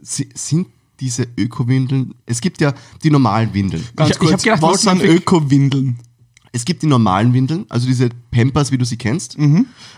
si- 0.00 0.28
sind 0.34 0.66
diese 1.00 1.26
Öko-Windeln, 1.36 2.14
es 2.26 2.40
gibt 2.40 2.60
ja 2.60 2.72
die 3.02 3.10
normalen 3.10 3.52
Windeln. 3.54 3.84
Ganz 3.96 4.10
Ich- 4.10 4.16
ich 4.16 4.20
kurz, 4.20 4.32
hab 4.32 4.42
gedacht, 4.42 4.62
was 4.62 4.82
sind 4.82 5.02
Öko-Windeln? 5.02 5.98
Es 6.52 6.64
gibt 6.64 6.82
die 6.82 6.86
normalen 6.88 7.32
Windeln, 7.32 7.64
also 7.68 7.86
diese 7.86 8.08
Pampers, 8.32 8.72
wie 8.72 8.78
du 8.78 8.84
sie 8.84 8.96
kennst, 8.96 9.36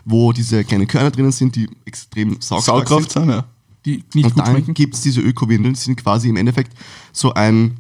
wo 0.05 0.33
diese 0.33 0.65
kleinen 0.65 0.87
Körner 0.87 1.11
drinnen 1.11 1.33
sind, 1.33 1.57
die 1.57 1.69
extrem 1.87 2.37
saugstark 2.41 2.87
Saugkraft 2.89 3.13
sind. 3.13 3.23
sind, 3.23 3.31
ja. 3.31 3.45
Die 3.87 4.05
nicht 4.15 4.27
Und 4.27 4.35
gut 4.35 4.47
dann 4.47 4.75
gibt 4.75 4.95
es 4.95 5.01
diese 5.01 5.21
Öko-Windeln, 5.23 5.75
die 5.75 5.81
sind 5.81 5.97
quasi 5.97 6.29
im 6.29 6.37
Endeffekt 6.37 6.75
so 7.13 7.33
ein 7.35 7.79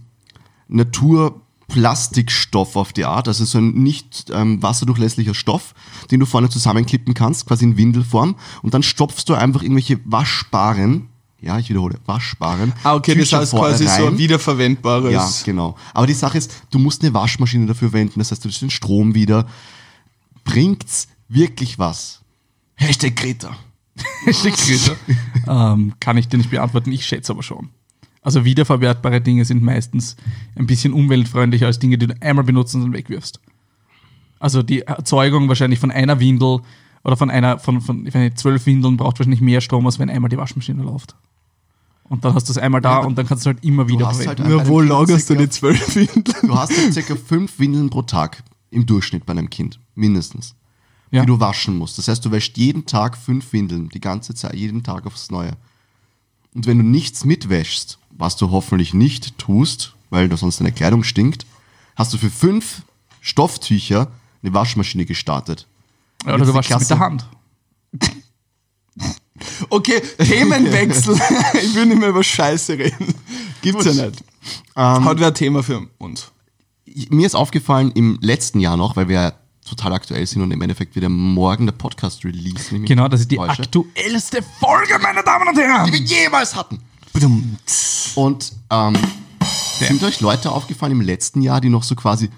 Naturplastikstoff 0.68 2.76
auf 2.76 2.92
die 2.92 3.04
Art, 3.04 3.28
also 3.28 3.44
so 3.44 3.58
ein 3.58 3.72
nicht 3.74 4.30
ähm, 4.32 4.62
wasserdurchlässiger 4.62 5.34
Stoff, 5.34 5.74
den 6.10 6.20
du 6.20 6.26
vorne 6.26 6.48
zusammenklippen 6.48 7.14
kannst, 7.14 7.46
quasi 7.46 7.64
in 7.64 7.76
Windelform. 7.76 8.36
Und 8.62 8.74
dann 8.74 8.82
stopfst 8.82 9.24
du 9.28 9.34
einfach 9.34 9.62
irgendwelche 9.62 10.00
waschbaren, 10.04 11.08
ja, 11.42 11.58
ich 11.58 11.68
wiederhole, 11.68 11.98
waschbaren. 12.06 12.72
Ah, 12.82 12.94
okay, 12.94 13.14
das 13.14 13.32
heißt 13.32 13.52
quasi 13.52 13.84
so 13.84 13.90
rein. 13.90 14.14
ein 14.14 14.18
wiederverwendbares. 14.18 15.12
Ja, 15.12 15.30
genau. 15.44 15.76
Aber 15.92 16.06
die 16.06 16.14
Sache 16.14 16.38
ist, 16.38 16.52
du 16.70 16.78
musst 16.78 17.02
eine 17.02 17.12
Waschmaschine 17.12 17.66
dafür 17.66 17.90
verwenden, 17.90 18.20
das 18.20 18.30
heißt, 18.30 18.44
du 18.44 18.48
hast 18.48 18.62
den 18.62 18.70
Strom 18.70 19.14
wieder. 19.14 19.46
Bringt's 20.44 21.08
wirklich 21.28 21.78
was? 21.78 22.20
Hashtag 24.24 24.56
Greta. 24.56 24.96
ähm, 25.46 25.94
kann 26.00 26.16
ich 26.16 26.28
dir 26.28 26.38
nicht 26.38 26.50
beantworten, 26.50 26.92
ich 26.92 27.04
schätze 27.04 27.32
aber 27.32 27.42
schon. 27.42 27.70
Also 28.22 28.44
wiederverwertbare 28.44 29.20
Dinge 29.20 29.44
sind 29.44 29.62
meistens 29.62 30.16
ein 30.54 30.66
bisschen 30.66 30.92
umweltfreundlicher 30.92 31.66
als 31.66 31.80
Dinge, 31.80 31.98
die 31.98 32.06
du 32.06 32.14
einmal 32.20 32.44
benutzt 32.44 32.74
und 32.74 32.82
dann 32.82 32.92
wegwirfst. 32.92 33.40
Also 34.38 34.62
die 34.62 34.82
Erzeugung 34.82 35.48
wahrscheinlich 35.48 35.80
von 35.80 35.90
einer 35.90 36.20
Windel 36.20 36.60
oder 37.04 37.16
von 37.16 37.30
einer, 37.30 37.58
von, 37.58 37.80
von 37.80 38.06
ich 38.06 38.14
weiß 38.14 38.22
nicht, 38.22 38.38
zwölf 38.38 38.66
Windeln 38.66 38.96
braucht 38.96 39.18
wahrscheinlich 39.18 39.40
mehr 39.40 39.60
Strom, 39.60 39.86
als 39.86 39.98
wenn 39.98 40.10
einmal 40.10 40.28
die 40.28 40.36
Waschmaschine 40.36 40.82
läuft. 40.82 41.16
Und 42.08 42.24
dann 42.24 42.34
hast 42.34 42.48
du 42.48 42.52
es 42.52 42.58
einmal 42.58 42.80
da 42.80 43.00
Ja, 43.00 43.06
und 43.06 43.16
dann 43.16 43.26
kannst 43.26 43.46
du 43.46 43.48
halt 43.50 43.64
immer 43.64 43.88
wieder 43.88 44.06
hast 44.08 44.22
verwenden. 44.22 44.44
halt 44.44 44.66
Nur 44.66 44.66
wo 44.68 44.80
lagerst 44.80 45.30
du 45.30 45.34
die 45.34 45.48
zwölf 45.48 45.94
Windeln? 45.94 46.24
Du 46.42 46.54
hast 46.54 46.76
halt 46.76 46.92
circa 46.92 47.16
fünf 47.16 47.58
Windeln 47.58 47.88
pro 47.90 48.02
Tag 48.02 48.42
im 48.70 48.84
Durchschnitt 48.86 49.24
bei 49.26 49.32
einem 49.32 49.48
Kind, 49.50 49.78
mindestens, 49.94 50.54
Ja. 51.10 51.22
die 51.22 51.26
du 51.26 51.40
waschen 51.40 51.78
musst. 51.78 51.96
Das 51.98 52.08
heißt, 52.08 52.24
du 52.24 52.30
wäschst 52.30 52.56
jeden 52.58 52.84
Tag 52.86 53.16
fünf 53.16 53.52
Windeln, 53.52 53.88
die 53.88 54.00
ganze 54.00 54.34
Zeit, 54.34 54.54
jeden 54.54 54.82
Tag 54.82 55.06
aufs 55.06 55.30
Neue. 55.30 55.52
Und 56.54 56.66
wenn 56.66 56.78
du 56.78 56.84
nichts 56.84 57.24
mitwäschst, 57.24 57.98
was 58.10 58.36
du 58.36 58.50
hoffentlich 58.50 58.92
nicht 58.92 59.38
tust, 59.38 59.94
weil 60.10 60.28
du 60.28 60.36
sonst 60.36 60.60
deine 60.60 60.72
Kleidung 60.72 61.04
stinkt, 61.04 61.46
hast 61.96 62.12
du 62.12 62.18
für 62.18 62.28
fünf 62.30 62.82
Stofftücher 63.22 64.10
eine 64.42 64.52
Waschmaschine 64.52 65.06
gestartet. 65.06 65.66
Ja, 66.26 66.34
oder 66.34 66.44
du 66.44 66.52
waschst 66.54 66.78
mit 66.78 66.90
der 66.90 66.98
Hand. 66.98 67.26
Okay, 69.70 70.00
Themenwechsel. 70.18 71.18
ich 71.62 71.74
will 71.74 71.86
nicht 71.86 71.98
mehr 72.00 72.10
über 72.10 72.24
Scheiße 72.24 72.78
reden. 72.78 73.14
Gibt's 73.60 73.84
ja 73.84 73.92
nicht. 73.92 74.22
Ähm, 74.76 75.04
Hat 75.04 75.20
wer 75.20 75.28
ein 75.28 75.34
Thema 75.34 75.62
für 75.62 75.86
uns? 75.98 76.32
mir 77.10 77.26
ist 77.26 77.34
aufgefallen 77.34 77.90
im 77.92 78.18
letzten 78.20 78.60
Jahr 78.60 78.76
noch, 78.76 78.96
weil 78.96 79.08
wir 79.08 79.14
ja 79.14 79.32
total 79.66 79.92
aktuell 79.94 80.26
sind 80.26 80.42
und 80.42 80.50
im 80.50 80.60
Endeffekt 80.60 80.96
wieder 80.96 81.08
morgen 81.08 81.66
der 81.66 81.72
Podcast 81.72 82.24
Release. 82.24 82.70
wenn 82.70 82.76
ich 82.76 82.80
mich 82.82 82.88
Genau, 82.88 83.08
das 83.08 83.20
ist 83.20 83.30
die 83.30 83.36
täusche, 83.36 83.62
aktuellste 83.62 84.42
Folge, 84.60 84.98
meine 85.00 85.22
Damen 85.22 85.48
und 85.48 85.54
die 85.56 85.60
wir 85.60 85.68
Herren. 85.68 86.04
jemals 86.04 86.54
hatten. 86.56 86.80
Und 88.14 88.52
ähm, 88.70 88.96
sind 89.78 90.02
euch 90.02 90.20
Leute 90.20 90.50
aufgefallen 90.50 90.92
im 90.92 91.00
letzten 91.00 91.42
Jahr, 91.42 91.60
die 91.60 91.68
noch 91.68 91.82
so 91.82 91.94
quasi 91.94 92.30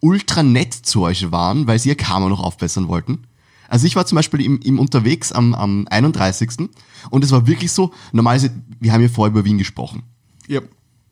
ultra 0.00 0.42
nett 0.42 0.72
zu 0.74 1.02
euch 1.02 1.30
waren, 1.30 1.66
weil 1.66 1.78
sie 1.78 1.90
ihr 1.90 1.96
Karma 1.96 2.28
noch 2.28 2.40
aufbessern 2.40 2.88
wollten? 2.88 3.24
Also 3.70 3.86
ich 3.86 3.96
war 3.96 4.04
zum 4.04 4.16
Beispiel 4.16 4.42
im, 4.42 4.60
im 4.60 4.78
unterwegs 4.78 5.32
am, 5.32 5.54
am 5.54 5.86
31. 5.88 6.68
Und 7.08 7.24
es 7.24 7.30
war 7.30 7.46
wirklich 7.46 7.72
so, 7.72 7.92
normalerweise, 8.12 8.50
wir 8.80 8.92
haben 8.92 9.02
ja 9.02 9.08
vorher 9.08 9.32
über 9.32 9.44
Wien 9.44 9.58
gesprochen. 9.58 10.02
Ja. 10.46 10.60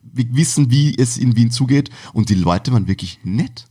Wir 0.01 0.25
wissen, 0.35 0.69
wie 0.69 0.95
es 0.97 1.17
in 1.17 1.35
Wien 1.35 1.51
zugeht. 1.51 1.89
Und 2.13 2.29
die 2.29 2.35
Leute 2.35 2.71
waren 2.73 2.87
wirklich 2.87 3.19
nett. 3.23 3.65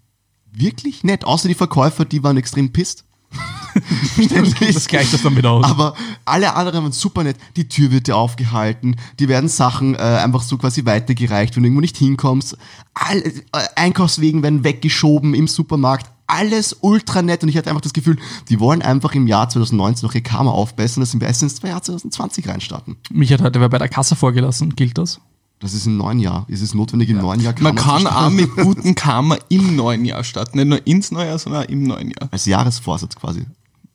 Wirklich 0.50 1.04
nett. 1.04 1.24
Außer 1.24 1.48
die 1.48 1.54
Verkäufer, 1.54 2.04
die 2.04 2.22
waren 2.22 2.36
extrem 2.36 2.72
pisst. 2.72 3.04
Verständlich. 4.14 4.74
Das 4.74 4.88
gleicht 4.88 5.12
das 5.12 5.22
dann 5.22 5.36
wieder 5.36 5.50
aus. 5.50 5.64
Aber 5.64 5.94
alle 6.24 6.54
anderen 6.54 6.82
waren 6.82 6.92
super 6.92 7.22
nett. 7.24 7.36
Die 7.56 7.68
Tür 7.68 7.90
wird 7.90 8.06
dir 8.06 8.16
aufgehalten. 8.16 8.96
Die 9.18 9.28
werden 9.28 9.48
Sachen 9.48 9.94
äh, 9.94 9.98
einfach 9.98 10.42
so 10.42 10.58
quasi 10.58 10.84
weitergereicht, 10.84 11.56
wenn 11.56 11.62
du 11.62 11.68
irgendwo 11.68 11.80
nicht 11.80 11.96
hinkommst. 11.96 12.56
All, 12.94 13.18
äh, 13.18 13.32
Einkaufswegen 13.76 14.42
werden 14.42 14.64
weggeschoben 14.64 15.34
im 15.34 15.48
Supermarkt. 15.48 16.10
Alles 16.28 16.76
ultra 16.82 17.22
nett 17.22 17.42
und 17.42 17.48
ich 17.48 17.56
hatte 17.56 17.70
einfach 17.70 17.80
das 17.80 17.92
Gefühl, 17.94 18.18
die 18.48 18.60
wollen 18.60 18.82
einfach 18.82 19.14
im 19.14 19.26
Jahr 19.26 19.48
2019 19.48 20.06
noch 20.06 20.14
ihr 20.14 20.20
Karma 20.22 20.50
aufbessern, 20.50 21.00
dass 21.00 21.10
sie 21.10 21.18
besser 21.18 21.44
ins 21.44 21.60
Jahr 21.62 21.82
2020 21.82 22.46
reinstarten. 22.48 22.96
Mich 23.10 23.32
hat 23.32 23.40
heute 23.40 23.60
wer 23.60 23.68
bei 23.68 23.78
der 23.78 23.88
Kasse 23.88 24.14
vorgelassen. 24.14 24.76
Gilt 24.76 24.98
das? 24.98 25.20
Das 25.60 25.74
ist 25.74 25.86
im 25.86 25.96
neuen 25.96 26.20
Jahr. 26.20 26.44
Ist 26.48 26.62
es 26.62 26.74
notwendig, 26.74 27.08
im 27.08 27.18
neuen 27.18 27.40
Jahr 27.40 27.54
Man 27.60 27.74
Karma 27.74 28.10
kann 28.10 28.12
zu 28.12 28.16
auch 28.16 28.30
mit 28.30 28.54
gutem 28.64 28.94
Karma 28.94 29.36
im 29.48 29.74
neuen 29.74 30.04
Jahr 30.04 30.22
starten. 30.22 30.58
Nicht 30.58 30.68
nur 30.68 30.86
ins 30.86 31.10
neue 31.10 31.26
Jahr, 31.26 31.38
sondern 31.38 31.64
auch 31.64 31.68
im 31.68 31.82
neuen 31.82 32.10
Jahr. 32.10 32.28
Als 32.30 32.44
Jahresvorsatz 32.46 33.16
quasi. 33.16 33.44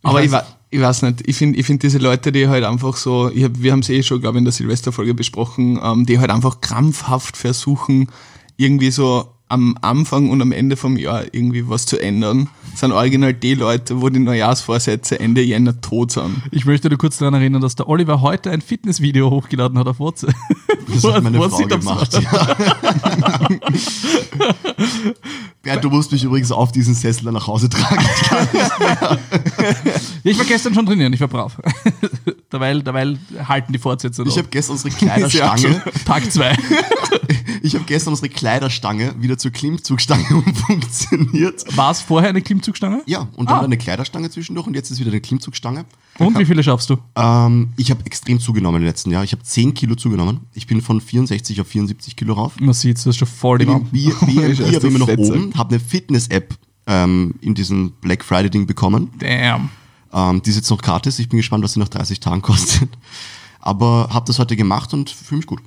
Aber 0.01 0.21
ich, 0.21 0.29
weiß- 0.29 0.33
wa- 0.33 0.45
ich 0.71 0.81
weiß 0.81 1.03
nicht, 1.03 1.21
ich 1.27 1.35
finde 1.37 1.57
ich 1.59 1.65
find 1.65 1.81
diese 1.83 1.99
Leute, 1.99 2.31
die 2.33 2.49
halt 2.49 2.65
einfach 2.65 2.97
so, 2.97 3.29
ich 3.29 3.43
hab, 3.45 3.61
wir 3.61 3.71
haben 3.71 3.79
es 3.79 3.89
eh 3.89 4.03
schon, 4.03 4.19
glaube 4.19 4.37
ich, 4.37 4.39
in 4.39 4.45
der 4.45 4.51
Silvesterfolge 4.51 5.13
besprochen, 5.13 5.79
ähm, 5.81 6.05
die 6.05 6.19
halt 6.19 6.31
einfach 6.31 6.59
krampfhaft 6.59 7.37
versuchen, 7.37 8.09
irgendwie 8.57 8.91
so 8.91 9.29
am 9.53 9.77
Anfang 9.81 10.31
und 10.31 10.41
am 10.41 10.51
Ende 10.51 10.75
vom 10.75 10.97
Jahr 10.97 11.25
irgendwie 11.31 11.69
was 11.69 11.85
zu 11.85 12.01
ändern, 12.01 12.49
sind 12.75 12.91
original 12.91 13.35
die 13.35 13.53
Leute, 13.53 14.01
wo 14.01 14.09
die 14.09 14.17
Neujahrsvorsätze 14.17 15.19
Ende 15.19 15.43
Jänner 15.43 15.79
tot 15.79 16.11
sind. 16.11 16.41
Ich 16.49 16.65
möchte 16.65 16.89
nur 16.89 16.97
kurz 16.97 17.19
daran 17.19 17.35
erinnern, 17.35 17.61
dass 17.61 17.75
der 17.75 17.87
Oliver 17.87 18.21
heute 18.21 18.49
ein 18.49 18.61
Fitnessvideo 18.61 19.29
hochgeladen 19.29 19.77
hat 19.77 19.87
auf 19.87 19.99
WhatsApp. 19.99 20.33
Das 20.91 21.03
hat 21.03 21.21
meine 21.21 21.37
Frau 21.37 21.57
gemacht. 21.67 22.19
Ja. 22.19 22.57
Bernd, 25.61 25.83
du 25.83 25.89
musst 25.91 26.11
mich 26.11 26.23
übrigens 26.23 26.51
auf 26.51 26.71
diesen 26.71 26.95
Sessel 26.95 27.31
nach 27.31 27.45
Hause 27.45 27.69
tragen. 27.69 28.03
Ich 30.23 30.37
war 30.37 30.45
gestern 30.45 30.73
schon 30.73 30.85
trainieren, 30.85 31.13
ich 31.13 31.21
war 31.21 31.27
brav. 31.27 31.57
derweil, 32.53 32.81
derweil 32.83 33.17
halten 33.47 33.73
die 33.73 33.79
Fortsätze 33.79 34.21
noch. 34.21 34.29
Ich 34.31 34.37
habe 34.37 34.47
gestern 34.49 34.73
unsere 34.73 34.93
Kleiderstange, 34.95 35.81
Tag 36.05 36.31
zwei. 36.31 36.55
ich 37.63 37.73
habe 37.75 37.83
gestern 37.85 38.11
unsere 38.13 38.29
Kleiderstange 38.29 39.13
wieder 39.19 39.37
zur 39.37 39.51
Klimmzugstange 39.51 40.23
umfunktioniert. 40.45 41.75
War 41.75 41.91
es 41.91 42.01
vorher 42.01 42.29
eine 42.29 42.41
Klimmzugstange? 42.41 43.01
Ja, 43.05 43.27
und 43.35 43.49
dann 43.49 43.59
Ah. 43.59 43.63
eine 43.63 43.77
Kleiderstange 43.77 44.29
zwischendurch 44.29 44.67
und 44.67 44.75
jetzt 44.75 44.91
ist 44.91 44.99
wieder 44.99 45.11
eine 45.11 45.21
Klimmzugstange. 45.21 45.85
Und 46.19 46.37
wie 46.37 46.45
viele 46.45 46.63
schaffst 46.63 46.89
du? 46.89 46.97
Ähm, 47.15 47.69
ich 47.77 47.89
habe 47.91 48.05
extrem 48.05 48.39
zugenommen 48.39 48.81
im 48.81 48.87
letzten 48.87 49.11
Jahr. 49.11 49.23
Ich 49.23 49.31
habe 49.31 49.43
10 49.43 49.73
Kilo 49.73 49.95
zugenommen. 49.95 50.41
Ich 50.53 50.67
bin 50.67 50.81
von 50.81 51.01
64 51.01 51.59
auf 51.61 51.67
74 51.67 52.15
Kilo 52.15 52.33
rauf. 52.33 52.53
Man 52.59 52.73
sieht 52.73 52.97
es, 52.97 53.03
du 53.03 53.09
hast 53.09 53.17
schon 53.17 53.27
voll 53.27 53.57
die 53.57 53.65
bin 53.65 53.75
im 53.75 53.81
Wand. 53.81 53.91
B- 53.91 54.05
Ist 54.09 54.19
B&B 54.21 54.41
erst 54.63 54.75
aber 54.77 54.87
immer 54.87 54.99
noch 54.99 55.07
oben, 55.09 55.53
habe 55.57 55.69
eine 55.75 55.79
Fitness-App 55.79 56.55
ähm, 56.85 57.35
in 57.41 57.55
diesem 57.55 57.91
Black 58.01 58.23
Friday-Ding 58.23 58.67
bekommen. 58.67 59.09
Damn. 59.19 59.69
Ähm, 60.13 60.41
die 60.43 60.49
ist 60.51 60.55
jetzt 60.57 60.69
noch 60.69 60.81
gratis. 60.81 61.19
Ich 61.19 61.29
bin 61.29 61.37
gespannt, 61.37 61.63
was 61.63 61.73
sie 61.73 61.79
nach 61.79 61.89
30 61.89 62.19
Tagen 62.19 62.41
kostet. 62.41 62.89
Aber 63.59 64.09
habe 64.11 64.25
das 64.27 64.39
heute 64.39 64.55
gemacht 64.55 64.93
und 64.93 65.09
fühle 65.09 65.37
mich 65.37 65.47
gut. 65.47 65.61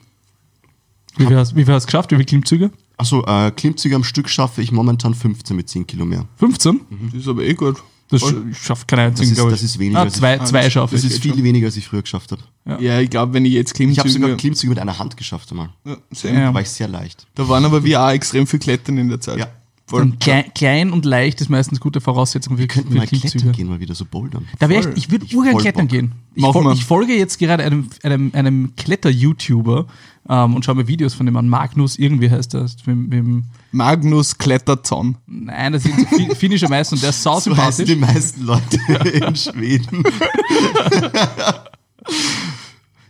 Wie 1.16 1.26
viel, 1.26 1.36
hast, 1.36 1.56
wie 1.56 1.64
viel 1.64 1.72
hast 1.74 1.84
du 1.84 1.86
geschafft? 1.86 2.10
Wie 2.10 2.16
viele 2.16 2.26
Klimmzüge? 2.26 2.70
Achso, 2.98 3.24
äh, 3.26 3.50
Klimmzüge 3.50 3.96
am 3.96 4.04
Stück 4.04 4.28
schaffe 4.28 4.62
ich 4.62 4.70
momentan 4.70 5.14
15 5.14 5.56
mit 5.56 5.68
10 5.68 5.86
Kilo 5.86 6.04
mehr. 6.04 6.26
15? 6.36 6.80
Das 7.12 7.20
ist 7.22 7.28
aber 7.28 7.42
eh 7.42 7.54
gut. 7.54 7.82
Das 8.08 8.22
schaffe 8.52 8.84
keine 8.86 9.02
einzigen, 9.02 9.30
ist, 9.30 9.36
glaube 9.36 9.50
ich. 9.50 9.56
das 9.56 9.62
ist 9.64 9.78
weniger. 9.80 10.02
Ah, 10.02 10.08
zwei, 10.08 10.38
zwei 10.38 10.70
schaffe 10.70 10.94
Das 10.94 11.04
ich. 11.04 11.10
ist 11.10 11.22
viel 11.22 11.42
weniger, 11.42 11.66
als 11.66 11.76
ich 11.76 11.88
früher 11.88 12.02
geschafft 12.02 12.30
habe. 12.32 12.42
Ja, 12.80 13.00
ich 13.00 13.10
glaube, 13.10 13.32
wenn 13.32 13.44
ich 13.44 13.52
jetzt 13.52 13.78
Ich 13.80 13.98
habe 13.98 14.08
sogar 14.08 14.28
Klimmzüge... 14.28 14.36
Klimmzüge 14.36 14.70
mit 14.70 14.78
einer 14.78 14.96
Hand 14.98 15.16
geschafft 15.16 15.50
einmal. 15.50 15.70
Ja. 15.84 15.96
Ja. 16.22 16.46
Da 16.46 16.54
war 16.54 16.60
ich 16.60 16.70
sehr 16.70 16.86
leicht. 16.86 17.26
Da 17.34 17.48
waren 17.48 17.64
aber 17.64 17.82
wir 17.82 18.00
auch 18.00 18.10
extrem 18.10 18.46
viel 18.46 18.60
Klettern 18.60 18.98
in 18.98 19.08
der 19.08 19.20
Zeit. 19.20 19.38
Ja. 19.38 19.48
Voll. 19.88 20.12
Klein, 20.18 20.44
klein 20.52 20.90
und 20.90 21.04
leicht 21.04 21.40
ist 21.40 21.48
meistens 21.48 21.78
gute 21.78 22.00
Voraussetzung 22.00 22.56
für, 22.56 22.66
Könnten 22.66 22.90
für 22.90 22.98
mal 22.98 23.06
klettern 23.06 23.30
Klimmzüge. 23.30 23.52
gehen, 23.52 23.68
mal 23.68 23.78
wieder 23.78 23.94
so 23.94 24.04
bouldern. 24.04 24.44
Da 24.58 24.68
ich, 24.68 24.84
ich 24.96 25.10
würde 25.12 25.26
urgern 25.36 25.56
klettern 25.58 25.86
Bock. 25.86 25.92
gehen. 25.96 26.12
Ich, 26.34 26.44
fol 26.44 26.64
wir. 26.64 26.72
ich 26.72 26.84
folge 26.84 27.14
jetzt 27.16 27.38
gerade 27.38 27.62
einem, 27.62 27.88
einem, 28.02 28.30
einem 28.34 28.74
Kletter-YouTuber 28.74 29.86
ähm, 30.28 30.54
und 30.56 30.64
schaue 30.64 30.74
mir 30.74 30.88
Videos 30.88 31.14
von 31.14 31.24
dem 31.26 31.36
an. 31.36 31.48
Magnus, 31.48 31.98
irgendwie 32.00 32.28
heißt 32.28 32.52
das. 32.54 32.76
Mit, 32.84 32.96
mit, 33.24 33.44
Magnus 33.70 34.36
Kletterzahn. 34.38 35.18
nein, 35.26 35.72
das 35.74 35.84
ist 35.86 35.96
ein 35.96 36.06
fin- 36.08 36.34
finnischer 36.34 36.68
Meister 36.68 36.94
und 36.94 37.02
der 37.02 37.10
ist 37.10 37.22
sau 37.22 37.38
So 37.40 37.56
heißen 37.56 37.84
die 37.86 37.94
meisten 37.94 38.44
Leute 38.44 38.78
in 39.12 39.36
Schweden. 39.36 40.02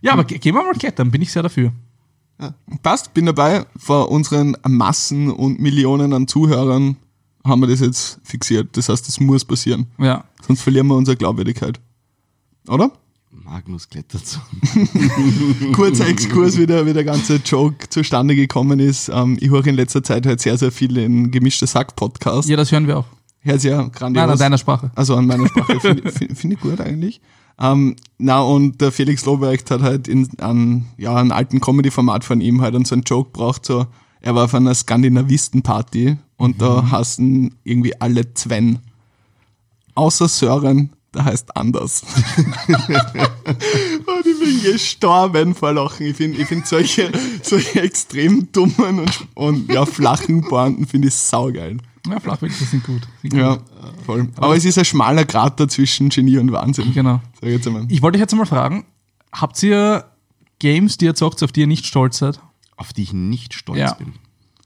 Ja, 0.03 0.12
aber 0.12 0.25
ge- 0.25 0.39
gehen 0.39 0.55
wir 0.55 0.62
mal 0.62 0.75
klettern, 0.75 1.11
bin 1.11 1.23
ich 1.23 1.33
sehr 1.33 1.43
dafür. 1.43 1.73
Passt, 2.83 3.14
bin 3.14 3.27
dabei. 3.27 3.64
Vor 3.77 4.11
unseren 4.11 4.57
Massen 4.66 5.31
und 5.31 5.61
Millionen 5.61 6.12
an 6.12 6.29
Zuhörern 6.29 6.96
haben 7.44 7.61
wir 7.61 7.68
das 7.68 7.81
jetzt 7.81 8.20
fixiert. 8.25 8.77
Das 8.77 8.88
heißt, 8.88 9.07
das 9.07 9.20
muss 9.20 9.44
passieren. 9.44 9.87
Ja. 9.99 10.25
Sonst 10.46 10.62
verlieren 10.62 10.87
wir 10.88 10.96
unsere 10.96 11.16
Glaubwürdigkeit. 11.16 11.81
Oder? 12.68 12.90
Magnus 13.31 13.88
klettert 13.88 14.27
so. 14.27 14.40
Kurzer 15.72 16.09
Exkurs, 16.09 16.59
wie 16.59 16.66
der, 16.66 16.85
wie 16.85 16.92
der 16.92 17.05
ganze 17.05 17.37
Joke 17.37 17.88
zustande 17.88 18.35
gekommen 18.35 18.81
ist. 18.81 19.09
Ähm, 19.09 19.37
ich 19.40 19.51
höre 19.51 19.66
in 19.66 19.77
letzter 19.77 20.03
Zeit 20.03 20.27
halt 20.27 20.40
sehr, 20.40 20.59
sehr 20.59 20.72
viel 20.72 20.96
in 20.96 21.31
Gemischte 21.31 21.66
Sack-Podcast. 21.66 22.49
Ja, 22.49 22.57
das 22.57 22.72
hören 22.72 22.87
wir 22.87 22.99
auch. 22.99 23.07
Ja, 23.44 23.57
sehr 23.59 23.88
grandios. 23.90 24.22
Nein, 24.22 24.31
an 24.31 24.38
deiner 24.38 24.59
Sprache. 24.59 24.90
Also 24.96 25.14
an 25.14 25.27
meiner 25.27 25.46
Sprache. 25.46 25.79
Finde 25.79 26.11
find, 26.12 26.37
find 26.37 26.53
ich 26.55 26.61
gut 26.61 26.81
eigentlich. 26.81 27.20
Ähm, 27.59 27.97
na, 28.19 28.40
und 28.40 28.81
der 28.81 28.92
Felix 28.92 29.25
Lobrecht 29.25 29.71
hat 29.71 29.83
halt 29.83 30.09
in, 30.09 30.29
an, 30.40 30.87
ja, 30.99 31.16
einen 31.16 31.33
alten 31.33 31.61
Comedy-Format 31.61 32.25
von 32.25 32.40
ihm 32.40 32.61
halt 32.61 32.75
so 32.87 32.95
einen 32.95 33.03
Joke 33.03 33.31
braucht, 33.33 33.64
so, 33.64 33.87
er 34.21 34.35
war 34.35 34.45
auf 34.45 34.55
einer 34.55 34.75
Skandinavisten-Party 34.75 36.16
und 36.37 36.61
da 36.61 36.90
hassen 36.90 37.55
irgendwie 37.64 37.99
alle 38.01 38.25
Sven. 38.35 38.81
Außer 39.95 40.29
Sören, 40.29 40.90
der 41.14 41.25
heißt 41.25 41.57
anders. 41.57 42.05
ich 44.27 44.39
bin 44.62 44.73
gestorben 44.73 45.55
vor 45.55 45.73
Lachen. 45.73 46.07
Ich 46.07 46.17
finde 46.17 46.41
ich 46.41 46.47
find 46.47 46.67
solche, 46.67 47.11
solche 47.43 47.81
extrem 47.83 48.51
dummen 48.53 49.01
und, 49.01 49.27
und 49.35 49.73
ja, 49.73 49.87
flachen 49.87 50.43
Pointen 50.43 50.87
finde 50.87 51.09
ich 51.09 51.15
saugeil. 51.15 51.79
Ja, 52.09 52.21
Flachwitze 52.21 52.65
sind 52.65 52.85
gut. 52.85 53.03
Sind 53.23 53.31
gut. 53.33 53.41
Ja, 53.41 53.59
voll. 54.05 54.29
Aber 54.37 54.57
es 54.57 54.65
ist 54.65 54.79
ein 54.79 54.85
schmaler 54.85 55.25
Grat 55.25 55.59
dazwischen 55.59 56.09
Genie 56.09 56.39
und 56.39 56.53
Wahnsinn. 56.53 56.93
Genau. 56.95 57.21
Sag 57.41 57.49
ich 57.49 57.57
jetzt 57.57 57.67
einmal. 57.67 57.87
Ich 57.89 58.01
wollte 58.03 58.17
dich 58.17 58.21
jetzt 58.23 58.33
einmal 58.33 58.47
fragen, 58.47 58.85
habt 59.33 59.61
ihr 59.62 60.05
Games, 60.61 60.99
die 60.99 61.07
ihr 61.07 61.15
zockt, 61.15 61.43
auf 61.43 61.51
die 61.53 61.61
ihr 61.61 61.67
nicht 61.67 61.85
stolz 61.87 62.19
seid? 62.19 62.41
Auf 62.77 62.93
die 62.93 63.03
ich 63.03 63.12
nicht 63.12 63.55
stolz 63.55 63.79
Ja. 63.81 63.95
bin. 63.95 64.12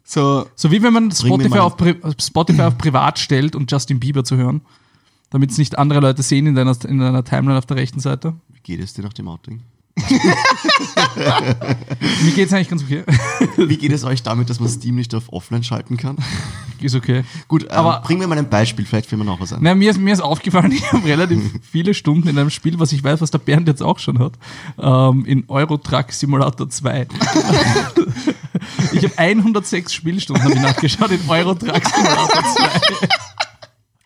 So, 0.05 0.46
So 0.55 0.70
wie 0.70 0.83
wenn 0.83 0.92
man 0.92 1.11
Spotify, 1.12 1.49
mal- 1.49 1.61
auf, 1.61 1.77
Pri 1.77 1.94
Spotify 2.20 2.62
auf 2.62 2.77
privat 2.77 3.18
stellt 3.18 3.55
und 3.57 3.70
Justin 3.73 4.01
Bieber 4.01 4.23
zu 4.25 4.37
hören, 4.37 4.61
damit 5.31 5.51
es 5.53 5.59
nicht 5.59 5.79
andere 5.79 6.01
Leute 6.01 6.23
sehen 6.23 6.46
in 6.46 6.55
deiner, 6.57 6.77
in 6.85 6.99
deiner 6.99 7.25
Timeline 7.25 7.57
auf 7.59 7.66
der 7.66 7.77
rechten 7.77 8.01
Seite. 8.01 8.35
Geht 8.62 8.81
es 8.81 8.94
dir 8.94 9.03
nach 9.03 9.12
dem 9.12 9.29
Outing? 9.29 9.62
Mir 12.23 12.33
geht 12.35 12.46
es 12.46 12.53
eigentlich 12.53 12.68
ganz 12.68 12.83
okay. 12.83 13.05
Wie 13.57 13.77
geht 13.77 13.92
es 13.92 14.05
euch 14.05 14.23
damit, 14.23 14.49
dass 14.51 14.61
man 14.61 14.68
Steam 14.68 14.94
nicht 14.94 15.14
auf 15.14 15.33
Offline 15.33 15.62
schalten 15.62 15.96
kann? 15.96 16.16
Ist 16.81 16.94
okay. 16.94 17.25
Gut, 17.49 17.64
ähm, 17.64 17.70
Aber- 17.70 18.01
bring 18.03 18.18
mir 18.18 18.27
mal 18.27 18.38
ein 18.38 18.49
Beispiel, 18.49 18.87
vielleicht 18.87 19.07
fällt 19.07 19.18
mir 19.18 19.25
noch 19.27 19.40
was 19.40 19.53
ein. 19.53 19.59
Na, 19.62 19.75
mir, 19.75 19.90
ist, 19.90 19.99
mir 19.99 20.12
ist 20.14 20.20
aufgefallen, 20.20 20.73
ich 20.77 20.90
habe 20.92 21.07
relativ 21.07 21.40
viele 21.70 21.92
Stunden 21.94 22.29
in 22.29 22.38
einem 22.38 22.51
Spiel, 22.51 22.79
was 22.79 22.92
ich 22.92 23.03
weiß, 23.05 23.20
was 23.20 23.31
der 23.31 23.38
Bernd 23.38 23.68
jetzt 23.68 23.83
auch 23.83 23.99
schon 23.99 24.18
hat, 24.18 24.33
ähm, 24.79 25.25
in 25.27 25.44
Euro 25.49 25.77
Truck 25.77 26.12
Simulator 26.12 26.68
2. 26.68 27.07
ich 28.92 29.05
habe 29.05 29.18
106 29.18 29.92
Spielstunden 29.92 30.44
hab 30.44 30.53
ich 30.53 30.61
nachgeschaut 30.61 31.11
in 31.11 31.20
Euro 31.29 31.55
Truck 31.55 31.83
Simulator 31.85 32.44
2. 32.55 33.09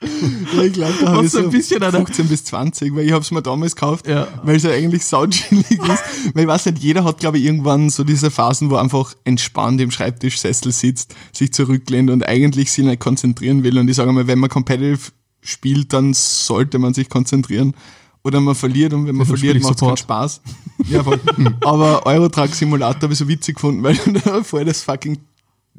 ich 0.04 0.72
glaube, 0.72 0.94
da 1.00 1.12
habe 1.12 1.24
ich 1.26 1.32
so 1.32 1.38
ein 1.38 1.50
bisschen 1.50 1.82
einer- 1.82 1.92
15 1.98 2.28
bis 2.28 2.44
20, 2.44 2.94
weil 2.94 3.06
ich 3.06 3.12
habe 3.12 3.22
es 3.22 3.30
mir 3.30 3.42
damals 3.42 3.74
gekauft, 3.74 4.06
Ja. 4.06 4.28
weil 4.42 4.56
es 4.56 4.62
ja 4.62 4.70
eigentlich 4.70 5.04
sautschillig 5.04 5.70
ist. 5.70 6.34
Weil 6.34 6.42
ich 6.44 6.46
weiß 6.48 6.66
nicht, 6.66 6.78
jeder 6.78 7.04
hat, 7.04 7.18
glaube 7.18 7.38
ich, 7.38 7.44
irgendwann 7.44 7.90
so 7.90 8.04
diese 8.04 8.30
Phasen, 8.30 8.70
wo 8.70 8.74
er 8.76 8.80
einfach 8.82 9.14
entspannt 9.24 9.80
im 9.80 9.90
Schreibtischsessel 9.90 10.72
sitzt, 10.72 11.14
sich 11.32 11.52
zurücklehnt 11.52 12.10
und 12.10 12.26
eigentlich 12.26 12.70
sich 12.72 12.84
nicht 12.84 13.00
konzentrieren 13.00 13.62
will. 13.64 13.78
Und 13.78 13.88
ich 13.88 13.96
sage 13.96 14.12
mal, 14.12 14.26
wenn 14.26 14.38
man 14.38 14.50
competitive 14.50 15.10
spielt, 15.40 15.92
dann 15.92 16.14
sollte 16.14 16.78
man 16.78 16.94
sich 16.94 17.08
konzentrieren. 17.08 17.74
Oder 18.26 18.40
man 18.40 18.54
verliert 18.54 18.94
und 18.94 19.06
wenn 19.06 19.16
man 19.16 19.26
Deshalb 19.26 19.40
verliert, 19.40 19.62
macht 19.62 19.74
es 19.74 19.80
keinen. 19.80 19.96
Spaß. 19.98 20.40
Ja, 20.88 21.04
voll. 21.04 21.20
Aber 21.60 22.04
Eurotruck 22.04 22.52
Simulator 22.54 23.02
habe 23.02 23.12
ich 23.12 23.18
so 23.18 23.28
witzig 23.28 23.54
gefunden, 23.56 23.82
weil 23.82 23.94
du 23.96 24.12
da 24.24 24.42
voll 24.42 24.64
das 24.64 24.82
fucking 24.82 25.18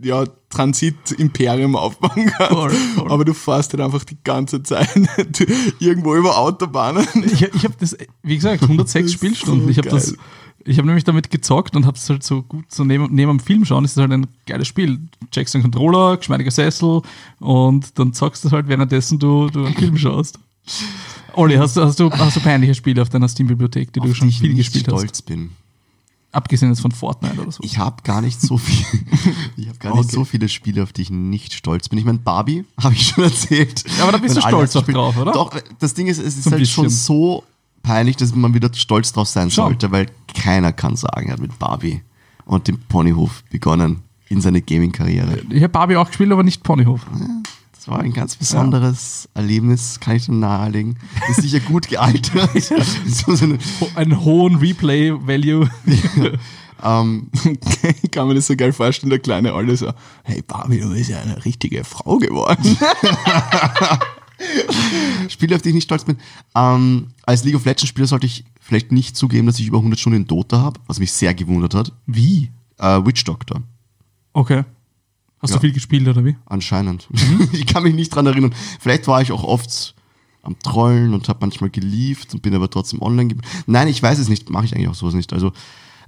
ja, 0.02 0.26
Transit-Imperium 0.50 1.76
aufbauen 1.76 2.26
kannst. 2.38 2.54
Voll, 2.54 2.70
voll. 2.72 3.12
Aber 3.12 3.26
du 3.26 3.34
fährst 3.34 3.74
halt 3.74 3.82
einfach 3.82 4.04
die 4.04 4.18
ganze 4.24 4.62
Zeit 4.64 4.90
du- 4.96 5.46
irgendwo 5.80 6.16
über 6.16 6.38
Autobahnen. 6.38 7.06
Ich, 7.26 7.42
ich 7.42 7.64
habe 7.64 7.76
das, 7.80 7.96
wie 8.24 8.36
gesagt, 8.36 8.62
106 8.64 8.94
Das 8.94 9.06
ist 9.06 9.14
Spielstunden. 9.14 9.64
so 9.66 9.70
ich 9.70 9.78
habe 9.78 9.90
das, 9.90 10.08
geil. 10.16 10.18
ich 10.66 10.78
habe 10.78 10.88
nämlich 10.88 11.04
damit 11.04 11.30
gezockt 11.32 11.76
und 11.76 11.86
habe 11.86 11.98
es 11.98 12.10
halt 12.10 12.24
so 12.24 12.42
gut 12.44 12.66
so 12.70 12.84
neben, 12.84 13.14
neben 13.14 13.38
dem 13.38 13.40
Film 13.40 13.64
schauen, 13.66 13.86
ist 13.86 13.92
es 13.92 13.98
halt 13.98 14.12
ein 14.12 14.28
geiles 14.46 14.68
Spiel. 14.68 14.98
Du 14.98 15.28
checkst 15.32 15.54
den 15.54 15.62
Controller, 15.62 16.18
geschmeidiger 16.18 16.52
Sessel 16.52 17.02
und 17.40 17.98
dann 18.00 18.14
zockst 18.14 18.44
du 18.46 18.52
halt 18.52 18.68
währenddessen 18.68 19.20
du, 19.20 19.50
du 19.50 19.66
einen 19.66 19.76
Film 19.76 19.98
schaust. 19.98 20.40
Olli, 21.34 21.56
hast 21.56 21.78
du, 21.78 21.82
hast 21.84 22.00
du, 22.00 22.10
hast 22.12 22.36
du 22.36 22.40
peinliche 22.40 22.76
Spiele 22.76 23.02
auf 23.02 23.10
deiner 23.10 23.28
Steam-Bibliothek, 23.28 23.92
die 23.94 24.00
du 24.00 24.10
auf 24.10 24.16
schon 24.16 24.30
die 24.30 24.34
viel 24.34 24.56
gespielt 24.56 24.86
stolz 24.86 25.12
hast? 25.12 25.26
bin. 25.26 25.52
Abgesehen 26.36 26.70
jetzt 26.72 26.82
von 26.82 26.92
Fortnite 26.92 27.40
oder 27.42 27.52
so. 27.52 27.64
Ich 27.64 27.78
habe 27.78 28.04
gar 28.04 28.22
nicht 28.22 28.42
so 28.42 28.58
viel. 28.58 28.86
ich 29.58 29.68
habe 29.70 29.78
gar 29.80 29.92
nicht 29.96 30.06
Okay. 30.06 30.16
so 30.16 30.26
viele 30.26 30.50
Spiele, 30.50 30.84
auf 30.84 30.92
die 30.92 31.04
ich 31.04 31.10
nicht 31.10 31.54
stolz 31.54 31.88
bin. 31.88 31.98
Ich 31.98 32.04
meine, 32.06 32.20
Barbie 32.20 32.66
habe 32.84 32.94
ich 32.94 33.08
schon 33.08 33.24
erzählt. 33.24 33.84
Ja, 33.98 34.04
aber 34.04 34.12
da 34.12 34.18
bist 34.18 34.36
du 34.36 34.42
Wenn 34.42 34.50
stolz 34.50 34.74
drauf, 34.74 35.18
oder? 35.18 35.32
Doch, 35.32 35.52
das 35.80 35.94
Ding 35.94 36.08
ist, 36.08 36.18
es 36.18 36.36
ist 36.38 36.44
So 36.44 36.52
halt 36.52 36.68
schon 36.68 36.90
so 36.90 37.44
peinlich, 37.84 38.18
dass 38.18 38.36
man 38.36 38.54
wieder 38.54 38.70
stolz 38.74 39.14
drauf 39.14 39.30
sein 39.30 39.50
Schon. 39.50 39.66
sollte, 39.66 39.92
weil 39.92 40.08
keiner 40.34 40.74
kann 40.74 40.96
sagen, 40.98 41.28
er 41.28 41.34
hat 41.34 41.40
mit 41.40 41.58
Barbie 41.58 42.02
und 42.46 42.68
dem 42.68 42.80
Ponyhof 42.80 43.44
begonnen 43.50 44.02
in 44.28 44.42
seine 44.42 44.62
Gaming-Karriere. 44.62 45.40
Ich 45.50 45.62
habe 45.64 45.70
Barbie 45.70 45.96
auch 45.96 46.08
gespielt, 46.08 46.32
aber 46.32 46.44
nicht 46.44 46.64
Ponyhof. 46.64 47.02
Das 47.86 47.94
war 47.94 48.00
ein 48.00 48.14
ganz 48.14 48.36
besonderes 48.36 49.30
Erlebnis, 49.36 50.00
kann 50.00 50.16
ich 50.16 50.26
dir 50.26 50.32
nahelegen. 50.34 50.98
Ist 51.30 51.44
sicher 51.44 51.60
gut 51.60 51.88
gealtert. 51.88 52.50
so, 52.64 53.36
so 53.36 53.46
eine, 53.46 53.60
Ho- 53.80 53.90
Einen 53.94 54.26
hohen 54.26 54.56
Replay-Value. 54.56 55.70
ähm, 56.84 57.30
ich 58.04 58.10
kann 58.12 58.28
mir 58.28 58.34
das 58.34 58.48
so 58.48 58.56
geil 58.56 58.74
vorstellen, 58.74 59.12
der 59.12 59.20
kleine 59.20 59.54
Alle 59.54 59.78
so, 59.78 59.94
hey 60.24 60.42
Barbie, 60.42 60.80
du 60.80 60.90
bist 60.94 61.12
ja 61.12 61.20
eine 61.22 61.46
richtige 61.46 61.84
Frau 61.84 62.18
geworden. 62.18 62.76
Spiele, 65.30 65.56
auf 65.56 65.62
die 65.62 65.70
ich 65.70 65.76
nicht 65.76 65.86
stolz 65.86 66.04
bin. 66.04 66.18
Ähm, 66.56 67.08
als 67.24 67.44
League 67.44 67.56
of 67.56 67.66
Legends 67.66 67.88
Spieler 67.88 68.08
sollte 68.08 68.26
ich 68.26 68.46
vielleicht 68.60 68.92
nicht 68.92 69.16
zugeben, 69.16 69.48
dass 69.48 69.60
ich 69.60 69.68
über 69.68 69.78
100 69.78 70.00
Stunden 70.00 70.22
in 70.22 70.28
Dota 70.28 70.60
habe, 70.60 70.80
was 70.88 71.00
mich 71.00 71.12
sehr 71.12 71.34
gewundert 71.34 71.74
hat. 71.74 71.94
Wie? 72.06 72.52
Äh, 72.78 73.06
Witch 73.06 73.24
Doctor, 73.24 73.62
Okay. 74.34 74.64
Hast 75.46 75.52
Ja. 75.52 75.58
du 75.58 75.62
viel 75.62 75.74
gespielt 75.74 76.08
oder 76.08 76.24
wie? 76.26 76.36
anscheinend. 76.46 77.08
ich 77.54 77.66
kann 77.66 77.84
mich 77.84 77.96
nicht 77.96 78.10
dran 78.14 78.26
erinnern. 78.26 78.54
Vielleicht 78.80 79.08
war 79.08 79.22
ich 79.22 79.32
auch 79.32 79.44
oft 79.44 79.96
am 80.44 80.58
Trollen 80.60 81.14
und 81.14 81.28
habe 81.30 81.40
manchmal 81.42 81.70
gelieft 81.70 82.34
und 82.34 82.42
bin 82.44 82.54
aber 82.54 82.70
trotzdem 82.70 83.02
online. 83.02 83.30
ge- 83.36 83.38
Nein, 83.66 83.88
ich 83.88 84.02
weiß 84.04 84.20
es 84.20 84.30
nicht. 84.30 84.50
Mache 84.50 84.66
ich 84.66 84.76
eigentlich 84.76 84.90
auch 84.90 84.96
sowas 84.96 85.14
nicht. 85.16 85.34
Also 85.34 85.52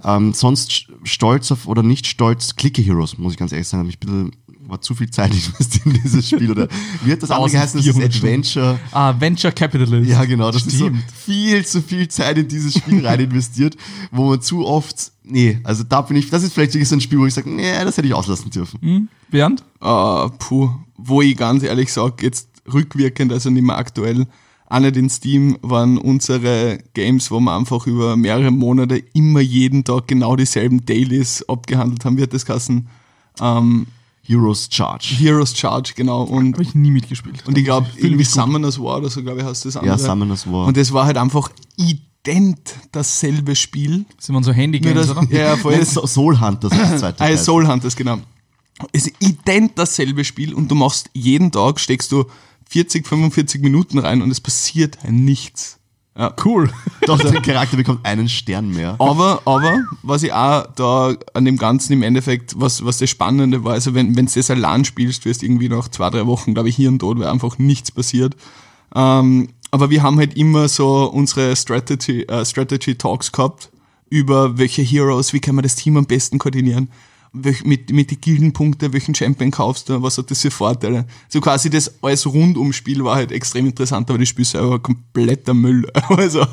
ähm, 0.04 0.34
sonst 0.34 0.69
st- 0.69 0.86
stolz 1.04 1.52
auf 1.52 1.67
oder 1.67 1.82
nicht 1.82 2.06
stolz. 2.06 2.56
Clicker 2.56 2.84
Heroes, 2.84 3.17
muss 3.17 3.34
ich 3.34 3.39
ganz 3.39 3.52
ehrlich 3.52 3.67
sagen. 3.67 3.84
Hab 3.84 3.89
ich 3.89 3.97
ein 3.97 4.00
bisschen, 4.00 4.32
war 4.67 4.82
zu 4.82 4.95
viel 4.95 5.10
Zeit 5.10 5.32
investiert 5.34 5.86
in 5.86 5.93
dieses 5.93 6.27
Spiel. 6.27 6.51
Oder 6.51 6.67
wie 7.03 7.12
hat 7.12 7.23
das 7.23 7.32
andere 7.32 7.49
geheißen? 7.49 7.80
Das 7.80 7.86
ist 7.86 7.95
1400 7.95 8.13
Stunden. 8.13 8.27
Adventure. 8.27 8.80
Ah, 8.91 9.15
Venture 9.19 9.51
Capitalist. 9.51 10.10
Ja, 10.10 10.25
genau. 10.25 10.51
Das 10.51 10.65
ist 10.65 10.77
so 10.77 10.86
Stimmt. 10.86 11.03
viel 11.12 11.65
zu 11.65 11.82
viel 11.82 12.08
Zeit 12.08 12.38
in 12.38 12.47
dieses 12.47 12.75
Spiel 12.75 13.06
rein 13.06 13.19
investiert, 13.19 13.77
wo 14.12 14.30
man 14.30 14.41
zu 14.41 14.65
oft, 14.65 15.12
nee, 15.23 15.60
also 15.63 15.84
da 15.84 16.01
bin 16.01 16.17
ich, 16.17 16.30
das 16.30 16.43
ist 16.43 16.53
vielleicht 16.53 16.73
wirklich 16.73 16.89
so 16.89 16.95
ein 16.95 17.01
Spiel, 17.01 17.19
wo 17.19 17.25
ich 17.25 17.34
sage, 17.34 17.49
nee, 17.49 17.71
das 17.84 17.97
hätte 17.97 18.08
ich 18.08 18.13
auslassen 18.13 18.51
dürfen. 18.51 18.80
Hm? 18.82 19.08
Bernd? 19.30 19.63
Uh, 19.84 20.30
puh, 20.38 20.69
wo 20.97 21.21
ich 21.21 21.38
ganz 21.38 21.63
ehrlich 21.63 21.91
sage, 21.91 22.25
jetzt 22.25 22.49
rückwirkend, 22.71 23.32
also 23.32 23.49
nicht 23.49 23.63
mehr 23.63 23.77
aktuell, 23.77 24.27
auch 24.69 24.80
nicht 24.80 24.97
in 24.97 25.10
Steam 25.10 25.58
waren 25.62 25.97
unsere 25.97 26.80
Games, 26.93 27.32
wo 27.32 27.39
wir 27.39 27.56
einfach 27.56 27.88
über 27.88 28.17
mehrere 28.17 28.51
Monate 28.51 29.01
immer 29.13 29.39
jeden 29.39 29.86
Tag 29.86 30.08
genau 30.08 30.36
dieselben 30.36 30.86
Dailies 30.86 31.47
abgehandelt 31.47 32.03
haben, 32.03 32.17
wird 32.17 32.34
das 32.34 32.47
heißen 32.47 32.88
ähm, 33.39 33.88
Heroes 34.27 34.67
Charge. 34.69 35.15
Heroes 35.17 35.57
Charge, 35.57 35.93
genau. 35.95 36.23
Und, 36.23 36.53
Habe 36.53 36.63
ich 36.63 36.75
nie 36.75 36.91
mitgespielt. 36.91 37.43
und 37.47 37.57
ich 37.57 37.63
glaube, 37.63 37.87
irgendwie. 37.95 38.23
Summoners 38.25 38.77
War 38.79 38.97
oder 38.97 39.09
so, 39.09 39.23
glaube 39.23 39.39
ich, 39.39 39.45
heißt 39.45 39.65
das 39.65 39.77
andere. 39.77 39.93
Ja, 39.93 39.97
Summoners 39.97 40.45
War. 40.51 40.67
Und 40.67 40.75
das 40.77 40.91
war 40.91 41.05
halt 41.05 41.17
einfach 41.17 41.49
ident 41.77 42.75
dasselbe 42.91 43.55
Spiel. 43.55 44.05
Sind 44.19 44.35
wir 44.35 44.43
so 44.43 44.51
Handy-Games, 44.51 45.07
das, 45.07 45.17
oder? 45.17 45.23
ja, 45.31 45.55
Das, 45.55 45.93
So- 45.93 46.05
Soul 46.05 46.39
Hunters 46.39 46.71
ist 46.73 46.81
das 46.81 46.99
zweite 46.99 47.15
Ah, 47.23 47.27
Teil. 47.27 47.37
Soul 47.37 47.67
Hunters, 47.67 47.95
genau. 47.95 48.17
Es 48.91 49.07
ist 49.07 49.15
ident 49.19 49.71
dasselbe 49.75 50.23
Spiel 50.23 50.53
und 50.53 50.69
du 50.69 50.75
machst 50.75 51.09
jeden 51.13 51.51
Tag, 51.51 51.79
steckst 51.79 52.11
du 52.11 52.25
40, 52.69 53.07
45 53.07 53.61
Minuten 53.61 53.97
rein 53.97 54.21
und 54.21 54.29
es 54.29 54.41
passiert 54.41 54.97
nichts. 55.09 55.79
Ja. 56.17 56.34
Cool. 56.43 56.69
Doch, 57.06 57.19
der 57.19 57.41
Charakter 57.41 57.77
bekommt 57.77 58.03
einen 58.03 58.27
Stern 58.27 58.71
mehr. 58.71 58.95
Aber, 58.97 59.41
aber, 59.45 59.84
was 60.01 60.23
ich 60.23 60.34
auch 60.34 60.65
da 60.75 61.15
an 61.34 61.45
dem 61.45 61.58
Ganzen 61.58 61.93
im 61.93 62.01
Endeffekt, 62.01 62.60
was, 62.60 62.84
was 62.84 62.97
das 62.97 63.10
Spannende 63.10 63.63
war, 63.63 63.73
also 63.73 63.93
wenn, 63.93 64.15
wenn 64.15 64.25
du 64.25 64.32
das 64.34 64.49
allein 64.49 64.84
spielst, 64.84 65.25
wirst 65.25 65.41
du 65.41 65.45
irgendwie 65.45 65.69
nach 65.69 65.89
zwei, 65.89 66.10
drei 66.10 66.25
Wochen, 66.25 66.56
glaube 66.56 66.69
ich, 66.69 66.75
hier 66.75 66.89
und 66.89 66.99
dort, 66.99 67.19
weil 67.19 67.27
einfach 67.27 67.60
nichts 67.60 67.91
passiert. 67.91 68.36
Ähm, 68.95 69.49
aber 69.69 69.89
wir 69.89 70.01
haben 70.01 70.17
halt 70.17 70.36
immer 70.36 70.67
so 70.67 71.06
unsere 71.06 71.56
Strategy, 71.56 72.23
äh, 72.23 72.45
Strategy 72.45 72.96
Talks 72.96 73.31
gehabt 73.31 73.69
über 74.10 74.58
welche 74.58 74.81
Heroes, 74.81 75.33
wie 75.33 75.39
kann 75.39 75.56
man 75.56 75.63
das 75.63 75.75
Team 75.75 75.98
am 75.98 76.06
besten 76.06 76.39
koordinieren, 76.39 76.89
welch, 77.44 77.63
mit, 77.65 77.92
mit 77.92 78.12
die 78.12 78.19
Gildenpunkte, 78.19 78.94
welchen 78.94 79.15
Champion 79.15 79.52
kaufst 79.52 79.90
du, 79.90 80.02
was 80.02 80.17
hat 80.17 80.29
das 80.31 80.42
für 80.42 80.52
Vorteile. 80.52 81.06
So 81.29 81.42
quasi 81.42 81.69
das 81.69 82.02
alles 82.04 82.25
Rundumspiel 82.25 83.04
war 83.04 83.15
halt 83.15 83.31
extrem 83.31 83.65
interessant, 83.67 84.10
aber 84.10 84.19
das 84.19 84.29
Spiel 84.29 84.46
selber 84.46 84.71
war 84.71 84.79
kompletter 84.79 85.54
Müll. 85.54 85.88
Also, 86.10 86.46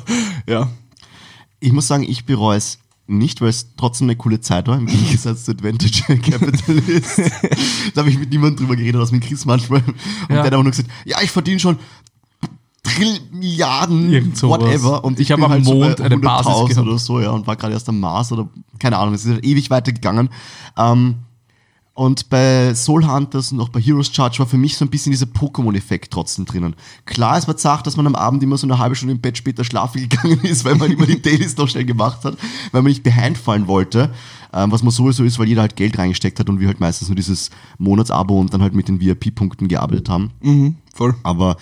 ja. 0.47 0.69
Ich 1.59 1.71
muss 1.71 1.87
sagen, 1.87 2.03
ich 2.03 2.25
bereue 2.25 2.57
es 2.57 2.79
nicht, 3.07 3.39
weil 3.41 3.49
es 3.49 3.75
trotzdem 3.77 4.05
eine 4.07 4.15
coole 4.15 4.39
Zeit 4.41 4.67
war, 4.67 4.77
im 4.77 4.87
Gegensatz 4.87 5.45
zu 5.45 5.51
Advantage 5.51 6.01
Capitalist. 6.21 7.17
da 7.93 8.01
habe 8.01 8.09
ich 8.09 8.17
mit 8.17 8.31
niemandem 8.31 8.57
drüber 8.65 8.75
geredet, 8.75 8.99
aus 8.99 9.11
mit 9.11 9.23
Chris 9.23 9.45
manchmal. 9.45 9.81
Und 9.83 9.95
Ja. 10.29 10.35
der 10.37 10.43
hat 10.45 10.53
aber 10.53 10.63
nur 10.63 10.71
gesagt, 10.71 10.89
ja, 11.05 11.21
ich 11.21 11.31
verdiene 11.31 11.59
schon 11.59 11.77
Trill 12.85 13.19
Milliarden, 13.31 14.11
Irgend 14.11 14.37
sowas. 14.37 14.61
whatever. 14.61 15.03
Und 15.03 15.19
Ich 15.19 15.25
ich, 15.27 15.31
hab 15.31 15.37
bin 15.37 15.45
am 15.45 15.51
halt 15.51 15.65
so 15.65 15.73
Mond 15.73 15.97
bei 15.97 16.03
eine 16.05 16.17
Basis 16.17 16.51
100.000 16.53 16.67
gehabt. 16.69 16.87
oder 16.87 16.97
so, 16.99 17.19
ja, 17.19 17.31
und 17.31 17.45
war 17.47 17.55
gerade 17.55 17.73
erst 17.73 17.89
am 17.89 17.99
Mars 17.99 18.31
oder 18.31 18.47
keine 18.79 18.97
Ahnung, 18.97 19.13
es 19.13 19.25
ist 19.25 19.31
halt 19.33 19.45
ewig 19.45 19.69
weitergegangen. 19.69 20.29
Ähm, 20.77 21.15
und 21.97 22.29
bei 22.29 22.75
Soul 22.75 23.07
Hunters 23.07 23.53
und 23.53 23.61
auch 23.61 23.69
bei 23.69 23.79
Heroes 23.79 24.13
Charge 24.13 24.39
war 24.39 24.45
für 24.45 24.57
mich 24.57 24.75
so 24.75 24.83
ein 24.83 24.89
bisschen 24.89 25.11
dieser 25.11 25.27
Pokémon-Effekt 25.27 26.11
trotzdem 26.11 26.43
drinnen. 26.43 26.75
Klar, 27.05 27.37
es 27.37 27.47
war 27.47 27.55
zart, 27.55 27.87
dass 27.87 27.95
man 27.95 28.05
am 28.05 28.15
Abend 28.15 28.43
immer 28.43 28.57
so 28.57 28.67
eine 28.67 28.77
halbe 28.79 28.97
Stunde 28.97 29.13
im 29.15 29.21
Bett 29.21 29.37
später 29.37 29.63
schlafen 29.63 30.01
gegangen 30.09 30.41
ist, 30.43 30.65
weil 30.65 30.75
man 30.75 30.91
immer 30.91 31.05
die 31.05 31.21
Dailies 31.21 31.55
noch 31.55 31.69
schnell 31.69 31.85
gemacht 31.85 32.25
hat, 32.25 32.35
weil 32.73 32.81
man 32.81 32.89
nicht 32.89 33.03
behind 33.03 33.37
fallen 33.37 33.67
wollte, 33.67 34.13
ähm, 34.51 34.73
was 34.73 34.83
man 34.83 34.91
sowieso 34.91 35.23
ist, 35.23 35.39
weil 35.39 35.47
jeder 35.47 35.61
halt 35.61 35.77
Geld 35.77 35.97
reingesteckt 35.97 36.37
hat 36.37 36.49
und 36.49 36.59
wir 36.59 36.67
halt 36.67 36.81
meistens 36.81 37.07
nur 37.07 37.15
dieses 37.15 37.49
Monatsabo 37.77 38.37
und 38.41 38.53
dann 38.53 38.61
halt 38.61 38.75
mit 38.75 38.89
den 38.89 38.99
VIP-Punkten 38.99 39.69
gearbeitet 39.69 40.09
haben. 40.09 40.31
Mhm, 40.41 40.75
voll. 40.93 41.15
Aber 41.23 41.55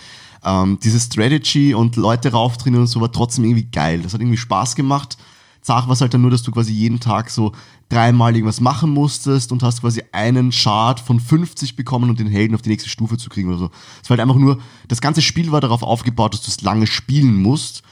ähm, 0.44 0.80
diese 0.82 1.00
Strategy 1.00 1.74
und 1.74 1.96
Leute 1.96 2.32
rauftrainieren 2.32 2.84
und 2.84 2.88
so 2.88 3.02
war 3.02 3.12
trotzdem 3.12 3.46
irgendwie 3.46 3.68
geil. 3.72 4.02
Das 4.02 4.14
hat 4.14 4.22
irgendwie 4.22 4.38
Spaß 4.38 4.76
gemacht. 4.76 5.18
Zach 5.62 5.88
war 5.88 5.94
es 5.94 6.02
halt 6.02 6.14
dann 6.14 6.22
nur, 6.22 6.32
dass 6.32 6.44
du 6.44 6.52
quasi 6.52 6.74
jeden 6.74 7.00
Tag 7.00 7.30
so 7.30 7.54
dreimal 7.88 8.36
irgendwas 8.36 8.60
machen 8.60 8.90
musstest 8.90 9.52
und 9.52 9.64
hast 9.64 9.82
quasi 9.82 10.04
einen 10.12 10.52
Chart 10.52 11.00
von 11.00 11.20
50 11.20 11.76
bekommen, 11.76 12.10
um 12.10 12.16
den 12.16 12.28
Helden 12.28 12.54
auf 12.56 12.62
die 12.62 12.70
nächste 12.70 12.90
Stufe 12.90 13.18
zu 13.18 13.30
kriegen 13.30 13.50
oder 13.50 13.58
so. 13.58 13.72
Es 14.02 14.10
war 14.10 14.18
halt 14.18 14.28
einfach 14.28 14.40
nur, 14.40 14.60
das 14.88 15.00
ganze 15.00 15.22
Spiel 15.22 15.52
war 15.52 15.62
darauf 15.62 15.84
aufgebaut, 15.84 16.34
dass 16.34 16.42
du 16.42 16.50
es 16.50 16.62
lange 16.62 16.88
spielen 16.88 17.42
musst. 17.42 17.84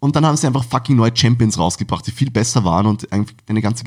Und 0.00 0.16
dann 0.16 0.26
haben 0.26 0.36
sie 0.36 0.46
einfach 0.46 0.64
fucking 0.64 0.96
neue 0.96 1.16
Champions 1.16 1.58
rausgebracht, 1.58 2.06
die 2.06 2.10
viel 2.10 2.30
besser 2.30 2.64
waren 2.64 2.86
und 2.86 3.10
eigentlich 3.10 3.36
deine 3.46 3.62
ganze 3.62 3.84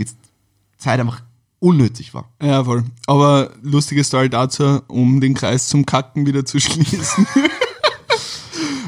Zeit 0.77 0.99
einfach 0.99 1.21
unnötig 1.59 2.13
war. 2.13 2.29
Ja, 2.41 2.63
voll. 2.63 2.83
Aber 3.05 3.51
lustige 3.61 4.03
Story 4.03 4.29
dazu, 4.29 4.81
um 4.87 5.21
den 5.21 5.33
Kreis 5.33 5.67
zum 5.67 5.85
Kacken 5.85 6.25
wieder 6.25 6.45
zu 6.45 6.59
schließen. 6.59 7.27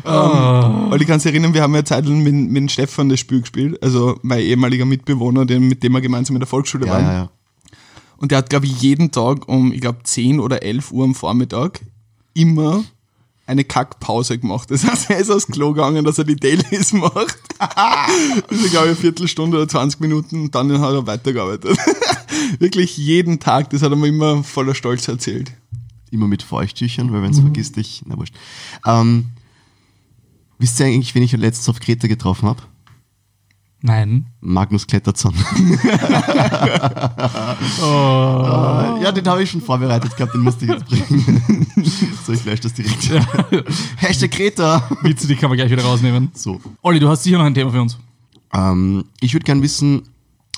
ähm, 0.06 0.92
weil 0.92 1.02
ich 1.02 1.08
kann 1.08 1.18
mich 1.18 1.26
erinnern, 1.26 1.54
wir 1.54 1.62
haben 1.62 1.76
ja 1.76 1.84
Zeit 1.86 2.06
lang 2.06 2.22
mit, 2.24 2.34
mit 2.34 2.72
Stefan 2.72 3.10
das 3.10 3.20
Spiel 3.20 3.42
gespielt, 3.42 3.82
also 3.84 4.20
mein 4.22 4.40
ehemaliger 4.40 4.86
Mitbewohner, 4.86 5.46
den, 5.46 5.68
mit 5.68 5.84
dem 5.84 5.94
wir 5.94 6.02
gemeinsam 6.02 6.36
in 6.36 6.40
der 6.42 6.48
Volksschule 6.48 6.88
Ja, 6.88 6.94
waren. 6.94 7.04
ja, 7.04 7.14
ja. 7.14 7.30
Und 8.18 8.32
der 8.32 8.40
hat, 8.40 8.50
glaube 8.50 8.66
ich, 8.66 8.82
jeden 8.82 9.12
Tag 9.12 9.48
um, 9.48 9.72
ich 9.72 9.80
glaube, 9.82 10.00
10 10.04 10.40
oder 10.42 10.62
11 10.62 10.92
Uhr 10.92 11.06
am 11.06 11.16
Vormittag 11.16 11.80
immer 12.34 12.84
eine 13.46 13.64
Kackpause 13.64 14.38
gemacht. 14.38 14.70
Das 14.70 14.84
heißt, 14.86 15.10
er 15.10 15.18
ist 15.18 15.32
aufs 15.32 15.48
Klo 15.48 15.74
gegangen, 15.74 16.04
dass 16.06 16.18
er 16.20 16.26
die 16.26 16.36
Dailies 16.36 16.94
macht. 16.94 17.38
Das 18.50 18.58
ist, 18.60 18.72
glaube 18.72 18.86
ich, 18.88 18.92
eine 18.92 18.96
Viertelstunde 18.96 19.58
oder 19.58 19.68
20 19.68 20.00
Minuten 20.00 20.44
und 20.44 20.56
dann 20.56 20.80
hat 20.80 20.94
er 20.94 21.06
weitergearbeitet. 21.08 21.78
Wirklich 22.60 22.96
jeden 22.98 23.40
Tag, 23.40 23.70
das 23.72 23.82
hat 23.82 23.92
er 23.92 23.98
mir 23.98 24.08
immer 24.08 24.44
voller 24.44 24.76
Stolz 24.76 25.08
erzählt. 25.08 25.52
Immer 26.12 26.28
mit 26.28 26.42
Feuchttüchern, 26.42 27.12
weil 27.12 27.22
wenn 27.22 27.32
du 27.34 27.42
vergisst 27.42 27.76
dich, 27.76 28.02
na 28.06 28.18
wurscht. 28.18 28.34
Ähm, 28.86 29.26
wisst 30.60 30.80
ihr 30.80 30.86
eigentlich, 30.86 31.16
wen 31.16 31.24
ich 31.24 31.32
letztens 31.32 31.70
auf 31.70 31.80
Kreta 31.80 32.08
getroffen 32.08 32.48
habe? 32.48 32.62
Nein. 33.82 34.26
Magnus 34.42 34.86
Kletterzahn. 34.86 35.34
Oh. 37.82 39.00
ja, 39.02 39.12
den 39.12 39.28
habe 39.28 39.44
ich 39.44 39.50
schon 39.50 39.62
vorbereitet 39.62 40.16
gehabt, 40.16 40.34
den 40.34 40.42
musste 40.42 40.66
ich 40.66 40.72
jetzt 40.72 40.86
bringen. 40.86 41.68
so, 42.26 42.34
ich 42.34 42.44
lösche 42.46 42.64
das 42.64 42.74
direkt. 42.74 43.10
Hashtag 43.98 44.32
Kreta. 44.32 44.90
Witze, 45.02 45.28
die 45.28 45.36
kann 45.36 45.50
man 45.50 45.58
gleich 45.58 45.72
wieder 45.72 45.84
rausnehmen. 45.84 46.32
So. 46.34 46.60
Olli, 46.82 47.00
du 47.00 47.10
hast 47.10 47.24
sicher 47.24 47.38
noch 47.38 47.46
ein 47.46 47.54
Thema 47.54 47.72
für 47.72 47.82
uns. 47.82 47.98
Ähm, 48.54 49.06
ich 49.22 49.34
würde 49.34 49.46
gerne 49.46 49.62
wissen, 49.62 50.04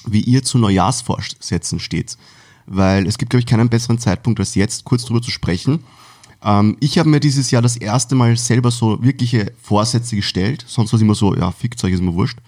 wie 0.06 0.22
ihr 0.22 0.44
zu 0.44 0.58
Neujahrsvorsätzen 0.58 1.80
steht. 1.80 2.18
Weil 2.66 3.08
es 3.08 3.18
gibt, 3.18 3.32
glaube 3.32 3.42
ich, 3.42 3.46
keinen 3.46 3.70
besseren 3.70 4.00
Zeitpunkt, 4.00 4.40
als 4.40 4.56
jetzt 4.56 4.86
kurz 4.86 5.06
drüber 5.06 5.22
zu 5.22 5.32
sprechen. 5.32 5.84
Ähm, 6.44 6.78
ich 6.80 6.98
habe 6.98 7.10
mir 7.10 7.20
dieses 7.20 7.52
Jahr 7.52 7.62
das 7.62 7.78
erste 7.78 8.16
Mal 8.16 8.36
selber 8.38 8.72
so 8.72 9.04
wirkliche 9.04 9.52
Vorsätze 9.62 10.16
gestellt. 10.16 10.66
Sonst 10.68 10.92
war 10.92 10.98
es 10.98 11.02
immer 11.02 11.16
so, 11.16 11.36
ja, 11.36 11.52
fickt 11.52 11.84
euch, 11.84 11.94
ist 11.94 12.02
mir 12.02 12.14
wurscht. 12.14 12.40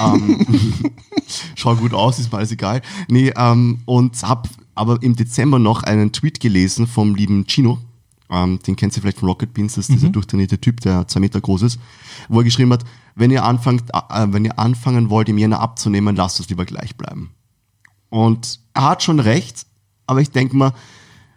ähm, 0.00 0.46
schau 1.54 1.76
gut 1.76 1.94
aus, 1.94 2.18
ist 2.18 2.32
mir 2.32 2.38
alles 2.38 2.52
egal. 2.52 2.82
Nee, 3.08 3.32
ähm, 3.36 3.80
und 3.84 4.20
habe 4.22 4.48
aber 4.74 5.02
im 5.02 5.14
Dezember 5.14 5.58
noch 5.58 5.82
einen 5.82 6.12
Tweet 6.12 6.40
gelesen 6.40 6.86
vom 6.86 7.14
lieben 7.14 7.46
Chino. 7.46 7.78
Ähm, 8.30 8.58
den 8.66 8.76
kennt 8.76 8.96
ihr 8.96 9.02
vielleicht 9.02 9.18
von 9.18 9.28
Rocket 9.28 9.52
Beans, 9.52 9.74
das 9.74 9.88
ist 9.88 9.94
dieser 9.94 10.08
durchtrainierte 10.08 10.58
Typ, 10.58 10.80
der 10.80 11.06
zwei 11.06 11.20
Meter 11.20 11.40
groß 11.40 11.62
ist, 11.62 11.78
wo 12.30 12.40
er 12.40 12.44
geschrieben 12.44 12.72
hat, 12.72 12.82
wenn 13.14 13.30
ihr, 13.30 13.44
anfangt, 13.44 13.90
äh, 13.92 14.26
wenn 14.30 14.46
ihr 14.46 14.58
anfangen 14.58 15.10
wollt, 15.10 15.28
im 15.28 15.36
Jänner 15.36 15.60
abzunehmen, 15.60 16.16
lasst 16.16 16.40
es 16.40 16.48
lieber 16.48 16.64
gleich 16.64 16.96
bleiben. 16.96 17.30
Und 18.08 18.60
er 18.72 18.84
hat 18.84 19.02
schon 19.02 19.20
recht, 19.20 19.66
aber 20.06 20.22
ich 20.22 20.30
denke 20.30 20.56
mal, 20.56 20.72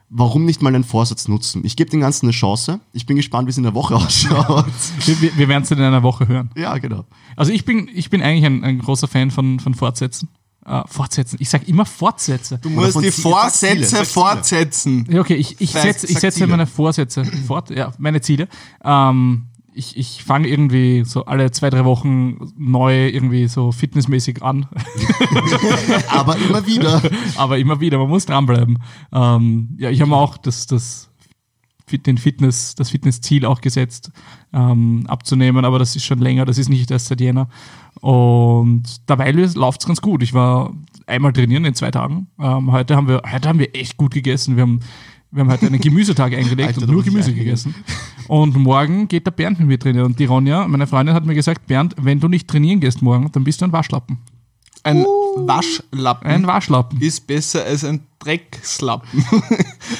warum 0.09 0.45
nicht 0.45 0.61
mal 0.61 0.73
einen 0.73 0.83
Vorsatz 0.83 1.27
nutzen? 1.27 1.63
Ich 1.65 1.75
gebe 1.75 1.89
den 1.89 2.01
Ganzen 2.01 2.25
eine 2.25 2.33
Chance. 2.33 2.79
Ich 2.93 3.05
bin 3.05 3.15
gespannt, 3.15 3.47
wie 3.47 3.51
es 3.51 3.57
in 3.57 3.63
der 3.63 3.73
Woche 3.73 3.95
ausschaut. 3.95 4.65
Wir, 5.05 5.21
wir, 5.21 5.37
wir 5.37 5.47
werden 5.47 5.63
es 5.63 5.71
in 5.71 5.79
einer 5.79 6.03
Woche 6.03 6.27
hören. 6.27 6.49
ja, 6.55 6.77
genau. 6.77 7.05
Also 7.35 7.51
ich 7.51 7.65
bin, 7.65 7.89
ich 7.93 8.09
bin 8.09 8.21
eigentlich 8.21 8.45
ein, 8.45 8.63
ein 8.63 8.79
großer 8.79 9.07
Fan 9.07 9.31
von, 9.31 9.59
von 9.59 9.73
Fortsätzen. 9.73 10.29
Äh, 10.65 10.81
Fortsetzen. 10.87 11.37
Ich 11.39 11.49
sage 11.49 11.65
immer 11.65 11.85
Fortsätze. 11.85 12.57
Du 12.59 12.69
musst 12.69 12.99
die 12.99 13.11
Vorsätze 13.11 14.03
fortsetzen. 14.03 15.05
Ja, 15.11 15.21
okay, 15.21 15.35
ich, 15.35 15.61
ich 15.61 15.71
setze 15.71 16.07
ich 16.07 16.19
Ziele. 16.19 16.47
meine 16.47 16.65
Vorsätze 16.65 17.23
fort, 17.45 17.69
ja, 17.69 17.91
meine 17.99 18.19
Ziele. 18.21 18.47
Ähm, 18.83 19.47
ich 19.75 19.97
ich 19.97 20.23
fange 20.23 20.47
irgendwie 20.47 21.03
so 21.05 21.25
alle 21.25 21.51
zwei, 21.51 21.69
drei 21.69 21.85
Wochen 21.85 22.37
neu 22.57 23.07
irgendwie 23.07 23.47
so 23.47 23.71
fitnessmäßig 23.71 24.41
an. 24.41 24.67
Aber 26.09 26.37
immer 26.37 26.65
wieder. 26.65 27.01
Aber 27.35 27.57
immer 27.57 27.79
wieder, 27.81 27.97
man 27.97 28.09
muss 28.09 28.25
dranbleiben. 28.25 28.79
Ähm, 29.11 29.75
ja, 29.77 29.89
ich 29.89 30.01
habe 30.01 30.09
mir 30.09 30.17
auch 30.17 30.37
das, 30.37 30.65
das, 30.65 31.09
den 31.91 32.17
Fitness, 32.17 32.75
das 32.75 32.89
Fitnessziel 32.89 33.45
auch 33.45 33.61
gesetzt, 33.61 34.11
ähm, 34.53 35.05
abzunehmen, 35.07 35.65
aber 35.65 35.77
das 35.77 35.95
ist 35.95 36.05
schon 36.05 36.19
länger, 36.19 36.45
das 36.45 36.57
ist 36.57 36.69
nicht 36.69 36.89
erst 36.89 37.07
seit 37.07 37.21
Jänner. 37.21 37.47
Und 38.01 38.83
dabei 39.05 39.31
läuft 39.31 39.81
es 39.81 39.87
ganz 39.87 40.01
gut. 40.01 40.23
Ich 40.23 40.33
war 40.33 40.73
einmal 41.05 41.33
trainieren 41.33 41.65
in 41.65 41.75
zwei 41.75 41.91
Tagen. 41.91 42.27
Ähm, 42.39 42.71
heute, 42.71 42.95
haben 42.95 43.07
wir, 43.07 43.21
heute 43.29 43.47
haben 43.47 43.59
wir 43.59 43.75
echt 43.75 43.97
gut 43.97 44.13
gegessen. 44.13 44.55
Wir 44.55 44.63
haben, 44.63 44.79
wir 45.31 45.41
haben 45.41 45.51
heute 45.51 45.67
einen 45.67 45.81
Gemüsetag 45.81 46.33
eingelegt 46.33 46.67
Alter, 46.75 46.81
und 46.83 46.91
nur 46.91 47.03
Gemüse 47.03 47.33
gegessen. 47.33 47.75
Und 48.27 48.55
morgen 48.55 49.07
geht 49.07 49.25
der 49.25 49.31
Bernd 49.31 49.59
mit 49.59 49.67
mir 49.67 49.79
trainieren. 49.79 50.05
Und 50.07 50.19
die 50.19 50.25
Ronja, 50.25 50.67
meine 50.67 50.87
Freundin, 50.87 51.13
hat 51.13 51.25
mir 51.25 51.35
gesagt, 51.35 51.67
Bernd, 51.67 51.93
wenn 51.99 52.19
du 52.19 52.27
nicht 52.27 52.47
trainieren 52.47 52.79
gehst 52.79 53.01
morgen, 53.01 53.31
dann 53.31 53.43
bist 53.43 53.61
du 53.61 53.65
ein 53.65 53.71
Waschlappen. 53.71 54.17
Ein 54.83 55.03
Waschlappen 55.03 56.27
Ein 56.29 56.45
Waschlappen. 56.47 57.01
ist 57.01 57.25
besser 57.27 57.65
als 57.65 57.83
ein 57.83 58.01
Dreckslappen. 58.19 59.25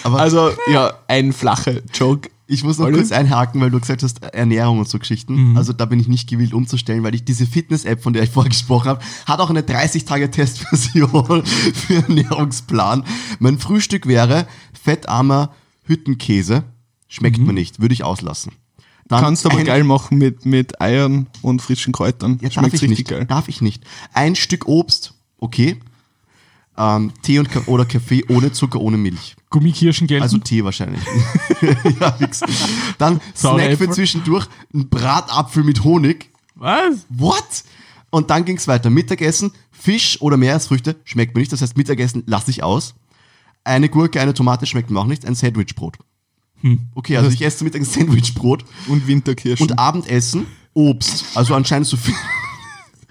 Aber- 0.03 0.19
also, 0.19 0.51
ja, 0.71 0.93
ein 1.07 1.34
flacher 1.34 1.82
Joke. 1.93 2.30
Ich 2.48 2.64
muss 2.64 2.78
noch 2.78 2.86
Olli? 2.86 2.98
kurz 2.98 3.12
einhaken, 3.12 3.60
weil 3.60 3.72
du 3.72 3.80
gesagt 3.80 4.04
hast, 4.04 4.22
Ernährung 4.24 4.78
und 4.80 4.88
so 4.88 5.00
Geschichten. 5.00 5.58
Also 5.58 5.74
da 5.74 5.86
bin 5.86 6.00
ich 6.00 6.08
nicht 6.08 6.30
gewillt 6.30 6.54
umzustellen, 6.54 7.02
weil 7.04 7.16
ich 7.16 7.26
diese 7.26 7.48
Fitness-App, 7.48 8.04
von 8.04 8.14
der 8.14 8.22
ich 8.24 8.30
vorher 8.32 8.50
gesprochen 8.52 8.89
habe, 8.89 9.02
hat 9.26 9.39
auch 9.39 9.50
eine 9.50 9.62
30-Tage-Testversion 9.62 11.43
für 11.74 11.96
Ernährungsplan. 11.96 13.04
Mein 13.39 13.58
Frühstück 13.58 14.08
wäre 14.08 14.48
fettarmer 14.80 15.52
Hüttenkäse. 15.84 16.64
Schmeckt 17.08 17.38
mir 17.39 17.54
nicht, 17.54 17.80
würde 17.80 17.93
ich 17.93 18.04
auslassen. 18.04 18.52
Dann 19.08 19.22
Kannst 19.24 19.46
aber 19.46 19.58
ein- 19.60 19.66
geil 19.66 19.84
machen 19.84 20.18
mit, 20.18 20.46
mit 20.46 20.82
Eiern 20.82 21.28
und 21.43 21.62
frischen 21.62 21.93
Kräutern. 21.93 22.39
Ja, 22.41 22.50
Schmeckt 22.50 22.74
ich 22.74 22.82
richtig 22.82 22.89
nicht. 23.00 23.08
geil. 23.10 23.26
Darf 23.26 23.48
ich 23.48 23.62
nicht. 23.62 23.84
Ein 24.14 24.36
Stück 24.36 24.68
Obst, 24.68 25.14
okay. 25.38 25.78
Ähm, 26.78 27.13
Tee 27.21 27.39
und 27.39 27.49
oder 27.67 27.86
Kaffee 27.86 28.26
ohne 28.28 28.51
Zucker, 28.51 28.82
ohne 28.82 28.97
Milch. 28.97 29.36
Gummikirschen 29.49 30.07
gelten. 30.07 30.23
Also 30.23 30.38
Tee 30.39 30.63
wahrscheinlich. 30.63 31.01
ja, 31.99 32.15
nix. 32.19 32.41
Dann 32.97 33.21
Saure 33.34 33.61
Snack 33.61 33.78
für 33.78 33.89
zwischendurch, 33.89 34.47
ein 34.73 34.89
Bratapfel 34.89 35.63
mit 35.63 35.84
Honig. 35.84 36.30
Was? 36.55 37.05
What? 37.09 37.63
Und 38.09 38.30
dann 38.30 38.43
ging's 38.43 38.67
weiter. 38.67 38.89
Mittagessen, 38.89 39.51
Fisch 39.71 40.21
oder 40.21 40.36
Meeresfrüchte 40.36 40.97
schmeckt 41.05 41.36
mir 41.36 41.41
nicht. 41.41 41.53
Das 41.53 41.61
heißt, 41.61 41.78
Mittagessen 41.78 42.23
lasse 42.26 42.51
ich 42.51 42.63
aus. 42.63 42.95
Eine 43.63 43.89
Gurke, 43.89 44.19
eine 44.21 44.34
Tomate 44.34 44.65
schmeckt 44.65 44.89
mir 44.89 44.99
auch 44.99 45.05
nicht. 45.05 45.26
Ein 45.26 45.36
Sandwichbrot. 45.36 45.97
Okay, 46.95 47.17
also 47.17 47.30
ich 47.30 47.41
esse 47.41 47.57
zum 47.57 47.65
Mittag 47.65 47.82
ein 47.82 47.86
Sandwichbrot. 47.86 48.65
Und 48.88 49.07
Winterkirschen. 49.07 49.69
Und 49.69 49.80
Abendessen, 49.80 50.47
Obst. 50.73 51.26
Also 51.36 51.53
anscheinend 51.53 51.88
so 51.88 51.97
viel. 51.97 52.15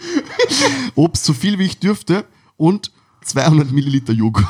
Obst, 0.94 1.24
so 1.24 1.32
viel 1.32 1.58
wie 1.58 1.64
ich 1.64 1.78
dürfte. 1.78 2.24
Und 2.56 2.90
200 3.25 3.72
Milliliter 3.72 4.12
Joghurt. 4.12 4.47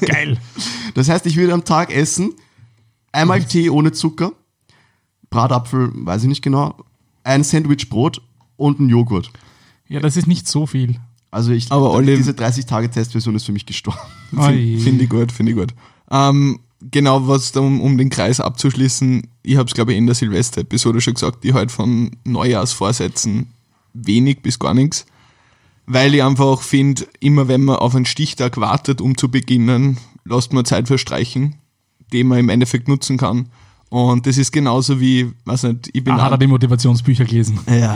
Geil. 0.00 0.38
Das 0.94 1.08
heißt, 1.08 1.24
ich 1.26 1.36
würde 1.36 1.54
am 1.54 1.64
Tag 1.64 1.90
essen, 1.90 2.34
einmal 3.12 3.42
Tee 3.44 3.70
ohne 3.70 3.92
Zucker, 3.92 4.32
Bratapfel, 5.30 5.90
weiß 5.94 6.22
ich 6.24 6.28
nicht 6.28 6.42
genau, 6.42 6.76
ein 7.24 7.44
Sandwichbrot 7.44 8.20
und 8.56 8.78
ein 8.80 8.88
Joghurt. 8.90 9.30
Ja, 9.88 10.00
das 10.00 10.16
ist 10.18 10.26
nicht 10.26 10.46
so 10.46 10.66
viel. 10.66 10.98
Also 11.30 11.52
ich, 11.52 11.72
Aber 11.72 11.92
Olli- 11.92 12.16
diese 12.16 12.32
30-Tage-Testversion 12.32 13.34
ist 13.36 13.44
für 13.46 13.52
mich 13.52 13.64
gestorben. 13.64 13.98
Finde 14.32 15.04
ich 15.04 15.08
gut, 15.08 15.32
finde 15.32 15.52
ich 15.52 15.58
gut. 15.58 15.72
Ähm, 16.10 16.58
genau, 16.90 17.26
was 17.26 17.50
um, 17.56 17.80
um 17.80 17.96
den 17.96 18.10
Kreis 18.10 18.38
abzuschließen, 18.40 19.26
ich 19.42 19.56
habe 19.56 19.66
es, 19.68 19.74
glaube 19.74 19.92
ich, 19.92 19.98
in 19.98 20.04
der 20.06 20.14
Silvester-Episode 20.14 21.00
schon 21.00 21.14
gesagt, 21.14 21.42
ich 21.44 21.54
halt 21.54 21.70
von 21.72 22.10
Neujahrsvorsätzen 22.24 23.46
wenig 23.94 24.42
bis 24.42 24.58
gar 24.58 24.74
nichts. 24.74 25.06
Weil 25.86 26.14
ich 26.14 26.22
einfach 26.22 26.62
finde, 26.62 27.06
immer 27.20 27.48
wenn 27.48 27.64
man 27.64 27.76
auf 27.76 27.94
einen 27.94 28.06
Stichtag 28.06 28.58
wartet, 28.58 29.00
um 29.00 29.16
zu 29.16 29.30
beginnen, 29.30 29.98
lässt 30.24 30.52
man 30.52 30.64
Zeit 30.64 30.86
verstreichen, 30.86 31.56
die 32.12 32.24
man 32.24 32.38
im 32.38 32.48
Endeffekt 32.48 32.88
nutzen 32.88 33.16
kann. 33.18 33.48
Und 33.92 34.26
das 34.26 34.38
ist 34.38 34.52
genauso 34.52 35.00
wie, 35.00 35.32
weiß 35.44 35.64
nicht, 35.64 35.90
ich 35.92 36.02
bin 36.02 36.14
Ah, 36.14 36.22
hat 36.22 36.30
er 36.30 36.38
die 36.38 36.46
Motivationsbücher 36.46 37.26
gelesen. 37.26 37.58
ja, 37.68 37.94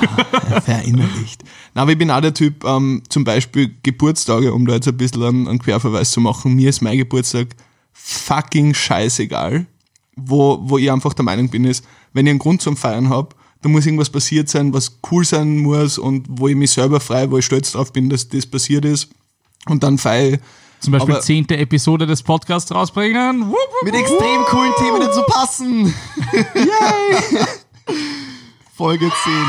verinnerlicht. 0.61 1.43
Na, 1.75 1.83
aber 1.83 1.93
ich 1.93 1.99
bin 1.99 2.11
auch 2.11 2.21
der 2.21 2.35
Typ, 2.35 2.65
ähm, 2.65 3.03
zum 3.09 3.25
Beispiel 3.25 3.75
Geburtstage, 3.83 4.53
um 4.53 4.67
da 4.67 4.75
jetzt 4.75 4.89
ein 4.89 4.97
bisschen 4.99 5.23
einen, 5.23 5.49
einen 5.49 5.59
Querverweis 5.59 6.11
zu 6.11 6.21
machen. 6.21 6.55
Mir 6.55 6.69
ist 6.69 6.83
mein 6.83 6.99
Geburtstag 6.99 7.57
fucking 7.95 8.75
scheißegal. 8.75 9.65
Wo, 10.17 10.59
wo 10.63 10.77
ich 10.77 10.91
einfach 10.91 11.15
der 11.15 11.25
Meinung 11.25 11.49
bin, 11.49 11.65
ist, 11.65 11.83
wenn 12.13 12.27
ich 12.27 12.31
einen 12.31 12.39
Grund 12.41 12.61
zum 12.61 12.77
Feiern 12.77 13.09
habe, 13.09 13.31
da 13.67 13.73
muss 13.73 13.85
irgendwas 13.85 14.11
passiert 14.11 14.49
sein, 14.49 14.73
was 14.73 15.01
cool 15.11 15.25
sein 15.25 15.59
muss 15.59 15.99
und 15.99 16.25
wo 16.29 16.47
ich 16.47 16.55
mich 16.55 16.71
selber 16.71 17.01
frei, 17.01 17.29
wo 17.33 17.39
ich 17.39 17.45
stolz 17.47 17.73
drauf 17.73 17.93
bin, 17.93 18.09
dass 18.09 18.29
das 18.29 18.47
passiert 18.47 18.85
ist. 18.85 19.09
Und 19.69 19.83
dann 19.83 19.99
feiere 19.99 20.35
ich. 20.35 20.41
Zum 20.79 20.93
Beispiel 20.93 21.15
Aber- 21.15 21.21
zehnte 21.21 21.57
Episode 21.57 22.07
des 22.07 22.23
Podcasts 22.23 22.71
rausbringen. 22.73 23.41
Wupp, 23.49 23.57
wupp, 23.57 23.83
Mit 23.83 23.95
wupp. 23.95 24.01
extrem 24.03 24.45
coolen 24.45 24.73
Themen, 24.79 25.01
die 25.01 25.11
zu 25.11 25.23
passen. 25.25 25.87
Yay! 26.55 27.45
Folge 28.77 29.11
10. 29.25 29.33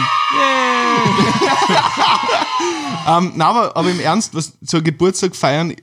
Ähm, 3.07 3.32
na, 3.36 3.47
aber, 3.47 3.78
aber 3.78 3.89
im 3.89 4.01
Ernst, 4.01 4.36
was 4.36 4.57
so 4.61 4.82
Geburtstag 4.82 5.34
feiern, 5.34 5.74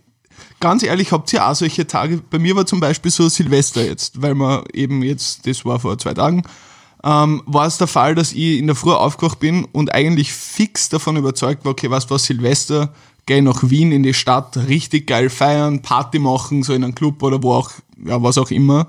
ganz 0.60 0.82
ehrlich, 0.82 1.10
habt 1.10 1.32
ihr 1.32 1.46
auch 1.46 1.54
solche 1.54 1.86
Tage? 1.86 2.18
Bei 2.18 2.38
mir 2.38 2.54
war 2.54 2.66
zum 2.66 2.80
Beispiel 2.80 3.10
so 3.10 3.30
Silvester 3.30 3.82
jetzt, 3.82 4.20
weil 4.20 4.34
man 4.34 4.64
eben 4.74 5.02
jetzt, 5.02 5.46
das 5.46 5.64
war 5.64 5.80
vor 5.80 5.96
zwei 5.96 6.12
Tagen, 6.12 6.42
ähm, 7.04 7.42
war 7.44 7.66
es 7.66 7.76
der 7.76 7.86
Fall, 7.86 8.14
dass 8.14 8.32
ich 8.32 8.58
in 8.58 8.66
der 8.66 8.76
Früh 8.76 8.92
aufgewacht 8.92 9.38
bin 9.38 9.66
und 9.66 9.94
eigentlich 9.94 10.32
fix 10.32 10.88
davon 10.88 11.16
überzeugt 11.16 11.64
war, 11.64 11.72
okay, 11.72 11.90
was 11.90 12.10
was 12.10 12.24
Silvester, 12.24 12.94
gehe 13.26 13.42
nach 13.42 13.68
Wien 13.68 13.92
in 13.92 14.02
die 14.02 14.14
Stadt, 14.14 14.56
richtig 14.56 15.06
geil 15.06 15.28
feiern, 15.28 15.82
Party 15.82 16.18
machen, 16.18 16.62
so 16.62 16.72
in 16.72 16.82
einem 16.82 16.94
Club 16.94 17.22
oder 17.22 17.42
wo 17.42 17.52
auch, 17.52 17.70
ja, 18.04 18.22
was 18.22 18.38
auch 18.38 18.50
immer. 18.50 18.86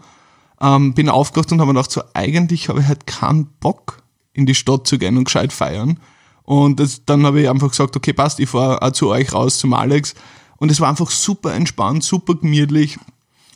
Ähm, 0.61 0.93
bin 0.93 1.09
aufgewacht 1.09 1.51
und 1.51 1.59
habe 1.59 1.73
mir 1.73 1.79
gedacht, 1.79 1.91
so 1.91 2.01
eigentlich 2.13 2.69
habe 2.69 2.79
ich 2.79 2.87
halt 2.87 3.05
keinen 3.05 3.47
Bock, 3.59 4.01
in 4.33 4.45
die 4.45 4.55
Stadt 4.55 4.87
zu 4.87 4.97
gehen 4.97 5.17
und 5.17 5.25
gescheit 5.25 5.51
feiern. 5.51 5.99
Und 6.43 6.79
das, 6.79 7.03
dann 7.05 7.25
habe 7.25 7.41
ich 7.41 7.49
einfach 7.49 7.69
gesagt, 7.69 7.95
okay, 7.95 8.13
passt, 8.13 8.39
ich 8.39 8.49
fahre 8.49 8.81
auch 8.81 8.91
zu 8.91 9.09
euch 9.09 9.33
raus, 9.33 9.57
zum 9.57 9.73
Alex. 9.73 10.13
Und 10.57 10.71
es 10.71 10.79
war 10.79 10.89
einfach 10.89 11.09
super 11.09 11.53
entspannt, 11.53 12.03
super 12.03 12.35
gemütlich. 12.35 12.97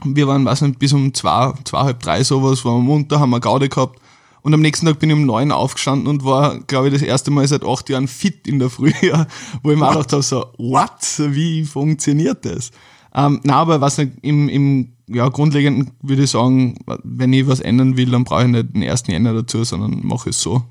Wir 0.03 0.28
waren, 0.28 0.45
weiß 0.45 0.62
nicht, 0.62 0.80
bis 0.80 0.93
um 0.93 1.14
zwei, 1.14 1.53
zwei, 1.66 1.80
halb 1.80 1.99
drei 2.01 2.24
sowas, 2.24 2.66
waren 2.66 2.78
wir 2.78 2.84
munter, 2.84 3.20
haben 3.20 3.30
wir 3.30 3.39
Gaude 3.39 3.70
gehabt. 3.70 3.99
Und 4.42 4.54
am 4.54 4.62
nächsten 4.62 4.86
Tag 4.86 5.00
bin 5.00 5.10
ich 5.10 5.16
um 5.16 5.26
neun 5.26 5.52
aufgestanden 5.52 6.08
und 6.08 6.24
war, 6.24 6.60
glaube 6.60 6.88
ich, 6.88 6.94
das 6.94 7.02
erste 7.02 7.32
Mal 7.32 7.48
seit 7.48 7.64
acht 7.64 7.90
Jahren 7.90 8.08
fit 8.08 8.48
in 8.48 8.60
der 8.60 8.70
Früh, 8.70 8.92
wo 9.64 9.72
ich 9.72 9.78
mir 9.78 9.86
auch 9.86 9.92
gedacht 9.92 10.14
habe, 10.14 10.24
so, 10.24 10.46
what? 10.58 11.00
Wie 11.18 11.66
funktioniert 11.66 12.46
das? 12.46 12.72
Ähm, 13.14 13.42
na, 13.44 13.56
aber 13.56 13.82
was 13.82 13.98
nicht, 13.98 14.14
im, 14.22 14.50
im 14.50 14.94
ja, 15.08 15.28
Grundlegenden 15.30 15.92
würde 16.02 16.24
ich 16.24 16.30
sagen, 16.30 16.78
wenn 17.04 17.34
ich 17.34 17.48
was 17.48 17.60
ändern 17.60 17.98
will, 17.98 18.12
dann 18.12 18.24
brauche 18.24 18.44
ich 18.44 18.50
nicht 18.50 18.76
den 18.76 18.84
ersten 18.84 19.12
Jänner 19.12 19.34
dazu, 19.34 19.64
sondern 19.64 20.06
mache 20.06 20.30
es 20.30 20.42
so. 20.42 20.64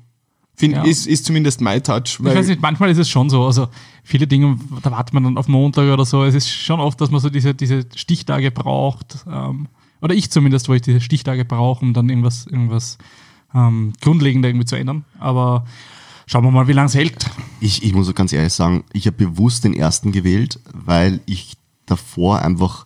Find, 0.55 0.75
Ja. 0.75 0.83
ist, 0.83 1.07
ist 1.07 1.25
zumindest 1.25 1.61
mein 1.61 1.81
Touch. 1.83 2.19
Ich 2.19 2.23
weiß 2.23 2.47
nicht, 2.47 2.61
manchmal 2.61 2.89
ist 2.89 2.97
es 2.97 3.09
schon 3.09 3.29
so. 3.29 3.45
Also 3.45 3.67
viele 4.03 4.27
Dinge, 4.27 4.57
da 4.81 4.91
wartet 4.91 5.13
man 5.13 5.23
dann 5.23 5.37
auf 5.37 5.47
Montag 5.47 5.91
oder 5.91 6.03
so. 6.05 6.23
Es 6.23 6.35
ist 6.35 6.49
schon 6.49 6.79
oft, 6.79 6.99
dass 6.99 7.11
man 7.11 7.21
so 7.21 7.29
diese, 7.29 7.53
diese 7.53 7.85
Stichtage 7.95 8.51
braucht. 8.51 9.25
Ähm, 9.31 9.67
oder 10.01 10.15
ich 10.15 10.29
zumindest, 10.29 10.67
wo 10.67 10.73
ich 10.73 10.81
diese 10.81 11.01
Stichtage 11.01 11.45
brauche, 11.45 11.83
um 11.85 11.93
dann 11.93 12.09
irgendwas, 12.09 12.45
irgendwas 12.45 12.97
ähm, 13.53 13.93
Grundlegender 14.01 14.49
irgendwie 14.49 14.65
zu 14.65 14.75
ändern. 14.75 15.05
Aber 15.19 15.65
schauen 16.25 16.43
wir 16.43 16.51
mal, 16.51 16.67
wie 16.67 16.73
lange 16.73 16.87
es 16.87 16.95
hält. 16.95 17.25
Ich, 17.59 17.83
ich 17.83 17.93
muss 17.93 18.09
auch 18.09 18.15
ganz 18.15 18.33
ehrlich 18.33 18.53
sagen, 18.53 18.83
ich 18.93 19.07
habe 19.07 19.17
bewusst 19.17 19.63
den 19.63 19.73
ersten 19.73 20.11
gewählt, 20.11 20.59
weil 20.73 21.21
ich 21.25 21.57
davor 21.85 22.39
einfach 22.39 22.85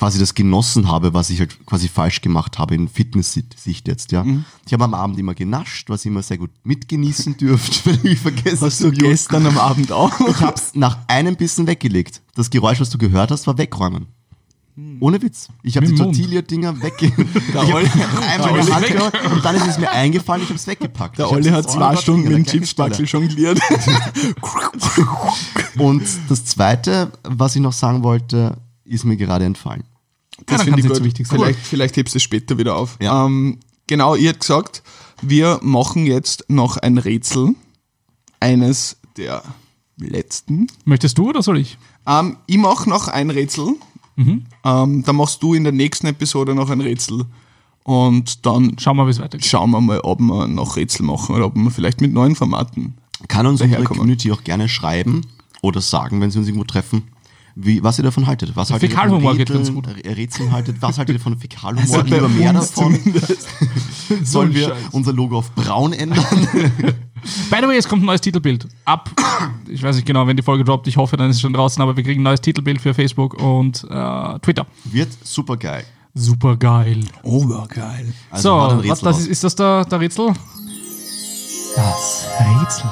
quasi 0.00 0.18
das 0.18 0.34
genossen 0.34 0.88
habe, 0.88 1.12
was 1.12 1.28
ich 1.28 1.40
halt 1.40 1.66
quasi 1.66 1.86
falsch 1.86 2.22
gemacht 2.22 2.58
habe 2.58 2.74
in 2.74 2.88
Fitness-Sicht 2.88 3.86
jetzt, 3.86 4.12
ja. 4.12 4.24
Ich 4.66 4.72
habe 4.72 4.84
am 4.84 4.94
Abend 4.94 5.18
immer 5.18 5.34
genascht, 5.34 5.90
was 5.90 6.00
ich 6.00 6.06
immer 6.06 6.22
sehr 6.22 6.38
gut 6.38 6.50
mitgenießen 6.64 7.36
dürft, 7.36 7.84
wenn 7.86 8.10
ich 8.10 8.18
vergessen 8.18 8.62
Hast 8.62 8.82
du 8.82 8.90
gestern 8.92 9.46
am 9.46 9.58
Abend 9.58 9.92
auch? 9.92 10.18
Ich 10.26 10.40
hab's 10.40 10.74
nach 10.74 10.98
einem 11.06 11.36
Bissen 11.36 11.66
weggelegt. 11.66 12.22
Das 12.34 12.48
Geräusch, 12.48 12.80
was 12.80 12.88
du 12.88 12.96
gehört 12.96 13.30
hast, 13.30 13.46
war 13.46 13.58
wegräumen. 13.58 14.06
Ohne 15.00 15.20
Witz. 15.20 15.48
Ich 15.62 15.76
habe 15.76 15.86
die. 15.86 15.94
Tortilla-Dinger 15.94 16.80
wegge... 16.82 17.06
Ich 17.06 17.54
hab 17.54 17.74
Olli- 17.74 17.86
einmal 18.28 18.72
Hand 18.72 18.86
gehabt 18.86 19.32
und 19.32 19.44
dann 19.44 19.56
ist 19.56 19.66
es 19.66 19.78
mir 19.78 19.90
eingefallen, 19.90 20.42
ich 20.42 20.48
habe 20.48 20.58
es 20.58 20.66
weggepackt. 20.66 21.18
Der 21.18 21.26
Ich 21.26 21.32
Olli 21.32 21.50
hat 21.50 21.70
zwei 21.70 21.96
Stunden 21.96 22.28
mit 22.28 22.36
dem. 22.38 22.46
Chipsbackel 22.46 23.04
jongliert. 23.04 23.60
Und 25.78 26.02
das 26.28 26.44
Zweite, 26.44 27.10
was 27.22 27.56
ich 27.56 27.62
noch 27.62 27.72
sagen 27.72 28.02
wollte, 28.02 28.56
ist 28.84 29.04
mir 29.04 29.16
gerade 29.16 29.44
entfallen. 29.44 29.84
Das 30.46 30.46
kann's 30.46 30.62
finde 30.64 30.80
ich 30.80 30.88
gut. 30.88 31.04
wichtig 31.04 31.26
sein. 31.26 31.38
Vielleicht, 31.38 31.58
vielleicht 31.60 31.96
hebst 31.96 32.14
du 32.14 32.18
es 32.18 32.22
später 32.22 32.58
wieder 32.58 32.76
auf. 32.76 32.96
Ja. 33.00 33.26
Ähm, 33.26 33.58
genau, 33.86 34.14
ihr 34.14 34.30
habt 34.30 34.40
gesagt, 34.40 34.82
wir 35.22 35.58
machen 35.62 36.06
jetzt 36.06 36.44
noch 36.48 36.76
ein 36.78 36.98
Rätsel. 36.98 37.54
Eines 38.40 38.96
der 39.18 39.42
letzten. 39.98 40.66
Möchtest 40.86 41.18
du 41.18 41.28
oder 41.28 41.42
soll 41.42 41.58
ich? 41.58 41.76
Ähm, 42.06 42.38
ich 42.46 42.56
mache 42.56 42.88
noch 42.88 43.08
ein 43.08 43.28
Rätsel. 43.30 43.74
Mhm. 44.16 44.44
Ähm, 44.64 45.02
dann 45.04 45.16
machst 45.16 45.42
du 45.42 45.54
in 45.54 45.64
der 45.64 45.72
nächsten 45.72 46.06
Episode 46.06 46.54
noch 46.54 46.70
ein 46.70 46.80
Rätsel. 46.80 47.24
Und 47.84 48.44
dann 48.46 48.76
Schauen 48.78 48.96
wir, 48.96 49.06
wie 49.06 49.10
es 49.10 49.20
weitergeht. 49.20 49.46
schauen 49.46 49.70
wir 49.70 49.80
mal, 49.80 50.00
ob 50.00 50.20
wir 50.20 50.46
noch 50.46 50.76
Rätsel 50.76 51.04
machen 51.04 51.34
oder 51.34 51.46
ob 51.46 51.56
wir 51.56 51.70
vielleicht 51.70 52.00
mit 52.00 52.12
neuen 52.12 52.36
Formaten. 52.36 52.94
Kann 53.28 53.46
uns 53.46 53.60
unsere. 53.60 53.84
Community 53.84 54.30
auch 54.32 54.44
gerne 54.44 54.68
schreiben 54.68 55.26
oder 55.62 55.80
sagen, 55.80 56.20
wenn 56.20 56.30
sie 56.30 56.38
uns 56.38 56.48
irgendwo 56.48 56.64
treffen, 56.64 57.02
wie, 57.62 57.82
was 57.82 57.98
ihr 57.98 58.04
davon 58.04 58.26
haltet. 58.26 58.54
Was 58.54 58.70
haltet 58.70 58.90
ihr 58.90 58.96
von 58.96 59.04
Fäkalhumor 59.04 59.36
geht 59.36 59.52
ganz 59.52 59.72
gut. 59.72 59.86
Rätseln 59.88 60.52
haltet? 60.52 60.76
Was 60.80 60.98
haltet 60.98 61.16
ihr 61.16 61.20
von 61.20 61.38
Fäkalhumor? 61.38 61.98
Also 61.98 62.00
Lieber 62.02 62.28
mehr 62.28 62.52
davon? 62.52 62.98
Sollen 64.24 64.54
wir 64.54 64.76
unser 64.92 65.12
Logo 65.12 65.38
auf 65.38 65.52
braun 65.54 65.92
ändern? 65.92 66.24
By 67.50 67.58
the 67.60 67.68
way, 67.68 67.76
es 67.76 67.88
kommt 67.88 68.02
ein 68.02 68.06
neues 68.06 68.20
Titelbild. 68.20 68.66
Ab, 68.84 69.10
ich 69.68 69.82
weiß 69.82 69.96
nicht 69.96 70.06
genau, 70.06 70.26
wenn 70.26 70.36
die 70.36 70.42
Folge 70.42 70.64
droppt, 70.64 70.86
ich 70.88 70.96
hoffe, 70.96 71.16
dann 71.16 71.30
ist 71.30 71.36
es 71.36 71.42
schon 71.42 71.52
draußen, 71.52 71.80
aber 71.82 71.96
wir 71.96 72.02
kriegen 72.02 72.20
ein 72.20 72.24
neues 72.24 72.40
Titelbild 72.40 72.80
für 72.80 72.94
Facebook 72.94 73.34
und 73.34 73.84
äh, 73.90 74.38
Twitter. 74.40 74.66
Wird 74.84 75.10
super 75.22 75.56
geil. 75.56 75.84
Super 76.14 76.56
geil. 76.56 77.00
Obergeil. 77.22 78.12
Also 78.30 78.70
so, 78.70 78.88
was, 78.88 79.00
das 79.00 79.20
ist, 79.20 79.26
ist 79.28 79.44
das 79.44 79.54
der, 79.54 79.84
der 79.84 80.00
Rätsel? 80.00 80.32
Das 81.76 82.26
Rätsel. 82.40 82.90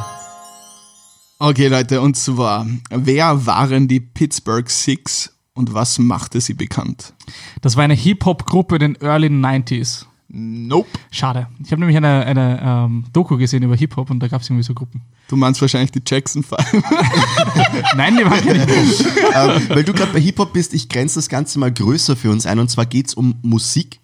Okay, 1.40 1.68
Leute, 1.68 2.00
und 2.00 2.16
zwar, 2.16 2.66
wer 2.90 3.46
waren 3.46 3.86
die 3.86 4.00
Pittsburgh 4.00 4.68
Six 4.68 5.32
und 5.54 5.72
was 5.72 6.00
machte 6.00 6.40
sie 6.40 6.54
bekannt? 6.54 7.14
Das 7.60 7.76
war 7.76 7.84
eine 7.84 7.94
Hip-Hop-Gruppe 7.94 8.74
in 8.74 8.80
den 8.80 8.96
Early 8.96 9.28
90s. 9.28 10.06
Nope. 10.26 10.88
Schade. 11.12 11.46
Ich 11.64 11.70
habe 11.70 11.78
nämlich 11.78 11.96
eine, 11.96 12.26
eine 12.26 12.60
ähm, 12.60 13.04
Doku 13.12 13.36
gesehen 13.36 13.62
über 13.62 13.76
Hip-Hop 13.76 14.10
und 14.10 14.18
da 14.18 14.26
gab 14.26 14.42
es 14.42 14.50
irgendwie 14.50 14.64
so 14.64 14.74
Gruppen. 14.74 15.02
Du 15.28 15.36
meinst 15.36 15.60
wahrscheinlich 15.60 15.92
die 15.92 16.02
Jackson 16.04 16.42
Five. 16.42 16.72
Nein, 17.96 18.16
die 18.16 18.24
waren 18.24 18.44
keine 18.44 18.64
ähm, 18.64 19.68
weil 19.68 19.84
du 19.84 19.92
gerade 19.92 20.12
bei 20.12 20.20
Hip-Hop 20.20 20.52
bist, 20.52 20.74
ich 20.74 20.88
grenze 20.88 21.20
das 21.20 21.28
Ganze 21.28 21.60
mal 21.60 21.72
größer 21.72 22.16
für 22.16 22.32
uns 22.32 22.46
ein. 22.46 22.58
Und 22.58 22.68
zwar 22.68 22.84
geht's 22.84 23.14
um 23.14 23.36
Musik. 23.42 24.00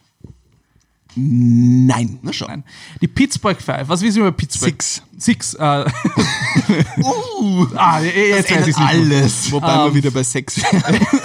Nein. 1.16 2.18
Na 2.22 2.32
schau. 2.32 2.46
Nein. 2.46 2.64
Die 3.00 3.08
Pittsburgh 3.08 3.60
Five. 3.60 3.88
Was 3.88 4.02
wissen 4.02 4.16
wir 4.22 4.28
über 4.28 4.36
Pittsburgh? 4.36 4.82
Six. 4.82 5.02
Six. 5.18 5.54
Äh, 5.54 5.84
Uh, 6.96 7.66
ah, 7.76 8.00
jetzt 8.00 8.50
weiß 8.50 8.68
ich's 8.68 8.78
nicht. 8.78 8.88
alles. 8.88 9.52
Wobei 9.52 9.84
wir 9.84 9.94
wieder 9.94 10.10
bei 10.10 10.22
Sex 10.22 10.56
wären. 10.62 11.06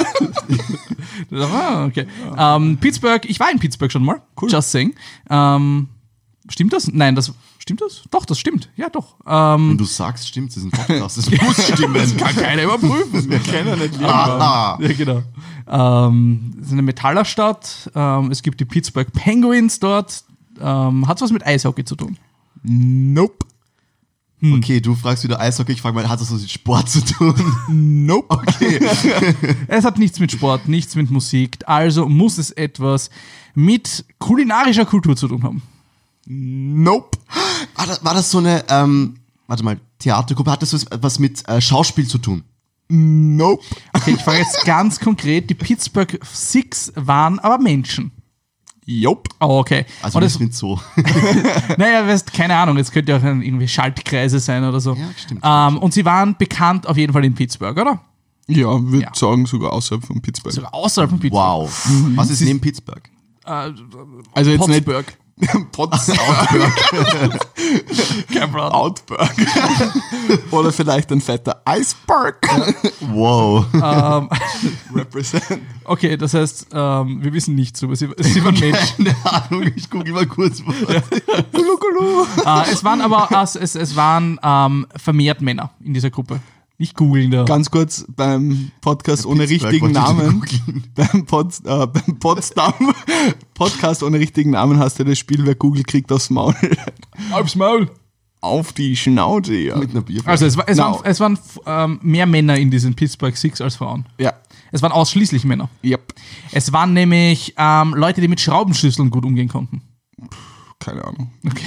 Ah, 1.32 1.86
okay. 1.86 2.08
Ähm, 2.38 2.78
Pittsburgh, 2.78 3.24
ich 3.30 3.40
war 3.40 3.52
in 3.52 3.60
Pittsburgh 3.60 3.92
schon 3.92 4.04
mal. 4.04 4.22
Cool. 4.42 4.50
Just 4.50 4.72
saying. 4.72 4.96
Ähm, 5.30 5.90
stimmt 6.50 6.74
das? 6.74 6.88
Nein, 6.92 7.14
das 7.16 7.34
stimmt 7.60 7.82
das? 7.82 8.01
Doch, 8.10 8.26
das 8.26 8.39
stimmt. 8.39 8.70
Ja, 8.76 8.89
doch. 8.89 9.16
Ähm, 9.28 9.70
Wenn 9.72 9.78
du 9.78 9.86
sagst, 9.86 10.28
stimmt, 10.28 10.49
das 10.49 10.57
ist 10.57 10.64
ein 10.66 10.72
Podcast. 10.72 11.18
Das 11.18 11.30
muss 11.30 11.68
stimmen. 11.74 12.18
kann 12.18 12.36
keiner 12.36 12.64
überprüfen. 12.64 13.30
Wir 13.30 13.39
kennen 13.39 13.78
nicht 13.80 14.01
Aha. 14.03 14.80
Ja, 14.82 14.93
genau. 14.93 15.22
Ähm, 15.68 16.55
es 16.60 16.68
ist 16.68 16.74
eine 16.74 16.82
Metallerstadt. 16.82 17.91
Ähm, 17.93 18.32
es 18.32 18.41
gibt 18.41 18.60
die 18.60 18.66
Pittsburgh 18.66 19.12
Penguins 19.14 19.80
dort. 19.80 20.24
Ähm, 20.60 21.07
Hat 21.07 21.22
was 21.22 21.32
mit 21.32 21.45
Eishockey 21.45 21.86
zu 21.86 21.95
tun? 21.95 22.18
Nope. 22.64 23.45
Okay, 24.41 24.80
du 24.80 24.95
fragst 24.95 25.26
wieder 25.26 25.38
Eishockey, 25.39 25.74
ich 25.74 25.82
frage 25.82 25.95
mal, 25.95 26.07
hat 26.07 26.22
das 26.22 26.32
was 26.32 26.39
mit 26.39 26.49
Sport 26.49 26.89
zu 26.89 27.03
tun? 27.03 27.36
Nope. 27.70 28.28
Okay. 28.30 28.80
Es 29.68 29.84
hat 29.84 29.99
nichts 29.99 30.18
mit 30.22 30.32
Sport, 30.32 30.70
nichts 30.70 30.95
mit 30.95 31.12
Musik. 31.12 31.57
Also 31.66 32.07
muss 32.07 32.38
es 32.38 32.51
etwas 32.51 33.10
mit 33.53 34.05
kulinarischer 34.18 34.86
Kultur 34.86 35.18
zu 35.18 35.28
tun 35.28 35.43
haben. 35.43 35.62
Nope. 36.32 37.18
War 37.76 37.88
das, 37.88 38.04
war 38.06 38.14
das 38.14 38.30
so 38.30 38.38
eine, 38.38 38.64
ähm, 38.70 39.16
warte 39.48 39.64
mal, 39.64 39.80
Theatergruppe? 39.98 40.52
Hat 40.52 40.62
das 40.62 40.74
was, 40.74 40.86
was 41.02 41.18
mit 41.20 41.48
äh, 41.50 41.60
Schauspiel 41.60 42.08
zu 42.08 42.20
tun? 42.20 42.44
Nope. 42.88 43.64
Okay, 43.94 44.12
ich 44.16 44.22
frage 44.22 44.38
jetzt 44.40 44.64
ganz 44.64 45.00
konkret. 45.00 45.50
Die 45.50 45.56
Pittsburgh 45.56 46.20
Six 46.24 46.94
waren 46.96 47.40
aber 47.40 47.58
Menschen. 47.58 48.12
Jupp. 48.86 49.28
Oh, 49.40 49.60
okay. 49.60 49.86
Also 50.02 50.18
und 50.18 50.24
das 50.24 50.40
nicht 50.40 50.54
so. 50.54 50.80
naja, 51.78 52.08
weißt, 52.08 52.32
keine 52.34 52.56
Ahnung, 52.56 52.78
es 52.78 52.92
könnte 52.92 53.12
ja 53.12 53.18
auch 53.20 53.24
irgendwie 53.24 53.68
Schaltkreise 53.68 54.40
sein 54.40 54.64
oder 54.64 54.80
so. 54.80 54.94
Ja, 54.96 55.10
stimmt, 55.16 55.42
Ähm, 55.44 55.78
und 55.78 55.94
sie 55.94 56.06
waren 56.06 56.36
bekannt 56.38 56.88
auf 56.88 56.98
jeden 56.98 57.14
Fall 57.14 57.24
in 57.26 57.36
Pittsburgh, 57.36 57.78
oder? 57.80 58.02
Ja, 58.48 58.82
würde 58.82 59.04
Ja. 59.06 59.12
sagen, 59.14 59.46
sogar 59.46 59.74
außerhalb 59.74 60.04
von 60.04 60.22
Pittsburgh. 60.22 60.54
Sogar 60.54 60.74
außerhalb 60.74 61.10
von 61.12 61.20
Pittsburgh. 61.20 61.70
Wow. 61.70 61.90
Was 62.16 62.32
ist 62.32 62.42
neben 62.42 62.60
Pittsburgh? 62.60 63.08
Äh, 63.46 63.50
also 64.34 64.50
jetzt 64.50 64.60
Pottsburg. 64.60 65.06
nicht 65.06 65.18
Pottsburg, 65.72 66.18
Kein 68.34 68.52
Problem. 68.52 68.72
Outberg. 68.72 69.32
Oder 70.52 70.72
vielleicht 70.72 71.12
ein 71.12 71.22
fetter 71.22 71.62
Iceberg. 71.68 72.38
Wow. 73.00 73.66
ähm, 73.74 74.30
Represent. 74.94 75.44
okay, 75.86 76.18
das 76.18 76.34
heißt, 76.34 76.68
ähm, 76.74 77.24
wir 77.24 77.32
wissen 77.34 77.56
nichts 77.56 77.82
über 77.82 77.96
sie. 77.96 78.10
Sie 78.18 78.44
waren 78.44 78.60
Menschen. 78.60 79.06
Keine 79.06 79.16
Ahnung, 79.24 79.72
ich 79.76 79.90
google 79.90 80.14
mal 80.14 80.26
kurz. 80.26 80.60
äh, 80.60 81.02
es 82.72 82.84
waren 82.84 83.02
aber 83.02 83.30
äh, 83.32 83.44
es, 83.60 83.76
es 83.76 83.96
waren 83.96 84.40
ähm, 84.44 84.88
vermehrt 84.96 85.42
Männer 85.42 85.72
in 85.84 85.94
dieser 85.94 86.10
Gruppe. 86.10 86.40
Nicht 86.80 86.96
googeln 86.96 87.30
da. 87.30 87.44
Ganz 87.44 87.70
kurz 87.70 88.06
beim 88.08 88.72
Podcast 88.80 89.26
ohne 89.26 89.46
Pittsburgh 89.46 89.74
richtigen 89.74 89.92
Namen. 89.92 90.42
Beim, 90.96 91.26
Pod, 91.26 91.54
äh, 91.66 91.88
beim 91.88 92.20
Potsdam 92.20 92.74
Podcast 93.54 94.02
ohne 94.02 94.18
richtigen 94.18 94.52
Namen 94.52 94.80
hast 94.80 94.98
du 94.98 95.04
das 95.04 95.20
Spiel, 95.20 95.46
wer 95.46 95.56
Google 95.56 95.84
kriegt 95.84 96.10
aufs 96.12 96.30
Maul. 96.30 96.56
Aufs 97.34 97.58
Maul. 97.58 97.92
Auf 98.40 98.72
die 98.72 98.96
Schnauze, 98.96 99.56
ja. 99.56 99.76
Mit 99.76 99.90
einer 99.92 100.02
Bierflasche. 100.02 100.30
Also 100.30 100.46
es, 100.46 100.56
war, 100.56 100.70
es 100.70 100.78
No. 100.78 100.84
waren, 100.84 101.02
es 101.04 101.20
waren 101.20 101.40
ähm, 101.66 102.00
mehr 102.02 102.26
Männer 102.26 102.56
in 102.56 102.72
diesen 102.72 102.96
Pittsburgh 102.96 103.36
Six 103.36 103.60
als 103.60 103.76
Frauen. 103.76 104.06
Ja. 104.18 104.34
Es 104.72 104.82
waren 104.82 104.94
ausschließlich 104.94 105.44
Männer. 105.44 105.70
Yep. 105.84 106.14
Es 106.54 106.72
waren 106.72 106.94
nämlich 106.94 107.56
ähm, 107.58 107.94
Leute, 107.94 108.22
die 108.22 108.30
mit 108.30 108.40
Schraubenschlüsseln 108.40 109.10
gut 109.10 109.26
umgehen 109.26 109.50
konnten. 109.50 109.82
Keine 110.80 111.04
Ahnung. 111.04 111.32
Okay. 111.46 111.66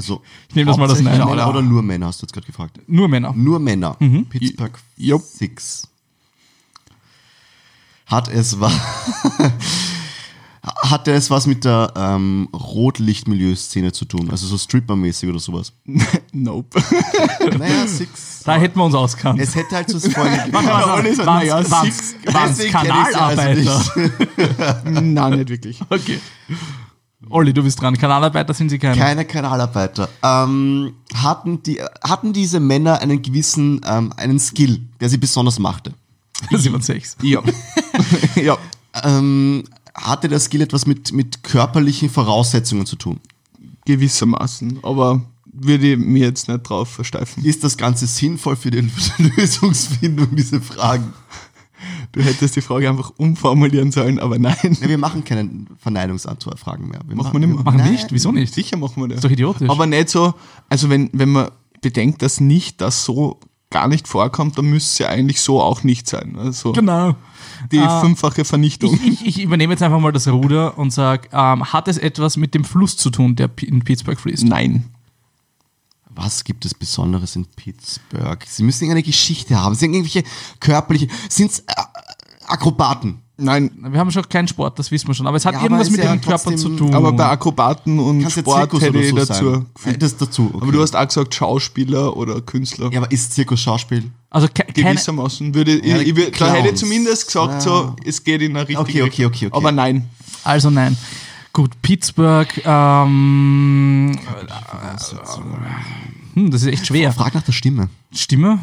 Also, 0.00 0.22
Ich 0.48 0.54
nehme 0.54 0.68
das 0.70 0.76
mal 0.78 0.84
das 0.88 0.98
hauptsächlich 0.98 1.18
Nein. 1.18 1.28
Männer 1.36 1.48
oder 1.48 1.62
nur 1.62 1.82
Männer, 1.82 2.06
hast 2.06 2.20
du 2.22 2.26
jetzt 2.26 2.32
gerade 2.32 2.46
gefragt? 2.46 2.78
Nur 2.86 3.08
Männer. 3.08 3.32
Nur 3.34 3.58
Männer. 3.58 3.96
Mhm. 4.00 4.26
Pittsburgh 4.26 4.78
Jupp. 4.96 5.22
Six. 5.22 5.86
Hat 8.06 8.28
es 8.28 8.58
was. 8.58 8.72
Hatte 10.62 11.12
es 11.12 11.30
was 11.30 11.46
mit 11.46 11.64
der 11.64 11.90
ähm, 11.96 12.46
Rotlichtmilieu-Szene 12.52 13.92
zu 13.92 14.04
tun? 14.04 14.28
Also 14.30 14.46
so 14.46 14.56
Stripper-mäßig 14.58 15.28
oder 15.30 15.38
sowas? 15.38 15.72
Nope. 16.32 16.82
Naja, 17.58 17.86
Six. 17.86 18.42
Da 18.44 18.56
hätten 18.56 18.78
wir 18.78 18.84
uns 18.84 18.94
auskannt. 18.94 19.40
Es 19.40 19.54
hätte 19.54 19.74
halt 19.76 19.88
so 19.90 19.98
so- 19.98 20.10
Waren's- 20.12 21.16
naja, 21.24 21.62
Six- 21.62 22.14
waren's 22.26 22.60
also 22.60 22.70
Kanalarbeiter? 22.72 23.54
nicht. 23.54 25.02
Nein, 25.02 25.38
nicht 25.38 25.48
wirklich. 25.48 25.80
Okay. 25.88 26.18
Olli, 27.28 27.52
du 27.52 27.62
bist 27.62 27.80
dran. 27.80 27.96
Kanalarbeiter 27.96 28.54
sind 28.54 28.70
sie 28.70 28.78
keine. 28.78 28.96
Keine 28.96 29.24
Kanalarbeiter. 29.24 30.08
Ähm, 30.22 30.94
hatten, 31.14 31.62
die, 31.62 31.80
hatten 32.02 32.32
diese 32.32 32.60
Männer 32.60 33.00
einen 33.00 33.20
gewissen, 33.20 33.80
ähm, 33.86 34.12
einen 34.16 34.38
Skill, 34.38 34.80
der 35.00 35.08
sie 35.10 35.18
besonders 35.18 35.58
machte? 35.58 35.92
Sie 36.56 36.72
waren 36.72 36.80
sechs. 36.80 37.18
Ja. 37.20 37.42
ja. 38.36 38.56
Ähm, 39.04 39.64
hatte 39.94 40.26
der 40.26 40.40
Skill 40.40 40.62
etwas 40.62 40.86
mit, 40.86 41.12
mit 41.12 41.42
körperlichen 41.42 42.08
Voraussetzungen 42.08 42.86
zu 42.86 42.96
tun? 42.96 43.20
Gewissermaßen. 43.84 44.78
Aber 44.82 45.20
würde 45.52 45.92
ich 45.92 45.98
mir 45.98 46.26
jetzt 46.26 46.48
nicht 46.48 46.62
drauf 46.62 46.88
versteifen. 46.88 47.44
Ist 47.44 47.64
das 47.64 47.76
Ganze 47.76 48.06
sinnvoll 48.06 48.56
für 48.56 48.70
die 48.70 48.80
Lösungsfindung, 49.18 50.34
diese 50.34 50.60
Fragen? 50.60 51.12
Du 52.12 52.20
hättest 52.22 52.56
die 52.56 52.60
Frage 52.60 52.88
einfach 52.88 53.12
umformulieren 53.18 53.92
sollen, 53.92 54.18
aber 54.18 54.38
nein. 54.38 54.76
Ja, 54.80 54.88
wir 54.88 54.98
machen 54.98 55.22
keine 55.24 55.48
Verneinungsantwortfragen 55.78 56.88
mehr. 56.88 57.00
Wir 57.06 57.16
Machen 57.16 57.32
wir 57.32 57.40
nicht 57.40 57.54
mehr. 57.54 57.62
Machen 57.64 57.78
Nein. 57.78 57.92
nicht? 57.92 58.12
Wieso 58.12 58.32
nicht? 58.32 58.52
Sicher 58.52 58.76
machen 58.76 59.00
wir 59.02 59.08
das. 59.08 59.16
Ist 59.18 59.24
doch 59.24 59.30
idiotisch. 59.30 59.70
Aber 59.70 59.86
nicht 59.86 60.08
so, 60.08 60.34
also 60.68 60.90
wenn, 60.90 61.08
wenn 61.12 61.28
man 61.30 61.50
bedenkt, 61.82 62.22
dass 62.22 62.40
nicht 62.40 62.80
das 62.80 63.04
so 63.04 63.38
gar 63.70 63.86
nicht 63.86 64.08
vorkommt, 64.08 64.58
dann 64.58 64.66
müsste 64.66 64.90
es 64.90 64.98
ja 64.98 65.08
eigentlich 65.14 65.40
so 65.40 65.60
auch 65.60 65.84
nicht 65.84 66.08
sein. 66.08 66.34
Also 66.36 66.72
genau. 66.72 67.14
die 67.70 67.78
Ah. 67.78 68.00
fünffache 68.00 68.44
Vernichtung. 68.44 68.94
Ich, 68.94 69.06
ich, 69.06 69.26
ich 69.26 69.42
übernehme 69.42 69.72
jetzt 69.74 69.82
einfach 69.82 70.00
mal 70.00 70.10
das 70.10 70.26
Ruder 70.26 70.76
und 70.76 70.92
sage, 70.92 71.28
ähm, 71.32 71.64
hat 71.72 71.86
es 71.86 71.96
etwas 71.96 72.36
mit 72.36 72.54
dem 72.54 72.64
Fluss 72.64 72.96
zu 72.96 73.10
tun, 73.10 73.36
der 73.36 73.48
in 73.62 73.80
Pittsburgh 73.84 74.18
fließt? 74.18 74.44
Nein. 74.44 74.86
Was 76.14 76.44
gibt 76.44 76.64
es 76.64 76.74
Besonderes 76.74 77.36
in 77.36 77.46
Pittsburgh? 77.46 78.44
Sie 78.46 78.62
müssen 78.62 78.84
irgendeine 78.84 79.02
Geschichte 79.04 79.56
haben. 79.60 79.74
Sie 79.74 79.86
haben 79.86 79.94
irgendwelche 79.94 80.24
körperliche. 80.58 81.08
Sind 81.28 81.52
es 81.52 81.60
äh, 81.60 81.64
Akrobaten? 82.46 83.20
Nein. 83.36 83.70
Wir 83.90 83.98
haben 83.98 84.10
schon 84.10 84.28
keinen 84.28 84.48
Sport, 84.48 84.78
das 84.78 84.90
wissen 84.90 85.08
wir 85.08 85.14
schon. 85.14 85.26
Aber 85.26 85.38
es 85.38 85.46
hat 85.46 85.54
Ja, 85.54 85.62
irgendwas 85.62 85.88
mit 85.90 86.00
ja 86.00 86.10
ihren 86.10 86.20
Körpern 86.20 86.58
zu 86.58 86.68
tun. 86.76 86.94
Aber 86.94 87.12
bei 87.12 87.24
Akrobaten 87.24 87.98
und 87.98 88.20
Kannst 88.20 88.36
ja 88.36 88.42
Sport 88.42 88.58
Zirkus 88.70 88.82
hätte 88.82 88.98
ich 88.98 89.08
so 89.10 89.16
dazu. 89.16 89.66
sein. 89.82 89.96
Das 89.98 90.16
dazu. 90.16 90.50
Okay. 90.52 90.58
Aber 90.62 90.72
du 90.72 90.82
hast 90.82 90.94
auch 90.94 91.06
gesagt 91.06 91.34
Schauspieler 91.34 92.14
oder 92.16 92.42
Künstler. 92.42 92.90
ja, 92.92 93.00
aber 93.00 93.10
ist 93.10 93.32
Zirkus 93.32 93.60
Schauspiel? 93.60 94.10
also 94.28 94.46
ke 94.52 94.64
Gewissermaßen. 94.74 95.54
Würde, 95.54 95.84
Ja, 95.86 95.96
ich, 95.98 96.08
ich, 96.08 96.14
würd- 96.14 96.38
da 96.38 96.52
hätte 96.52 96.68
ich 96.68 96.74
zumindest 96.74 97.26
gesagt, 97.26 97.52
Ja. 97.54 97.60
so, 97.60 97.96
es 98.04 98.22
geht 98.22 98.42
in 98.42 98.50
eine 98.56 98.68
richtige 98.68 98.78
Okay, 98.80 99.02
okay, 99.04 99.24
okay, 99.24 99.46
okay. 99.46 99.56
Aber 99.56 99.72
nein. 99.72 100.10
also 100.44 100.68
nein. 100.68 100.96
Gut, 101.52 101.82
Pittsburgh, 101.82 102.48
ähm, 102.64 104.16
hm, 106.34 106.50
das 106.50 106.62
ist 106.62 106.68
echt 106.68 106.86
schwer. 106.86 107.12
Frag 107.12 107.34
nach 107.34 107.42
der 107.42 107.52
Stimme. 107.52 107.88
Stimme? 108.12 108.58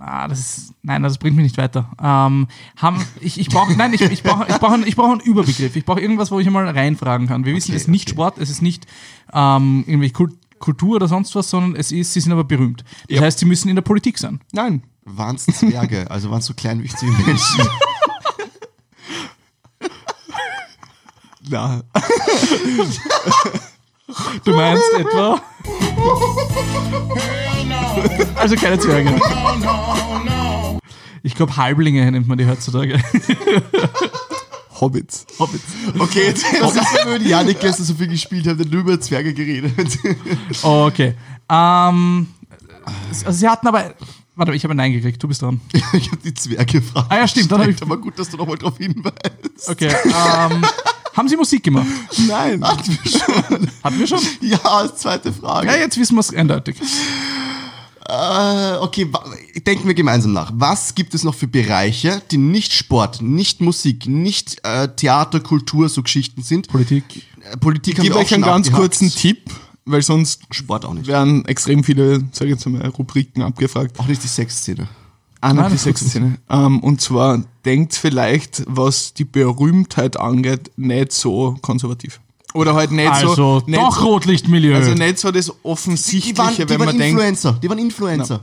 Ah, 0.00 0.28
das 0.28 0.40
ist, 0.40 0.74
nein, 0.82 1.02
das 1.02 1.16
bringt 1.16 1.36
mich 1.36 1.44
nicht 1.44 1.56
weiter. 1.56 1.90
Ähm, 2.02 2.48
haben, 2.76 3.02
ich 3.20 3.40
ich 3.40 3.48
brauche, 3.48 3.72
nein, 3.74 3.94
ich, 3.94 4.02
ich 4.02 4.22
brauche 4.22 4.46
ich 4.46 4.56
brauch 4.56 4.72
einen, 4.72 4.86
ich 4.86 4.96
brauch 4.96 5.10
einen 5.10 5.20
Überbegriff. 5.20 5.74
Ich 5.76 5.84
brauche 5.86 6.00
irgendwas, 6.00 6.30
wo 6.30 6.38
ich 6.40 6.50
mal 6.50 6.68
reinfragen 6.68 7.26
kann. 7.26 7.46
Wir 7.46 7.54
wissen, 7.54 7.74
es 7.74 7.82
ist 7.82 7.88
nicht 7.88 8.08
okay. 8.08 8.14
Sport, 8.14 8.38
es 8.38 8.50
ist 8.50 8.60
nicht 8.60 8.86
ähm, 9.32 9.84
irgendwie 9.86 10.10
Kult, 10.10 10.34
Kultur 10.58 10.96
oder 10.96 11.08
sonst 11.08 11.34
was, 11.34 11.48
sondern 11.48 11.76
es 11.76 11.92
ist, 11.92 12.12
sie 12.12 12.20
sind 12.20 12.32
aber 12.32 12.44
berühmt. 12.44 12.84
Das 13.08 13.16
Ja. 13.18 13.22
heißt, 13.22 13.38
sie 13.38 13.46
müssen 13.46 13.68
in 13.70 13.76
der 13.76 13.82
Politik 13.82 14.18
sein. 14.18 14.40
Nein. 14.52 14.82
Waren 15.06 15.36
es 15.36 15.46
Zwerge? 15.46 16.10
also 16.10 16.30
waren 16.30 16.38
es 16.40 16.46
so 16.46 16.54
kleinwüchsige 16.54 17.12
Menschen? 17.12 17.66
Na. 21.48 21.82
Du 24.44 24.54
meinst 24.54 24.92
etwa? 24.94 25.40
Also 28.36 28.56
keine 28.56 28.78
Zwerge. 28.78 29.14
Ich 31.22 31.34
glaube, 31.34 31.56
Halblinge 31.56 32.10
nennt 32.10 32.28
man 32.28 32.36
die 32.38 32.46
heutzutage. 32.46 33.00
Hobbits. 34.80 35.26
Hobbits. 35.38 35.64
Okay, 35.98 36.26
jetzt 36.26 36.44
was 36.60 36.76
ist 36.76 36.86
denn, 36.98 37.12
wenn 37.12 37.22
die 37.22 37.30
Janik 37.30 37.60
gestern 37.60 37.84
so 37.86 37.94
viel 37.94 38.08
gespielt 38.08 38.46
haben, 38.46 38.58
der 38.58 38.66
nur 38.66 38.80
über 38.80 39.00
Zwerge 39.00 39.32
geredet. 39.32 39.98
Okay. 40.62 41.14
Ähm, 41.48 42.26
also 43.24 43.30
sie 43.38 43.48
hatten 43.48 43.66
aber. 43.68 43.94
Warte, 44.36 44.52
ich 44.52 44.64
habe 44.64 44.74
ein 44.74 44.76
Nein 44.78 44.92
gekriegt. 44.92 45.22
Du 45.22 45.28
bist 45.28 45.40
dran. 45.42 45.60
ich 45.92 46.08
habe 46.10 46.18
die 46.24 46.34
Zwerge 46.34 46.80
gefragt. 46.80 47.06
Ah 47.08 47.16
ja, 47.18 47.28
stimmt, 47.28 47.52
dann 47.52 47.70
ich- 47.70 47.80
Aber 47.82 47.96
gut, 47.96 48.18
dass 48.18 48.28
du 48.30 48.36
nochmal 48.36 48.58
drauf 48.58 48.76
hinweist. 48.78 49.68
Okay. 49.68 49.94
Ähm, 50.04 50.64
haben 51.16 51.28
Sie 51.28 51.36
Musik 51.36 51.62
gemacht? 51.62 51.86
Nein. 52.28 52.62
Hatten 52.62 52.98
wir 53.02 53.10
schon. 53.10 53.68
Hatten 53.82 53.98
wir 53.98 54.06
schon? 54.06 54.20
Ja, 54.40 54.58
als 54.58 54.96
zweite 55.00 55.32
Frage. 55.32 55.66
Ja, 55.66 55.76
jetzt 55.76 55.98
wissen 55.98 56.14
wir 56.16 56.20
es 56.20 56.34
eindeutig. 56.34 56.76
Äh, 58.06 58.76
okay, 58.80 59.10
denken 59.66 59.86
wir 59.88 59.94
gemeinsam 59.94 60.32
nach. 60.34 60.52
Was 60.54 60.94
gibt 60.94 61.14
es 61.14 61.24
noch 61.24 61.34
für 61.34 61.46
Bereiche, 61.48 62.20
die 62.30 62.36
nicht 62.36 62.74
Sport, 62.74 63.22
nicht 63.22 63.62
Musik, 63.62 64.06
nicht 64.06 64.58
äh, 64.62 64.88
Theater, 64.88 65.40
Kultur, 65.40 65.88
so 65.88 66.02
Geschichten 66.02 66.42
sind? 66.42 66.68
Politik. 66.68 67.04
Äh, 67.50 67.56
Politik 67.56 67.94
Ich 67.94 67.98
haben 68.00 68.02
gebe 68.04 68.14
wir 68.16 68.20
auch 68.20 68.24
euch 68.26 68.34
einen 68.34 68.42
ganz 68.42 68.66
abgehakt. 68.66 68.90
kurzen 68.98 69.10
Tipp, 69.10 69.50
weil 69.86 70.02
sonst 70.02 70.42
Sport 70.50 70.84
auch 70.84 70.92
nicht. 70.92 71.06
werden 71.06 71.46
extrem 71.46 71.82
viele, 71.82 72.22
sag 72.32 72.44
ich 72.46 72.50
jetzt 72.54 72.66
mal, 72.66 72.86
Rubriken 72.88 73.42
abgefragt. 73.42 73.98
Auch 73.98 74.06
nicht 74.06 74.22
die 74.22 74.28
Sexszene. 74.28 74.86
Ah, 75.50 75.64
die 75.68 75.70
gut. 75.70 75.78
Sexszene. 75.80 76.38
Ähm, 76.48 76.80
und 76.80 77.00
zwar 77.00 77.42
denkt 77.64 77.94
vielleicht, 77.94 78.62
was 78.66 79.14
die 79.14 79.24
Berühmtheit 79.24 80.18
angeht, 80.18 80.70
nicht 80.76 81.12
so 81.12 81.56
konservativ. 81.60 82.20
Oder 82.54 82.74
halt 82.74 82.92
nicht 82.92 83.10
Also, 83.10 83.34
so. 83.34 83.62
Nicht 83.66 83.80
doch 83.80 83.96
so, 83.98 84.04
Rotlichtmilieu. 84.06 84.76
Also 84.76 84.94
nicht 84.94 85.18
so 85.18 85.30
das 85.32 85.46
Die 85.46 85.52
Offensichtliche, 85.64 86.38
waren, 86.38 86.54
die 86.54 86.68
wenn 86.68 86.78
waren 86.78 86.86
man 86.86 86.98
denkt. 86.98 87.12
Influencer. 87.20 87.58
Die 87.62 87.68
waren 87.68 87.78
Influencer. 87.78 88.40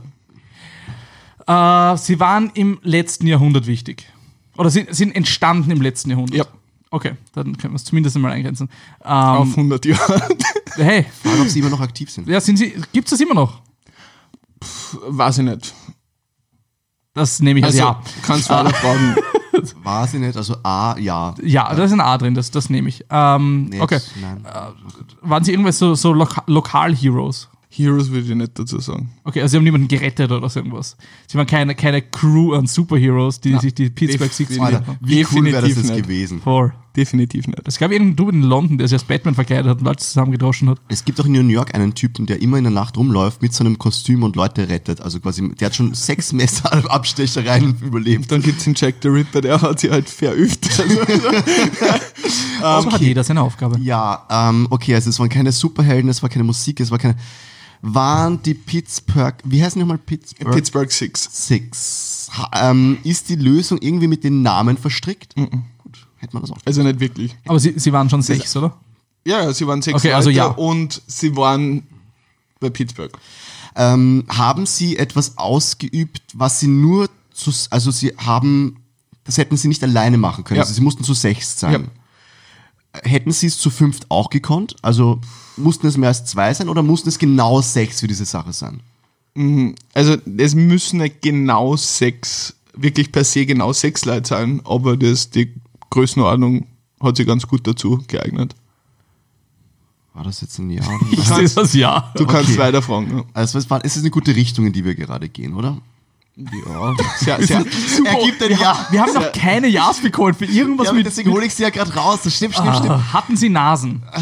äh, 1.46 1.96
sie 1.96 2.20
waren 2.20 2.50
im 2.54 2.78
letzten 2.82 3.26
Jahrhundert 3.26 3.66
wichtig. 3.66 4.06
Oder 4.56 4.70
sind, 4.70 4.94
sind 4.94 5.16
entstanden 5.16 5.70
im 5.70 5.80
letzten 5.80 6.10
Jahrhundert. 6.10 6.36
Ja. 6.36 6.44
Okay, 6.90 7.12
dann 7.32 7.56
können 7.56 7.72
wir 7.72 7.76
es 7.76 7.84
zumindest 7.84 8.16
einmal 8.16 8.32
eingrenzen. 8.32 8.68
Auf 9.00 9.46
Ähm, 9.46 9.52
100 9.52 9.86
Jahre. 9.86 10.28
hey, 10.76 11.06
Frage, 11.22 11.40
ob 11.40 11.48
sie 11.48 11.60
immer 11.60 11.70
noch 11.70 11.80
aktiv 11.80 12.10
sind. 12.10 12.28
ja, 12.28 12.38
sind 12.38 12.58
sie, 12.58 12.74
gibt 12.92 13.06
es 13.06 13.12
das 13.12 13.20
immer 13.20 13.32
noch? 13.34 13.62
Weiß 15.08 15.38
ich 15.38 15.44
nicht. 15.44 15.72
Das 17.14 17.40
nehme 17.40 17.60
ich 17.60 17.64
als 17.66 17.74
Also, 17.74 17.86
Ja. 17.86 18.02
kannst 18.22 18.48
du 18.50 18.54
alle 18.54 18.70
fragen. 18.70 19.16
War 19.82 20.06
sie 20.08 20.18
nicht? 20.18 20.36
Also 20.36 20.56
A, 20.62 20.96
ja. 20.98 21.34
Ja, 21.42 21.74
da 21.74 21.84
ist 21.84 21.92
ein 21.92 22.00
A 22.00 22.16
drin, 22.16 22.34
das, 22.34 22.50
das 22.50 22.70
nehme 22.70 22.88
ich. 22.88 23.04
Ähm, 23.10 23.66
Nee, 23.66 23.80
okay. 23.80 24.00
Nein. 24.20 24.44
Waren 25.20 25.44
sie 25.44 25.52
irgendwas 25.52 25.78
so, 25.78 25.94
so 25.94 26.12
Loka 26.12 26.42
Lokal-Heroes? 26.46 27.48
Heroes 27.74 28.10
würde 28.10 28.28
ich 28.28 28.34
nicht 28.34 28.58
dazu 28.58 28.80
sagen. 28.80 29.10
Okay, 29.24 29.40
also 29.40 29.52
sie 29.52 29.56
haben 29.56 29.64
niemanden 29.64 29.88
gerettet 29.88 30.30
oder 30.30 30.48
so 30.50 30.60
irgendwas. 30.60 30.96
Sie 31.26 31.38
waren 31.38 31.46
keine, 31.46 31.74
keine 31.74 32.02
Crew 32.02 32.54
an 32.54 32.66
Superheroes, 32.66 33.40
die 33.40 33.56
sich 33.58 33.74
die 33.74 33.88
Pittsburgh 33.88 34.32
Six. 34.32 34.58
Wie 35.00 35.26
cool 35.32 35.44
wäre 35.44 35.62
das 35.66 35.70
jetzt 35.76 35.84
nicht. 35.90 36.02
gewesen? 36.02 36.40
Voll. 36.42 36.74
Definitiv 36.96 37.46
nicht. 37.46 37.60
Es 37.66 37.78
gab 37.78 37.90
irgendeinen 37.90 38.16
Dude 38.16 38.36
in 38.36 38.42
London, 38.42 38.78
der 38.78 38.88
sich 38.88 38.94
als 38.94 39.04
Batman 39.04 39.34
verkleidet 39.34 39.66
hat 39.66 39.78
und 39.78 39.84
Leute 39.84 40.04
zusammengedroschen 40.04 40.68
hat. 40.68 40.78
Es 40.88 41.04
gibt 41.04 41.20
auch 41.20 41.26
in 41.26 41.32
New 41.32 41.46
York 41.48 41.74
einen 41.74 41.94
Typen, 41.94 42.26
der 42.26 42.40
immer 42.42 42.58
in 42.58 42.64
der 42.64 42.72
Nacht 42.72 42.96
rumläuft 42.96 43.42
mit 43.42 43.52
so 43.52 43.64
einem 43.64 43.78
Kostüm 43.78 44.22
und 44.22 44.36
Leute 44.36 44.68
rettet. 44.68 45.00
Also 45.00 45.20
quasi, 45.20 45.48
der 45.54 45.66
hat 45.66 45.76
schon 45.76 45.94
sechs 45.94 46.32
Messerabstechereien 46.32 47.78
überlebt. 47.82 48.30
Dann 48.30 48.42
gibt 48.42 48.58
es 48.58 48.64
den 48.64 48.74
Jack 48.74 48.96
the 49.02 49.08
Ripper, 49.08 49.40
der 49.40 49.60
hat 49.60 49.80
sich 49.80 49.90
halt 49.90 50.08
verübt. 50.08 50.68
Also, 52.62 52.88
so 52.90 52.92
hat 52.92 53.00
jeder 53.00 53.24
seine 53.24 53.42
Aufgabe. 53.42 53.78
Ja, 53.80 54.26
ähm, 54.30 54.66
okay, 54.70 54.94
also 54.94 55.10
es 55.10 55.18
waren 55.18 55.28
keine 55.28 55.52
Superhelden, 55.52 56.08
es 56.10 56.22
war 56.22 56.28
keine 56.28 56.44
Musik, 56.44 56.80
es 56.80 56.90
war 56.90 56.98
keine. 56.98 57.16
Waren 57.84 58.40
die 58.42 58.54
Pittsburgh, 58.54 59.34
wie 59.44 59.62
heißen 59.62 59.78
die 59.78 59.80
nochmal 59.80 59.98
Pittsburgh? 59.98 60.52
Pittsburgh 60.52 60.90
Six. 60.90 61.28
Six. 61.32 62.30
Ha, 62.32 62.70
ähm, 62.70 62.98
ist 63.02 63.28
die 63.28 63.34
Lösung 63.34 63.78
irgendwie 63.80 64.06
mit 64.06 64.22
den 64.22 64.42
Namen 64.42 64.76
verstrickt? 64.76 65.34
Gut, 65.34 66.06
hätte 66.22 66.34
man 66.34 66.42
das 66.42 66.52
auch. 66.52 66.58
Also 66.64 66.82
nicht 66.82 67.00
wirklich. 67.00 67.36
Aber 67.46 67.58
sie, 67.58 67.74
sie 67.76 67.92
waren 67.92 68.08
schon 68.08 68.22
sechs, 68.22 68.56
oder? 68.56 68.76
Ja, 69.24 69.52
sie 69.52 69.66
waren 69.66 69.82
sechs 69.82 69.98
Okay, 69.98 70.12
also 70.12 70.30
Leute 70.30 70.38
ja. 70.38 70.46
und 70.46 71.02
sie 71.06 71.36
waren 71.36 71.82
bei 72.60 72.70
Pittsburgh. 72.70 73.12
Ähm, 73.74 74.24
haben 74.28 74.66
Sie 74.66 74.96
etwas 74.96 75.38
ausgeübt, 75.38 76.22
was 76.34 76.60
Sie 76.60 76.66
nur 76.66 77.08
zu, 77.32 77.50
also 77.70 77.90
Sie 77.90 78.14
haben, 78.18 78.82
das 79.24 79.38
hätten 79.38 79.56
Sie 79.56 79.68
nicht 79.68 79.82
alleine 79.82 80.18
machen 80.18 80.44
können. 80.44 80.58
Ja. 80.58 80.62
Also 80.62 80.74
Sie 80.74 80.82
mussten 80.82 81.04
zu 81.04 81.14
sechs 81.14 81.58
sein. 81.58 81.88
Ja. 82.94 83.00
Hätten 83.04 83.32
Sie 83.32 83.46
es 83.46 83.58
zu 83.58 83.70
fünft 83.70 84.10
auch 84.10 84.28
gekonnt? 84.28 84.76
Also 84.82 85.20
mussten 85.56 85.86
es 85.86 85.96
mehr 85.96 86.10
als 86.10 86.24
zwei 86.26 86.52
sein 86.52 86.68
oder 86.68 86.82
mussten 86.82 87.08
es 87.08 87.18
genau 87.18 87.62
sechs 87.62 88.00
für 88.00 88.08
diese 88.08 88.26
Sache 88.26 88.52
sein? 88.52 88.82
Also 89.94 90.16
es 90.36 90.54
müssen 90.54 90.98
nicht 91.00 91.22
genau 91.22 91.76
sechs, 91.76 92.54
wirklich 92.74 93.10
per 93.10 93.24
se 93.24 93.46
genau 93.46 93.72
sechs 93.72 94.04
Leute 94.04 94.28
sein, 94.28 94.60
aber 94.64 94.98
das, 94.98 95.30
die 95.30 95.54
Größenordnung 95.92 96.66
hat 97.02 97.16
sich 97.16 97.26
ganz 97.26 97.46
gut 97.46 97.66
dazu 97.66 98.02
geeignet. 98.08 98.54
War 100.14 100.24
das 100.24 100.40
jetzt 100.40 100.58
ein 100.58 100.70
Ja? 100.70 100.82
Ich 101.10 101.24
sehe 101.24 101.48
das 101.48 101.74
ja. 101.74 102.12
Du 102.16 102.26
kannst 102.26 102.50
Okay. 102.50 102.58
weiterfragen. 102.58 103.18
Ja. 103.18 103.24
also 103.34 103.58
es, 103.58 103.68
war, 103.70 103.84
es 103.84 103.96
ist 103.96 104.02
eine 104.02 104.10
gute 104.10 104.34
Richtung, 104.34 104.66
in 104.66 104.72
die 104.72 104.84
wir 104.84 104.94
gerade 104.94 105.28
gehen, 105.28 105.54
oder? 105.54 105.78
Ja, 106.36 106.94
sehr, 107.18 107.42
sehr, 107.42 107.58
Ergibt 108.06 108.42
ein 108.42 108.50
Ja. 108.58 108.86
Wir 108.90 109.00
haben 109.02 109.12
noch 109.12 109.32
keine 109.32 109.68
Ja's 109.68 110.00
bekommen 110.00 110.32
für 110.34 110.46
irgendwas 110.46 110.86
Ja, 110.86 110.92
mit. 110.94 111.04
deswegen 111.06 111.30
hole 111.30 111.44
ich 111.44 111.54
sie 111.54 111.62
ja 111.62 111.70
gerade 111.70 111.92
raus. 111.94 112.20
Das 112.24 112.34
stimmt, 112.34 112.54
stimmt, 112.54 112.76
stimmt. 112.76 112.90
Ah, 112.90 113.12
hatten 113.12 113.36
sie 113.36 113.48
Nasen? 113.50 114.02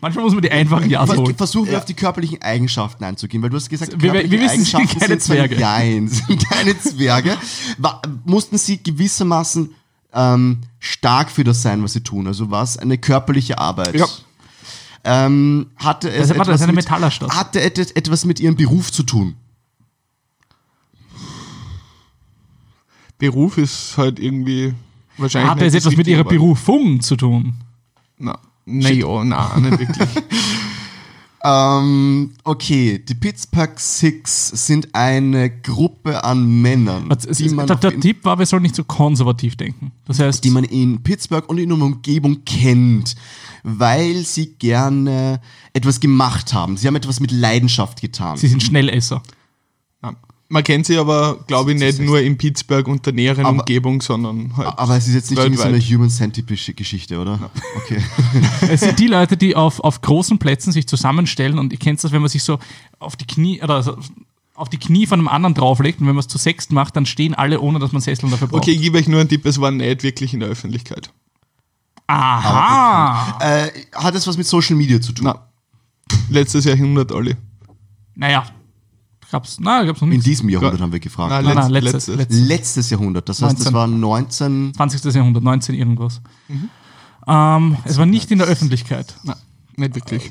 Manchmal 0.00 0.24
muss 0.24 0.32
man 0.34 0.42
die 0.42 0.50
einfachen 0.50 0.88
Ja's 0.90 1.08
Vers- 1.08 1.18
holen. 1.18 1.36
Versuchen 1.36 1.70
wir 1.70 1.78
auf 1.78 1.84
die 1.84 1.94
körperlichen 1.94 2.40
Eigenschaften 2.42 3.04
einzugehen, 3.04 3.42
weil 3.42 3.50
du 3.50 3.56
hast 3.56 3.68
gesagt, 3.68 4.00
Wir- 4.00 4.12
wir 4.12 4.30
wissen, 4.30 4.48
Eigenschaften 4.48 4.98
keine 4.98 5.18
Zwerge. 5.18 5.56
Nein, 5.58 6.08
sind 6.08 6.48
keine 6.48 6.78
Zwerge. 6.78 7.36
Wa- 7.78 8.00
mussten 8.24 8.58
sie 8.58 8.82
gewissermaßen 8.82 9.70
ähm, 10.12 10.58
stark 10.78 11.30
für 11.30 11.44
das 11.44 11.62
sein, 11.62 11.82
was 11.82 11.92
sie 11.92 12.02
tun? 12.02 12.26
Also 12.26 12.50
war 12.50 12.62
es 12.62 12.76
eine 12.78 12.96
körperliche 12.98 13.58
Arbeit? 13.58 13.94
Ja. 13.94 14.06
Ähm, 15.04 15.66
hatte 15.76 16.10
es 16.10 16.30
Also, 16.30 16.38
warte, 16.38 16.62
eine 16.62 16.72
mit, 16.72 16.90
hatte 16.90 17.60
et- 17.60 17.96
etwas 17.96 18.24
mit 18.24 18.40
ihrem 18.40 18.56
Beruf 18.56 18.90
zu 18.92 19.02
tun? 19.04 19.36
Beruf 23.18 23.58
ist 23.58 23.96
halt 23.96 24.18
irgendwie 24.18 24.74
wahrscheinlich. 25.16 25.50
Hatte 25.50 25.66
es 25.66 25.74
etwas 25.74 25.96
mit 25.96 26.06
ihrer 26.06 26.24
Berufung 26.24 27.00
zu 27.00 27.16
tun? 27.16 27.54
aber- 28.20 28.40
Na, 28.68 28.88
naja, 28.90 29.24
nein, 29.24 29.62
nicht 29.62 29.78
wirklich. 29.80 30.08
Ähm, 31.44 32.32
okay, 32.42 32.98
die 32.98 33.14
Pittsburgh 33.14 33.78
Six 33.78 34.48
sind 34.66 34.92
eine 34.92 35.50
Gruppe 35.50 36.24
an 36.24 36.60
Männern, 36.60 37.08
es 37.12 37.38
die 37.38 37.48
man, 37.50 37.66
der, 37.68 37.76
der 37.76 38.00
Tipp 38.00 38.24
war, 38.24 38.40
wir 38.40 38.46
sollen 38.46 38.62
nicht 38.62 38.74
so 38.74 38.82
konservativ 38.82 39.54
denken. 39.54 39.92
Das 40.06 40.18
heißt, 40.18 40.42
die 40.42 40.50
man 40.50 40.64
in 40.64 41.00
Pittsburgh 41.02 41.48
und 41.48 41.58
in 41.58 41.68
der 41.68 41.80
Umgebung 41.80 42.44
kennt, 42.44 43.14
weil 43.62 44.24
sie 44.24 44.54
gerne 44.54 45.40
etwas 45.74 46.00
gemacht 46.00 46.52
haben. 46.52 46.76
Sie 46.76 46.88
haben 46.88 46.96
etwas 46.96 47.20
mit 47.20 47.30
Leidenschaft 47.30 48.00
getan. 48.00 48.36
sie 48.36 48.48
sind 48.48 48.62
Schnellesser. 48.62 49.22
Man 50.50 50.64
kennt 50.64 50.86
sie 50.86 50.96
aber, 50.96 51.44
glaube 51.46 51.72
ich, 51.72 51.78
nicht 51.78 51.98
nur 52.00 52.20
in 52.20 52.38
Pittsburgh 52.38 52.88
und 52.88 53.04
der 53.04 53.12
näheren 53.12 53.44
Aber- 53.44 53.60
Umgebung, 53.60 54.00
sondern 54.00 54.56
halt. 54.56 54.78
Aber 54.78 54.96
es 54.96 55.06
ist 55.06 55.14
jetzt 55.14 55.30
nicht 55.30 55.38
irgendwie 55.38 55.58
so 55.58 55.64
eine 55.64 55.74
weltweit. 55.74 55.94
Human 55.94 56.08
Centipede-Geschichte, 56.08 57.18
oder? 57.20 57.50
Okay. 57.76 58.02
Es 58.70 58.80
sind 58.80 58.98
die 58.98 59.08
Leute, 59.08 59.36
die 59.36 59.54
auf, 59.56 59.80
auf 59.80 60.00
großen 60.00 60.38
Plätzen 60.38 60.72
sich 60.72 60.86
zusammenstellen 60.88 61.58
und 61.58 61.72
ihr 61.72 61.78
kennt 61.78 62.02
das, 62.02 62.12
wenn 62.12 62.22
man 62.22 62.30
sich 62.30 62.42
so 62.42 62.58
auf 62.98 63.14
die 63.16 63.26
Knie 63.26 63.62
oder 63.62 63.82
so 63.82 63.98
auf 64.54 64.68
die 64.70 64.78
Knie 64.78 65.06
von 65.06 65.20
einem 65.20 65.28
anderen 65.28 65.54
drauflegt 65.54 66.00
und 66.00 66.06
wenn 66.08 66.14
man 66.14 66.20
es 66.20 66.28
zu 66.28 66.38
sechst 66.38 66.72
macht, 66.72 66.96
dann 66.96 67.06
stehen 67.06 67.34
alle, 67.34 67.60
ohne 67.60 67.78
dass 67.78 67.92
man 67.92 68.00
Sessel 68.02 68.28
dafür 68.30 68.48
braucht. 68.48 68.62
Okay, 68.62 68.72
ich 68.72 68.80
gebe 68.80 68.98
euch 68.98 69.06
nur 69.06 69.20
einen 69.20 69.28
Tipp, 69.28 69.44
es 69.46 69.60
war 69.60 69.70
nicht 69.70 70.02
wirklich 70.02 70.34
in 70.34 70.40
der 70.40 70.48
Öffentlichkeit. 70.48 71.10
Aha! 72.08 73.38
äh, 73.40 73.70
hat 73.94 74.14
es 74.14 74.26
was 74.26 74.36
mit 74.38 74.46
Social 74.46 74.74
Media 74.76 75.00
zu 75.00 75.12
tun? 75.12 75.26
Na, 75.26 75.46
letztes 76.30 76.64
Jahrhundert 76.64 77.12
alle. 77.12 77.36
Naja, 78.16 78.46
gab's, 79.30 79.58
na, 79.60 79.84
gab's 79.84 80.00
noch 80.00 80.06
In 80.06 80.10
nichts. 80.14 80.24
diesem 80.24 80.48
Jahrhundert 80.48 80.80
haben 80.80 80.92
wir 80.92 81.00
gefragt. 81.00 81.30
Nein, 81.30 81.44
Nein, 81.44 81.54
nein, 81.56 81.70
letzt- 81.72 81.92
letztes, 81.92 82.16
letztes. 82.16 82.40
letztes. 82.48 82.90
Jahrhundert, 82.90 83.28
das 83.28 83.42
heißt, 83.42 83.58
das 83.58 83.70
19. 83.70 83.74
war 83.74 83.86
19. 83.86 84.72
20. 84.74 85.14
Jahrhundert, 85.14 85.42
19 85.42 85.74
irgendwas. 85.74 86.20
Mhm. 86.48 86.68
Ähm, 87.26 87.76
es 87.84 87.98
war 87.98 88.06
nicht 88.06 88.30
in 88.30 88.38
der 88.38 88.46
Öffentlichkeit. 88.46 89.14
Nein, 89.24 89.36
nicht 89.76 89.94
wirklich. 89.94 90.30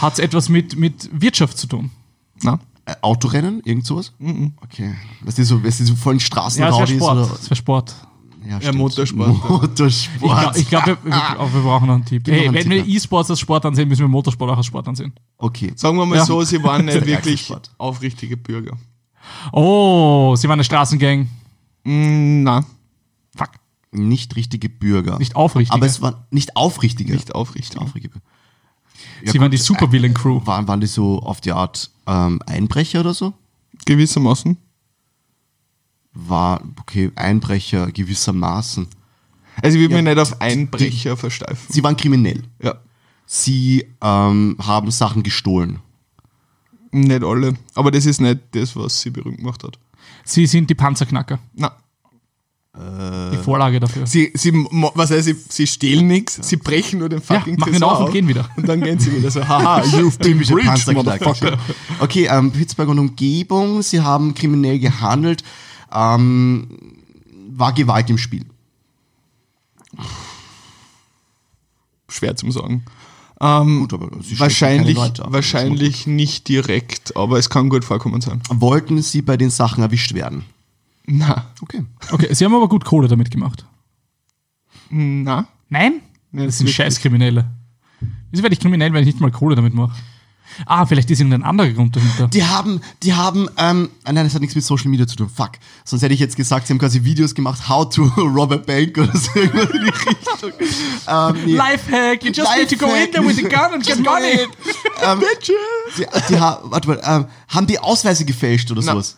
Hat 0.00 0.14
es 0.14 0.18
etwas 0.18 0.48
mit, 0.48 0.76
mit 0.76 1.08
Wirtschaft 1.12 1.58
zu 1.58 1.66
tun? 1.66 1.90
Na, 2.42 2.58
Äh, 2.84 2.94
Autorennen, 3.02 3.60
irgend 3.64 3.86
sowas? 3.86 4.12
Mhm. 4.18 4.54
Okay. 4.62 4.94
Das 5.24 5.38
ist 5.38 5.48
so, 5.48 5.62
weißt 5.62 5.80
du, 5.80 5.84
so 5.84 5.94
vollen 5.94 6.18
Ja, 6.18 6.22
es 6.22 6.26
Straßenraudis 6.26 6.88
wäre 6.90 6.98
Sport. 6.98 7.16
oder? 7.18 7.34
Es 7.40 7.44
wäre 7.44 7.56
Sport. 7.56 7.94
Ja, 8.48 8.58
Ja, 8.58 8.72
Motorsport, 8.72 9.28
ja. 9.28 9.48
Motorsport. 9.50 10.56
Ich 10.56 10.68
glaube, 10.68 10.96
glaub, 10.96 11.04
wir, 11.04 11.12
wir, 11.12 11.54
wir 11.54 11.60
brauchen 11.62 11.86
noch 11.86 11.94
einen 11.94 12.04
Tipp. 12.04 12.26
Hey, 12.26 12.46
einen 12.48 12.54
wenn 12.54 12.62
Tipp, 12.70 12.86
wir 12.86 12.94
E-Sports 12.96 13.30
als 13.30 13.40
Sport 13.40 13.64
ansehen, 13.66 13.88
müssen 13.88 14.02
wir 14.02 14.08
Motorsport 14.08 14.50
auch 14.50 14.56
als 14.56 14.66
Sport 14.66 14.88
ansehen. 14.88 15.12
Okay. 15.38 15.72
sagen 15.76 15.96
wir 15.96 16.06
mal 16.06 16.16
Ja. 16.16 16.24
so, 16.24 16.42
sie 16.42 16.62
waren 16.62 16.84
nicht 16.86 17.06
wirklich 17.06 17.52
aufrichtige 17.78 18.36
Bürger. 18.36 18.76
Oh, 19.52 20.34
sie 20.36 20.48
waren 20.48 20.54
eine 20.54 20.64
Straßengang. 20.64 21.28
Mm, 21.84 22.42
na, 22.42 22.64
Fuck. 23.36 23.50
Nicht 23.92 24.34
richtige 24.36 24.68
Bürger. 24.68 25.18
Nicht 25.18 25.36
aufrichtige. 25.36 25.74
Aber 25.74 25.86
es 25.86 26.00
waren 26.00 26.16
nicht 26.30 26.56
aufrichtige. 26.56 27.12
nicht 27.12 27.34
aufrichtig. 27.34 27.80
aufrichtige. 27.80 28.20
sie 29.24 29.38
waren 29.40 29.50
die 29.50 29.56
Supervillain-Crew. 29.58 30.40
Waren, 30.46 30.66
waren 30.68 30.80
die 30.80 30.86
so 30.86 31.20
auf 31.20 31.40
die 31.40 31.52
Art 31.52 31.90
ähm, 32.06 32.40
Einbrecher 32.46 33.00
oder 33.00 33.14
so? 33.14 33.32
Gewissermaßen. 33.84 34.56
War, 36.14 36.60
okay, 36.80 37.10
Einbrecher 37.16 37.90
gewissermaßen. 37.90 38.86
Also 39.62 39.78
ich 39.78 39.82
will 39.84 39.90
Ja, 39.90 39.96
mich 40.02 40.04
nicht 40.14 40.18
auf 40.18 40.40
Einbrecher 40.40 41.16
versteifen. 41.16 41.66
Sie 41.70 41.82
waren 41.82 41.96
kriminell. 41.96 42.42
Ja, 42.62 42.74
Sie 43.26 43.86
ähm, 44.02 44.56
haben 44.60 44.90
Sachen 44.90 45.22
gestohlen. 45.22 45.78
nicht 46.90 47.24
alle. 47.24 47.54
Aber 47.74 47.90
das 47.90 48.04
ist 48.06 48.20
nicht 48.20 48.40
das, 48.52 48.76
was 48.76 49.00
sie 49.00 49.10
berühmt 49.10 49.38
gemacht 49.38 49.62
hat. 49.64 49.78
Sie 50.24 50.46
sind 50.46 50.68
die 50.68 50.74
Panzerknacker. 50.74 51.38
Na, 51.54 51.72
Die 53.32 53.36
Vorlage 53.38 53.80
dafür. 53.80 54.06
sie, 54.06 54.30
sie, 54.34 54.52
was 54.94 55.10
heißt, 55.10 55.24
sie, 55.24 55.36
sie 55.48 55.66
stehlen 55.66 56.06
nichts, 56.08 56.38
sie 56.46 56.56
brechen 56.56 57.00
nur 57.00 57.08
den 57.08 57.20
Ja, 57.20 57.38
fucking 57.38 57.56
machen 57.58 57.74
ihn 57.74 57.80
Tresor 57.80 57.98
auf 58.00 58.06
und 58.06 58.12
gehen 58.12 58.28
wieder. 58.28 58.48
Und 58.56 58.66
dann 58.68 58.80
gehen 58.80 58.98
sie 58.98 59.14
wieder 59.16 59.30
so, 59.30 59.40
haha, 59.48 59.80
you've 59.82 60.18
been 60.18 60.38
breached, 60.38 60.66
Panzerknacker. 60.66 61.24
motherfucker. 61.24 61.58
Okay, 62.00 62.26
ähm, 62.30 62.50
Pittsburgh 62.50 62.88
und 62.90 62.98
Umgebung, 62.98 63.82
sie 63.82 64.00
haben 64.00 64.34
kriminell 64.34 64.78
gehandelt. 64.78 65.42
Ähm, 65.94 66.68
war 67.50 67.72
Gewalt 67.72 68.08
im 68.10 68.18
Spiel. 68.18 68.46
Schwer 72.08 72.36
zum 72.36 72.52
sagen. 72.52 72.84
Ähm, 73.40 73.80
Gut, 73.80 73.94
aber 73.94 74.22
sie 74.22 74.38
wahrscheinlich 74.38 74.96
Leute 74.96 75.24
ab. 75.24 75.32
wahrscheinlich 75.32 76.06
nicht 76.06 76.48
direkt, 76.48 77.16
aber 77.16 77.38
es 77.38 77.50
kann 77.50 77.68
gut 77.68 77.84
vorkommen 77.84 78.20
sein. 78.20 78.40
Wollten 78.50 79.02
sie 79.02 79.22
bei 79.22 79.36
den 79.36 79.50
Sachen 79.50 79.82
erwischt 79.82 80.14
werden? 80.14 80.44
Na, 81.06 81.50
Okay. 81.60 81.84
Okay, 82.10 82.32
sie 82.32 82.44
haben 82.44 82.54
aber 82.54 82.68
gut 82.68 82.84
Kohle 82.84 83.08
damit 83.08 83.30
gemacht. 83.30 83.66
na, 84.90 85.48
Nein? 85.68 86.00
Nee, 86.30 86.46
das 86.46 86.58
sind 86.58 86.66
wirklich. 86.66 86.76
Scheißkriminelle. 86.76 87.50
Wieso 88.30 88.42
werde 88.42 88.54
ich 88.54 88.60
kriminell, 88.60 88.92
wenn 88.92 89.00
ich 89.02 89.06
nicht 89.06 89.20
mal 89.20 89.30
Kohle 89.30 89.56
damit 89.56 89.74
mache? 89.74 89.94
Ah, 90.66 90.86
vielleicht 90.86 91.10
ist 91.10 91.20
irgendein 91.20 91.42
anderer 91.42 91.70
Grund 91.70 91.96
dahinter. 91.96 92.28
Die 92.28 92.44
haben, 92.44 92.80
die 93.02 93.14
haben, 93.14 93.48
ähm, 93.58 93.90
ah, 94.04 94.12
nein, 94.12 94.24
das 94.24 94.34
hat 94.34 94.40
nichts 94.40 94.54
mit 94.54 94.64
Social 94.64 94.88
Media 94.88 95.06
zu 95.06 95.16
tun. 95.16 95.28
Fuck. 95.28 95.52
Sonst 95.84 96.02
hätte 96.02 96.14
ich 96.14 96.20
jetzt 96.20 96.36
gesagt, 96.36 96.66
sie 96.66 96.72
haben 96.72 96.78
quasi 96.78 97.04
Videos 97.04 97.34
gemacht, 97.34 97.68
how 97.68 97.88
to 97.88 98.02
rob 98.16 98.52
a 98.52 98.56
bank 98.56 98.96
oder 98.98 99.12
so 99.16 99.30
irgendwas 99.38 99.70
in 99.70 99.80
die 99.84 99.88
Richtung. 99.90 100.52
Ähm, 101.08 101.36
nee. 101.46 101.54
Lifehack, 101.54 102.24
you 102.24 102.30
just 102.32 102.50
need 102.56 102.68
to 102.68 102.76
go 102.76 102.92
in 102.94 103.10
there 103.12 103.26
with 103.26 103.38
a 103.38 103.48
gun 103.48 103.74
and 103.74 103.86
get 103.86 103.98
money. 104.00 104.40
ähm, 105.02 105.20
die, 105.98 106.06
die, 106.28 106.40
ha- 106.40 106.60
warte 106.64 106.88
mal, 106.88 107.00
ähm, 107.04 107.26
haben 107.48 107.66
die 107.66 107.78
Ausweise 107.78 108.24
gefälscht 108.24 108.70
oder 108.70 108.82
Na. 108.82 108.92
sowas? 108.92 109.16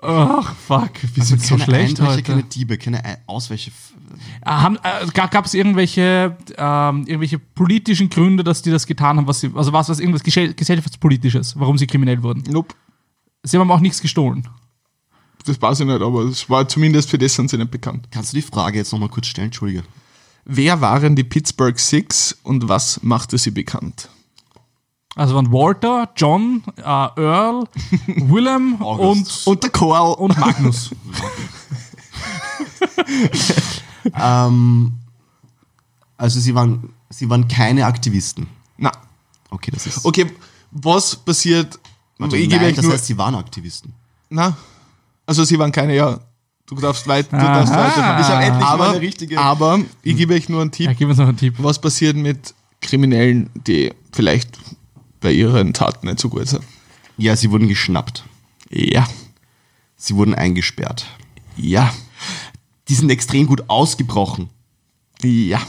Ach, 0.00 0.54
fuck, 0.54 0.90
wir 1.14 1.24
sind 1.24 1.42
so 1.42 1.58
schlecht 1.58 1.98
Einbrecher, 2.00 2.12
heute. 2.12 2.22
keine 2.22 2.42
Diebe, 2.44 2.78
keine 2.78 3.04
Ei- 3.04 3.18
Ausweiche. 3.26 3.72
Ah, 4.42 4.62
Haben, 4.62 4.76
äh, 4.76 5.06
gab 5.12 5.44
es 5.44 5.54
irgendwelche, 5.54 6.36
ähm, 6.56 7.00
irgendwelche 7.06 7.38
politischen 7.38 8.08
Gründe, 8.08 8.44
dass 8.44 8.62
die 8.62 8.70
das 8.70 8.86
getan 8.86 9.16
haben, 9.16 9.26
was 9.26 9.40
sie, 9.40 9.50
also 9.54 9.72
was, 9.72 9.88
was 9.88 9.98
irgendwas 10.00 10.22
gesell- 10.24 10.54
gesellschaftspolitisches, 10.54 11.58
warum 11.58 11.76
sie 11.78 11.86
kriminell 11.86 12.22
wurden? 12.22 12.44
nope. 12.50 12.74
Sie 13.42 13.56
haben 13.56 13.62
aber 13.68 13.74
auch 13.74 13.80
nichts 13.82 14.00
gestohlen. 14.00 14.46
das 15.44 15.60
weiß 15.62 15.80
ich 15.80 15.86
nicht, 15.86 16.02
aber 16.02 16.24
es 16.24 16.48
war 16.50 16.68
zumindest 16.68 17.08
für 17.10 17.18
das 17.18 17.34
sind 17.34 17.48
sie 17.50 17.56
nicht 17.56 17.70
bekannt. 17.70 18.08
Kannst 18.10 18.32
du 18.32 18.36
die 18.36 18.42
Frage 18.42 18.78
jetzt 18.78 18.92
nochmal 18.92 19.08
kurz 19.08 19.26
stellen? 19.28 19.46
Entschuldige. 19.46 19.82
Wer 20.44 20.80
waren 20.80 21.14
die 21.16 21.24
Pittsburgh 21.24 21.78
Six 21.78 22.36
und 22.42 22.68
was 22.68 23.02
machte 23.02 23.36
sie 23.38 23.50
bekannt? 23.50 24.08
Also 25.18 25.34
waren 25.34 25.50
Walter, 25.52 26.08
John, 26.16 26.62
äh, 26.76 26.80
Earl, 26.82 27.64
Willem 28.06 28.76
und. 28.76 29.42
Und 29.46 29.62
der 29.62 29.70
Karl. 29.70 30.14
und 30.18 30.38
Magnus. 30.38 30.90
Ähm, 34.14 34.92
also 36.16 36.40
sie 36.40 36.54
waren, 36.54 36.90
sie 37.10 37.28
waren 37.28 37.46
keine 37.48 37.84
Aktivisten. 37.84 38.46
Na, 38.78 38.90
Okay, 39.50 39.70
das 39.72 39.86
ist. 39.86 40.04
okay, 40.04 40.26
was 40.70 41.14
passiert? 41.16 41.78
Warte, 42.18 42.36
ich 42.36 42.48
nein, 42.48 42.74
das 42.74 42.84
nur. 42.84 42.92
heißt, 42.94 43.06
sie 43.06 43.18
waren 43.18 43.34
Aktivisten. 43.34 43.92
na, 44.30 44.56
also 45.26 45.44
sie 45.44 45.58
waren 45.58 45.72
keine, 45.72 45.94
ja. 45.94 46.18
Du 46.66 46.74
darfst 46.76 47.06
weit, 47.08 47.32
du 47.32 47.36
darfst 47.36 47.72
weiter. 47.74 48.20
Ich 48.20 48.26
hab 48.26 48.42
endlich 48.42 48.60
mal 48.62 48.72
aber, 48.72 48.88
eine 48.90 49.00
richtige- 49.00 49.38
aber 49.40 49.78
ich 50.02 50.16
gebe 50.16 50.34
euch 50.34 50.48
nur 50.48 50.60
einen 50.62 50.70
Tipp. 50.70 50.86
Ja, 50.86 50.92
gib 50.92 51.08
uns 51.08 51.18
noch 51.18 51.28
einen 51.28 51.36
Tipp. 51.36 51.54
Was 51.58 51.78
passiert 51.80 52.16
mit 52.16 52.54
Kriminellen, 52.80 53.48
die 53.66 53.92
vielleicht 54.12 54.58
bei 55.20 55.32
ihren 55.32 55.72
Taten 55.72 56.06
nicht 56.06 56.20
so 56.20 56.28
gut 56.28 56.46
sind? 56.48 56.62
Ja, 57.16 57.34
sie 57.36 57.50
wurden 57.50 57.68
geschnappt. 57.68 58.24
Ja, 58.70 59.06
Sie 59.96 60.14
wurden 60.14 60.34
eingesperrt. 60.34 61.06
ja, 61.56 61.92
Die 62.88 62.94
sind 62.94 63.10
extrem 63.10 63.46
gut 63.46 63.64
ausgebrochen. 63.68 64.50
ja. 65.22 65.60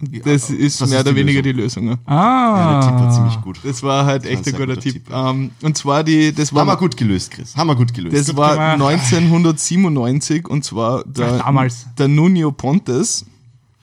Das 0.00 0.48
ist 0.50 0.80
das 0.80 0.90
mehr 0.90 1.00
ist 1.00 1.06
oder 1.06 1.12
die 1.12 1.18
weniger 1.18 1.42
Lösung. 1.42 1.42
die 1.42 1.88
Lösung. 1.88 1.88
Ja. 1.88 1.98
Ah. 2.14 2.56
Ja, 2.56 2.80
der 2.80 2.88
Tipp 2.88 3.00
war 3.00 3.10
ziemlich 3.12 3.40
gut. 3.40 3.58
Das 3.64 3.82
war 3.82 4.06
halt 4.06 4.22
war 4.22 4.30
echt 4.30 4.46
ein 4.46 4.52
guter 4.52 4.66
guter 4.68 4.80
Tipp. 4.80 4.92
Tipp. 5.06 5.10
Ähm, 5.12 5.50
und 5.60 5.76
zwar 5.76 6.04
die, 6.04 6.32
das 6.32 6.54
war, 6.54 6.60
Haben 6.60 6.68
wir 6.68 6.76
gut 6.76 6.96
gelöst, 6.96 7.32
Chris. 7.32 7.56
Haben 7.56 7.66
wir 7.66 7.74
gut 7.74 7.92
gelöst. 7.92 8.14
das 8.28 8.36
war 8.36 8.52
gemacht. 8.52 8.92
1997 8.92 10.46
und 10.48 10.64
zwar 10.64 11.02
der, 11.04 11.32
Ach, 11.40 11.46
damals. 11.46 11.86
der 11.98 12.06
Nuno 12.08 12.52
Pontes. 12.52 13.26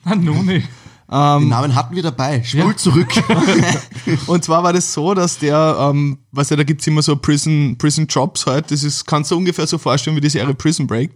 Ah, 0.08 0.14
nun 0.14 0.62
nicht. 1.08 1.42
Den 1.42 1.48
Namen 1.48 1.74
hatten 1.74 1.94
wir 1.94 2.02
dabei. 2.02 2.42
Spult 2.42 2.64
Ja. 2.64 2.76
zurück. 2.76 3.08
Und 4.26 4.44
zwar 4.44 4.62
war 4.62 4.72
das 4.72 4.92
so, 4.92 5.14
dass 5.14 5.38
der, 5.38 5.76
ähm, 5.78 6.18
weißt 6.32 6.50
du, 6.52 6.56
da 6.56 6.64
gibt's 6.64 6.86
immer 6.86 7.02
so 7.02 7.16
Prison, 7.16 7.76
Prison 7.78 8.06
Jobs 8.08 8.46
halt, 8.46 8.70
das 8.70 8.82
ist, 8.82 9.06
kannst 9.06 9.30
du 9.30 9.36
ungefähr 9.36 9.66
so 9.66 9.78
vorstellen 9.78 10.16
wie 10.16 10.20
die 10.20 10.28
Serie 10.30 10.54
Prison 10.54 10.86
Break. 10.86 11.12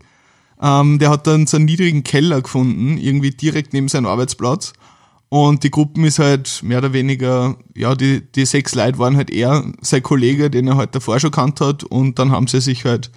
Ähm, 0.63 0.99
der 0.99 1.11
hat 1.11 1.27
dann 1.27 1.47
so 1.47 1.57
einen 1.57 1.67
niedrigen 1.67 2.05
Keller 2.05 2.43
gefunden, 2.43 2.99
irgendwie 2.99 3.31
direkt 3.31 3.73
neben 3.73 3.89
seinem 3.89 4.07
Arbeitsplatz. 4.07 4.73
Und 5.29 5.63
die 5.63 5.71
Gruppen 5.71 6.05
ist 6.05 6.19
halt 6.19 6.61
mehr 6.65 6.79
oder 6.79 6.93
weniger, 6.93 7.57
ja, 7.75 7.95
die, 7.95 8.21
die 8.33 8.45
sechs 8.45 8.75
Leute 8.75 8.99
waren 8.99 9.17
halt 9.17 9.31
er, 9.31 9.65
sein 9.81 10.03
Kollege, 10.03 10.51
den 10.51 10.67
er 10.67 10.77
halt 10.77 10.95
davor 10.95 11.21
schon 11.21 11.31
kannt 11.31 11.61
hat. 11.61 11.85
Und 11.85 12.19
dann 12.19 12.33
haben 12.33 12.49
sie 12.49 12.61
sich 12.61 12.85
halt, 12.85 13.11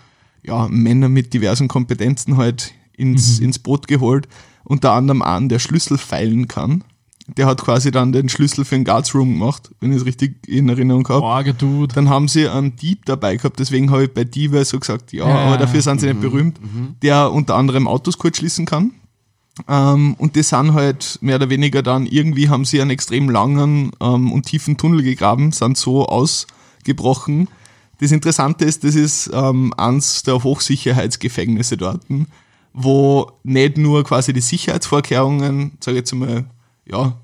ja, 0.44 0.68
Männer 0.70 1.10
mit 1.10 1.34
diversen 1.34 1.68
Kompetenzen 1.68 2.38
halt 2.38 2.74
ins, 2.96 3.40
ins 3.40 3.58
Boot 3.60 3.88
geholt. 3.88 4.28
Unter 4.64 4.94
anderem 4.94 5.22
einen, 5.22 5.50
der 5.50 5.60
Schlüssel 5.60 5.98
feilen 5.98 6.48
kann. 6.48 6.84
Der 7.38 7.46
hat 7.46 7.62
quasi 7.62 7.90
dann 7.90 8.12
den 8.12 8.28
Schlüssel 8.28 8.66
für 8.66 8.76
den 8.76 8.84
Guards 8.84 9.16
Room 9.16 9.34
gemacht, 9.34 9.72
wenn 9.80 9.92
ich 9.92 9.98
es 10.00 10.06
richtig 10.06 10.46
in 10.48 10.68
Erinnerung 10.68 11.08
habe. 11.08 11.22
Orge 11.24 11.54
Dude. 11.54 11.96
Dann 11.96 12.10
haben 12.10 12.28
sie 12.28 12.50
einen 12.50 12.76
Dieb 12.76 13.06
dabei 13.06 13.38
gehabt, 13.38 13.60
deswegen 13.60 13.92
habe 13.92 14.04
ich 14.06 14.14
bei 14.14 14.26
Diebe 14.26 14.64
so 14.66 14.78
gesagt, 14.78 15.14
ja, 15.14 15.28
Ja, 15.28 15.36
aber 15.46 15.58
dafür 15.58 15.82
sind 15.82 16.02
sie 16.02 16.08
Mhm, 16.08 16.12
nicht 16.14 16.22
berühmt, 16.22 16.60
der 17.02 17.32
unter 17.32 17.56
anderem 17.56 17.88
Autos 17.88 18.18
kurz 18.18 18.38
schließen 18.38 18.66
kann. 18.66 18.92
Ähm, 19.70 20.16
und 20.16 20.36
die 20.36 20.44
sind 20.44 20.74
halt 20.74 21.20
mehr 21.22 21.36
oder 21.38 21.50
weniger 21.50 21.82
dann, 21.82 22.08
irgendwie 22.08 22.50
haben 22.50 22.66
sie 22.66 22.82
einen 22.82 22.90
extrem 22.90 23.30
langen 23.30 23.92
ähm, 24.02 24.32
und 24.34 24.46
tiefen 24.46 24.76
Tunnel 24.78 25.02
gegraben, 25.04 25.52
sind 25.54 25.78
so 25.78 26.06
ausgebrochen. 26.08 27.48
Das 28.02 28.12
Interessante 28.12 28.66
ist, 28.66 28.84
das 28.84 28.96
ist 28.96 29.30
ähm, 29.32 29.74
eins 29.78 30.24
der 30.24 30.44
Hochsicherheitsgefängnisse 30.44 31.78
dort, 31.78 32.02
wo 32.74 33.32
nicht 33.44 33.78
nur 33.78 34.04
quasi 34.04 34.34
die 34.34 34.42
Sicherheitsvorkehrungen, 34.42 35.74
sage 35.80 35.98
ich 35.98 36.02
jetzt 36.02 36.14
mal, 36.14 36.46
ja, 36.86 37.18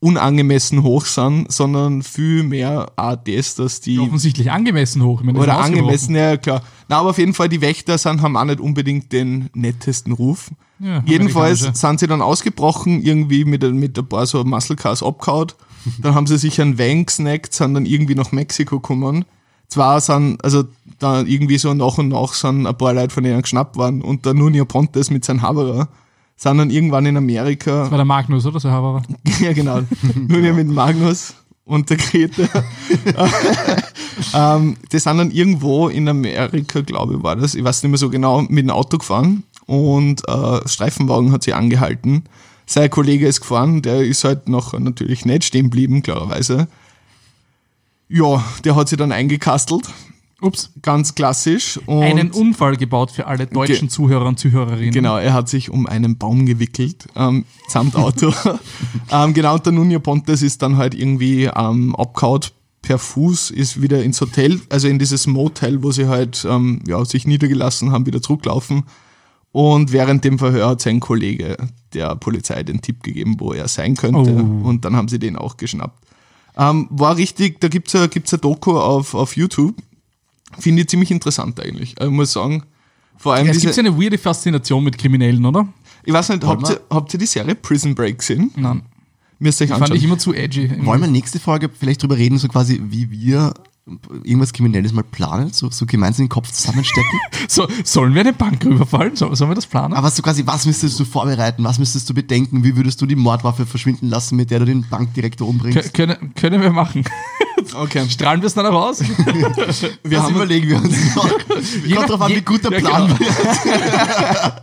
unangemessen 0.00 0.82
hoch 0.82 1.04
sind, 1.04 1.50
sondern 1.52 2.02
viel 2.02 2.42
mehr 2.42 2.90
auch 2.96 3.14
das, 3.24 3.54
dass 3.54 3.80
die 3.80 4.00
Offensichtlich 4.00 4.50
angemessen 4.50 5.02
hoch. 5.04 5.22
Meine, 5.22 5.38
oder 5.38 5.58
angemessen, 5.58 6.16
ja 6.16 6.36
klar. 6.36 6.62
Na, 6.88 6.98
aber 6.98 7.10
auf 7.10 7.18
jeden 7.18 7.34
Fall, 7.34 7.48
die 7.48 7.60
Wächter 7.60 7.96
sind, 7.98 8.20
haben 8.20 8.36
auch 8.36 8.44
nicht 8.44 8.58
unbedingt 8.58 9.12
den 9.12 9.48
nettesten 9.54 10.12
Ruf. 10.12 10.50
Ja, 10.80 11.04
Jedenfalls 11.06 11.60
sind 11.74 12.00
sie 12.00 12.08
dann 12.08 12.20
ausgebrochen, 12.20 13.00
irgendwie 13.00 13.44
mit, 13.44 13.62
ein- 13.62 13.76
mit 13.76 13.96
ein 13.96 14.08
paar 14.08 14.26
so 14.26 14.42
Muscle 14.42 14.74
Cars 14.74 15.04
abgehauen. 15.04 15.52
Dann 16.00 16.16
haben 16.16 16.26
sie 16.26 16.38
sich 16.38 16.60
einen 16.60 16.78
Van 16.78 17.06
gesnackt, 17.06 17.54
sind 17.54 17.74
dann 17.74 17.86
irgendwie 17.86 18.16
nach 18.16 18.32
Mexiko 18.32 18.80
gekommen. 18.80 19.24
Zwar 19.72 20.02
sind, 20.02 20.44
also 20.44 20.64
da 20.98 21.22
irgendwie 21.22 21.56
so 21.56 21.72
nach 21.72 21.96
und 21.96 22.08
nach 22.08 22.34
sind 22.34 22.66
ein 22.66 22.76
paar 22.76 22.92
Leute 22.92 23.08
von 23.08 23.24
denen 23.24 23.40
geschnappt 23.40 23.76
worden 23.76 24.02
und 24.02 24.26
der 24.26 24.34
Nuno 24.34 24.66
Pontes 24.66 25.08
mit 25.08 25.24
seinem 25.24 25.40
Haberer 25.40 25.88
sind 26.36 26.58
dann 26.58 26.68
irgendwann 26.68 27.06
in 27.06 27.16
Amerika 27.16 27.84
Das 27.84 27.90
war 27.90 27.96
der 27.96 28.04
Magnus, 28.04 28.44
oder? 28.44 28.60
So 28.60 28.70
Haberer. 28.70 29.02
ja, 29.40 29.54
genau. 29.54 29.80
Nur 30.28 30.40
nicht 30.40 30.54
mit 30.54 30.68
Magnus 30.68 31.32
und 31.64 31.88
der 31.88 31.96
Grete. 31.96 32.50
ähm, 34.34 34.76
die 34.92 34.98
sind 34.98 35.16
dann 35.16 35.30
irgendwo 35.30 35.88
in 35.88 36.06
Amerika, 36.06 36.82
glaube 36.82 37.14
ich, 37.14 37.22
war 37.22 37.36
das. 37.36 37.54
Ich 37.54 37.64
weiß 37.64 37.82
nicht 37.82 37.92
mehr 37.92 37.98
so 37.98 38.10
genau, 38.10 38.42
mit 38.42 38.66
dem 38.66 38.70
Auto 38.72 38.98
gefahren 38.98 39.44
und 39.64 40.28
äh, 40.28 40.68
Streifenwagen 40.68 41.32
hat 41.32 41.44
sie 41.44 41.54
angehalten. 41.54 42.24
Sein 42.66 42.90
Kollege 42.90 43.26
ist 43.26 43.40
gefahren, 43.40 43.80
der 43.80 44.04
ist 44.04 44.24
halt 44.24 44.50
noch 44.50 44.78
natürlich 44.78 45.24
nicht 45.24 45.44
stehen 45.44 45.70
geblieben, 45.70 46.02
klarerweise. 46.02 46.68
Ja, 48.12 48.44
der 48.64 48.76
hat 48.76 48.88
sie 48.88 48.96
dann 48.96 49.10
eingekastelt. 49.10 49.88
Ups. 50.42 50.70
Ganz 50.82 51.14
klassisch. 51.14 51.78
Und 51.86 52.02
Einen 52.02 52.30
Unfall 52.30 52.76
gebaut 52.76 53.12
für 53.12 53.26
alle 53.26 53.46
deutschen 53.46 53.88
Zuhörer 53.88 54.26
und 54.26 54.38
Zuhörerinnen. 54.38 54.92
Genau, 54.92 55.16
er 55.16 55.32
hat 55.32 55.48
sich 55.48 55.70
um 55.70 55.86
einen 55.86 56.18
Baum 56.18 56.44
gewickelt, 56.44 57.06
ähm, 57.16 57.44
samt 57.68 57.94
Auto. 57.96 58.34
ähm, 59.10 59.34
genau, 59.34 59.54
und 59.54 59.64
der 59.64 59.72
Nuno 59.72 60.00
Pontes 60.00 60.42
ist 60.42 60.60
dann 60.60 60.76
halt 60.76 60.94
irgendwie 60.94 61.44
ähm, 61.44 61.94
abgehaut 61.96 62.52
per 62.82 62.98
Fuß, 62.98 63.52
ist 63.52 63.80
wieder 63.80 64.02
ins 64.02 64.20
Hotel, 64.20 64.60
also 64.68 64.88
in 64.88 64.98
dieses 64.98 65.28
Motel, 65.28 65.82
wo 65.84 65.92
sie 65.92 66.08
halt 66.08 66.44
ähm, 66.48 66.82
ja, 66.86 67.04
sich 67.04 67.26
niedergelassen 67.26 67.92
haben, 67.92 68.04
wieder 68.06 68.20
zurücklaufen. 68.20 68.82
Und 69.52 69.92
während 69.92 70.24
dem 70.24 70.38
Verhör 70.38 70.70
hat 70.70 70.80
sein 70.80 70.98
Kollege 70.98 71.56
der 71.94 72.16
Polizei 72.16 72.62
den 72.62 72.80
Tipp 72.82 73.02
gegeben, 73.02 73.36
wo 73.38 73.52
er 73.52 73.68
sein 73.68 73.94
könnte. 73.94 74.34
Oh. 74.34 74.66
Und 74.68 74.84
dann 74.84 74.96
haben 74.96 75.08
sie 75.08 75.18
den 75.18 75.36
auch 75.36 75.56
geschnappt. 75.56 76.11
Ähm, 76.56 76.86
war 76.90 77.16
richtig, 77.16 77.60
da 77.60 77.68
gibt's 77.68 77.92
ja 77.94 78.06
gibt's 78.06 78.32
ein 78.34 78.40
Doku 78.40 78.78
auf, 78.78 79.14
auf 79.14 79.36
YouTube. 79.36 79.74
Finde 80.58 80.82
ich 80.82 80.88
ziemlich 80.88 81.10
interessant 81.10 81.58
eigentlich. 81.60 81.98
Also, 81.98 82.10
Ich 82.10 82.16
muss 82.16 82.32
sagen, 82.32 82.62
vor 83.16 83.34
allem 83.34 83.46
Es 83.48 83.58
diese, 83.58 83.68
gibt 83.68 83.78
eine 83.78 83.96
weirde 84.00 84.18
Faszination 84.18 84.84
mit 84.84 84.98
Kriminellen, 84.98 85.44
oder? 85.46 85.66
ich 86.04 86.12
weiß 86.12 86.30
nicht, 86.30 86.44
habt 86.44 86.68
ihr, 86.68 86.80
habt 86.90 87.14
ihr 87.14 87.18
die 87.18 87.26
Serie 87.26 87.54
Prison 87.54 87.94
Break 87.94 88.18
gesehen? 88.18 88.50
Nein. 88.56 88.82
Müsst 89.38 89.60
ihr 89.60 89.64
euch 89.64 89.68
Die 89.68 89.72
fand 89.72 89.82
anschauen. 89.84 89.96
ich 89.96 90.04
immer 90.04 90.18
zu 90.18 90.34
edgy. 90.34 90.70
Wollen 90.84 91.00
wir 91.00 91.08
nächste 91.08 91.40
Folge 91.40 91.68
vielleicht 91.68 92.02
drüber 92.02 92.16
reden, 92.16 92.38
so 92.38 92.48
quasi, 92.48 92.80
wie 92.84 93.10
wir 93.10 93.54
irgendwas 94.22 94.52
Kriminelles 94.52 94.92
mal 94.92 95.02
planen, 95.02 95.52
so, 95.52 95.68
so 95.70 95.86
gemeinsam 95.86 96.26
den 96.26 96.28
Kopf 96.28 96.50
zusammenstecken? 96.50 97.20
So, 97.48 97.66
sollen 97.84 98.14
wir 98.14 98.20
eine 98.20 98.32
Bank 98.32 98.64
rüberfallen? 98.64 99.16
So, 99.16 99.34
sollen 99.34 99.50
wir 99.50 99.54
das 99.56 99.66
planen? 99.66 99.92
Aber 99.92 100.10
so 100.10 100.22
quasi, 100.22 100.46
was 100.46 100.64
müsstest 100.64 100.98
du 100.98 101.04
vorbereiten? 101.04 101.64
Was 101.64 101.78
müsstest 101.78 102.08
du 102.08 102.14
bedenken? 102.14 102.64
Wie 102.64 102.76
würdest 102.76 103.00
du 103.02 103.06
die 103.06 103.16
Mordwaffe 103.16 103.66
verschwinden 103.66 104.08
lassen, 104.08 104.36
mit 104.36 104.50
der 104.50 104.60
du 104.60 104.64
den 104.64 104.88
Bankdirektor 104.88 105.46
umbringst? 105.46 105.92
können, 105.92 106.32
können 106.34 106.62
wir 106.62 106.70
machen. 106.70 107.04
okay. 107.74 108.08
Strahlen 108.08 108.40
wir 108.40 108.46
es 108.46 108.54
dann 108.54 108.64
auch 108.66 108.88
aus? 108.88 109.00
Wir 109.02 109.10
das 110.04 110.22
haben- 110.22 110.34
überlegen 110.36 110.68
wir 110.68 110.76
uns 110.76 111.14
noch. 111.14 111.28
Kommt 111.28 112.08
drauf 112.08 112.20
an, 112.22 112.32
wie 112.34 112.40
gut 112.40 112.64
der 112.64 112.72
ja, 112.72 112.78
Plan 112.78 113.06
genau. 113.08 113.18
wird. 113.20 114.62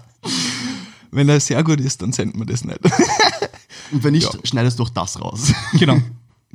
Wenn 1.11 1.29
er 1.29 1.39
sehr 1.39 1.63
gut 1.63 1.79
ist, 1.81 2.01
dann 2.01 2.11
senden 2.11 2.39
wir 2.39 2.45
das 2.45 2.63
nicht. 2.63 2.79
Und 3.91 4.03
wenn 4.03 4.13
nicht, 4.13 4.47
schneidest 4.47 4.79
du 4.79 4.83
auch 4.83 4.89
das 4.89 5.21
raus. 5.21 5.53
genau. 5.73 5.97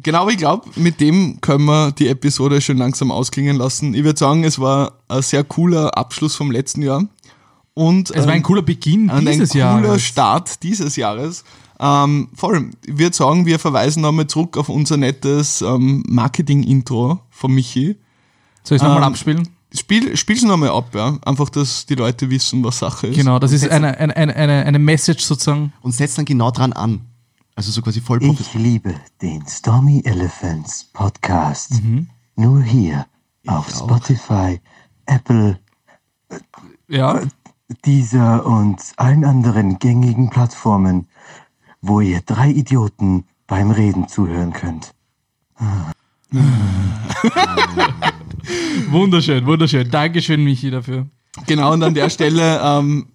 Genau, 0.02 0.22
aber 0.22 0.30
ich 0.32 0.38
glaube, 0.38 0.68
mit 0.76 1.00
dem 1.00 1.40
können 1.40 1.64
wir 1.64 1.92
die 1.92 2.08
Episode 2.08 2.60
schon 2.60 2.76
langsam 2.78 3.10
ausklingen 3.10 3.56
lassen. 3.56 3.94
Ich 3.94 4.04
würde 4.04 4.18
sagen, 4.18 4.44
es 4.44 4.58
war 4.58 4.92
ein 5.08 5.22
sehr 5.22 5.44
cooler 5.44 5.96
Abschluss 5.96 6.34
vom 6.36 6.50
letzten 6.50 6.82
Jahr. 6.82 7.04
Und 7.74 8.10
Es 8.10 8.24
war 8.24 8.32
ein 8.32 8.38
ähm, 8.38 8.42
cooler 8.44 8.62
Beginn 8.62 9.10
und 9.10 9.26
dieses 9.26 9.50
ein 9.52 9.60
cooler 9.60 9.86
Jahres. 9.88 10.02
Start 10.02 10.62
dieses 10.62 10.94
Jahres. 10.94 11.44
Ähm, 11.80 12.28
vor 12.34 12.52
allem, 12.52 12.70
ich 12.86 12.98
würde 12.98 13.16
sagen, 13.16 13.46
wir 13.46 13.58
verweisen 13.58 14.00
nochmal 14.02 14.28
zurück 14.28 14.56
auf 14.56 14.68
unser 14.68 14.96
nettes 14.96 15.60
ähm, 15.60 16.04
Marketing-Intro 16.08 17.18
von 17.30 17.52
Michi. 17.52 17.96
Soll 18.62 18.76
ich 18.76 18.82
es 18.82 18.82
nochmal 18.82 18.98
Ähm, 18.98 19.08
abspielen? 19.08 19.48
Spiel, 19.76 20.16
spiel's 20.16 20.42
nochmal 20.42 20.68
ab, 20.68 20.94
ja. 20.94 21.18
Einfach, 21.24 21.48
dass 21.48 21.84
die 21.84 21.96
Leute 21.96 22.30
wissen, 22.30 22.62
was 22.62 22.78
Sache 22.78 23.08
ist. 23.08 23.16
Genau, 23.16 23.40
das 23.40 23.50
ist 23.50 23.68
eine, 23.68 23.98
eine, 23.98 24.16
eine, 24.16 24.36
eine, 24.36 24.64
eine 24.66 24.78
Message 24.78 25.24
sozusagen. 25.24 25.72
Und 25.80 25.92
setzt 25.92 26.16
dann 26.16 26.24
genau 26.24 26.52
dran 26.52 26.72
an. 26.72 27.00
Also 27.56 27.70
so 27.70 27.82
quasi 27.82 28.00
voll. 28.00 28.22
Ich 28.22 28.54
liebe 28.54 28.94
den 29.22 29.46
Stormy 29.46 30.02
Elephants 30.04 30.84
Podcast. 30.92 31.80
Nur 32.36 32.62
hier 32.62 33.06
auf 33.46 33.68
Spotify, 33.70 34.60
Apple, 35.06 35.58
Ja, 36.88 37.20
dieser 37.84 38.44
und 38.44 38.80
allen 38.96 39.24
anderen 39.24 39.78
gängigen 39.78 40.30
Plattformen, 40.30 41.06
wo 41.80 42.00
ihr 42.00 42.20
drei 42.22 42.50
Idioten 42.50 43.24
beim 43.46 43.70
Reden 43.70 44.08
zuhören 44.08 44.52
könnt. 44.52 44.92
wunderschön, 48.90 49.46
wunderschön. 49.46 49.88
Dankeschön, 49.90 50.42
Michi, 50.42 50.70
dafür. 50.70 51.06
Genau, 51.46 51.72
und 51.72 51.82
an 51.82 51.94
der 51.94 52.10
Stelle, 52.10 52.60
ähm, 52.62 53.06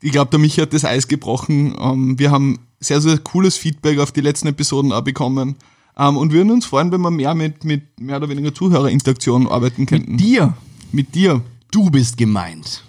ich 0.00 0.12
glaube, 0.12 0.30
der 0.30 0.38
Michi 0.38 0.60
hat 0.60 0.72
das 0.72 0.84
Eis 0.84 1.08
gebrochen. 1.08 1.74
Ähm, 1.78 2.18
wir 2.18 2.30
haben 2.30 2.58
sehr, 2.80 3.00
sehr 3.00 3.18
cooles 3.18 3.56
Feedback 3.56 3.98
auf 3.98 4.12
die 4.12 4.20
letzten 4.20 4.48
Episoden 4.48 4.92
auch 4.92 5.02
bekommen. 5.02 5.56
Ähm, 5.98 6.16
und 6.16 6.32
würden 6.32 6.52
uns 6.52 6.66
freuen, 6.66 6.92
wenn 6.92 7.00
wir 7.00 7.10
mehr 7.10 7.34
mit, 7.34 7.64
mit 7.64 8.00
mehr 8.00 8.18
oder 8.18 8.28
weniger 8.28 8.54
Zuhörerinteraktion 8.54 9.48
arbeiten 9.48 9.86
könnten. 9.86 10.16
Dir. 10.16 10.54
Mit 10.92 11.14
dir. 11.14 11.42
Du 11.70 11.90
bist 11.90 12.16
gemeint. 12.16 12.84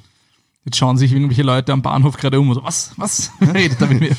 Jetzt 0.66 0.78
schauen 0.78 0.97
sich 0.97 1.12
irgendwelche 1.12 1.41
Leute 1.41 1.74
am 1.74 1.82
Bahnhof 1.82 2.18
gerade 2.18 2.39
um 2.39 2.49
und 2.49 2.55
so, 2.55 2.64
was, 2.64 2.91
was 2.97 3.32
redet 3.41 3.82
er 3.82 3.88
mit 3.88 4.01
mir? 4.01 4.16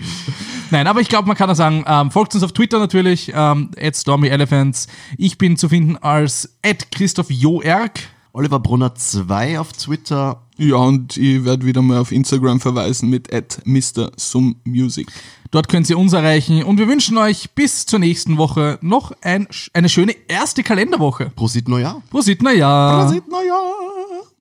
Nein, 0.70 0.86
aber 0.86 1.00
ich 1.00 1.08
glaube, 1.08 1.26
man 1.26 1.36
kann 1.36 1.48
auch 1.48 1.54
sagen, 1.54 1.84
ähm, 1.86 2.10
folgt 2.10 2.34
uns 2.34 2.44
auf 2.44 2.52
Twitter 2.52 2.78
natürlich, 2.78 3.32
ähm, 3.34 3.70
at 3.80 3.96
StormyElephants. 3.96 4.88
Ich 5.16 5.38
bin 5.38 5.56
zu 5.56 5.68
finden 5.68 5.96
als 5.96 6.56
at 6.62 6.90
Christoph 6.92 7.30
Joerg. 7.30 7.98
Oliver 8.32 8.60
Brunner 8.60 8.94
2 8.94 9.58
auf 9.58 9.72
Twitter. 9.72 10.42
Ja, 10.62 10.76
und 10.76 11.16
ich 11.16 11.42
werde 11.46 11.64
wieder 11.64 11.80
mal 11.80 11.96
auf 11.96 12.12
Instagram 12.12 12.60
verweisen 12.60 13.08
mit 13.08 13.32
at 13.32 13.62
Mr. 13.64 14.12
Sum 14.16 14.56
Music. 14.64 15.08
Dort 15.50 15.70
könnt 15.70 15.88
ihr 15.88 15.98
uns 15.98 16.12
erreichen 16.12 16.62
und 16.62 16.78
wir 16.78 16.86
wünschen 16.86 17.16
euch 17.16 17.48
bis 17.52 17.86
zur 17.86 17.98
nächsten 17.98 18.36
Woche 18.36 18.78
noch 18.82 19.12
ein, 19.22 19.48
eine 19.72 19.88
schöne 19.88 20.14
erste 20.28 20.62
Kalenderwoche. 20.62 21.32
Prosit 21.34 21.66
Neujahr. 21.66 22.02
Prosit, 22.10 22.42
Neujahr. 22.42 23.06
Prosit 23.06 23.26
Neujahr! 23.26 23.99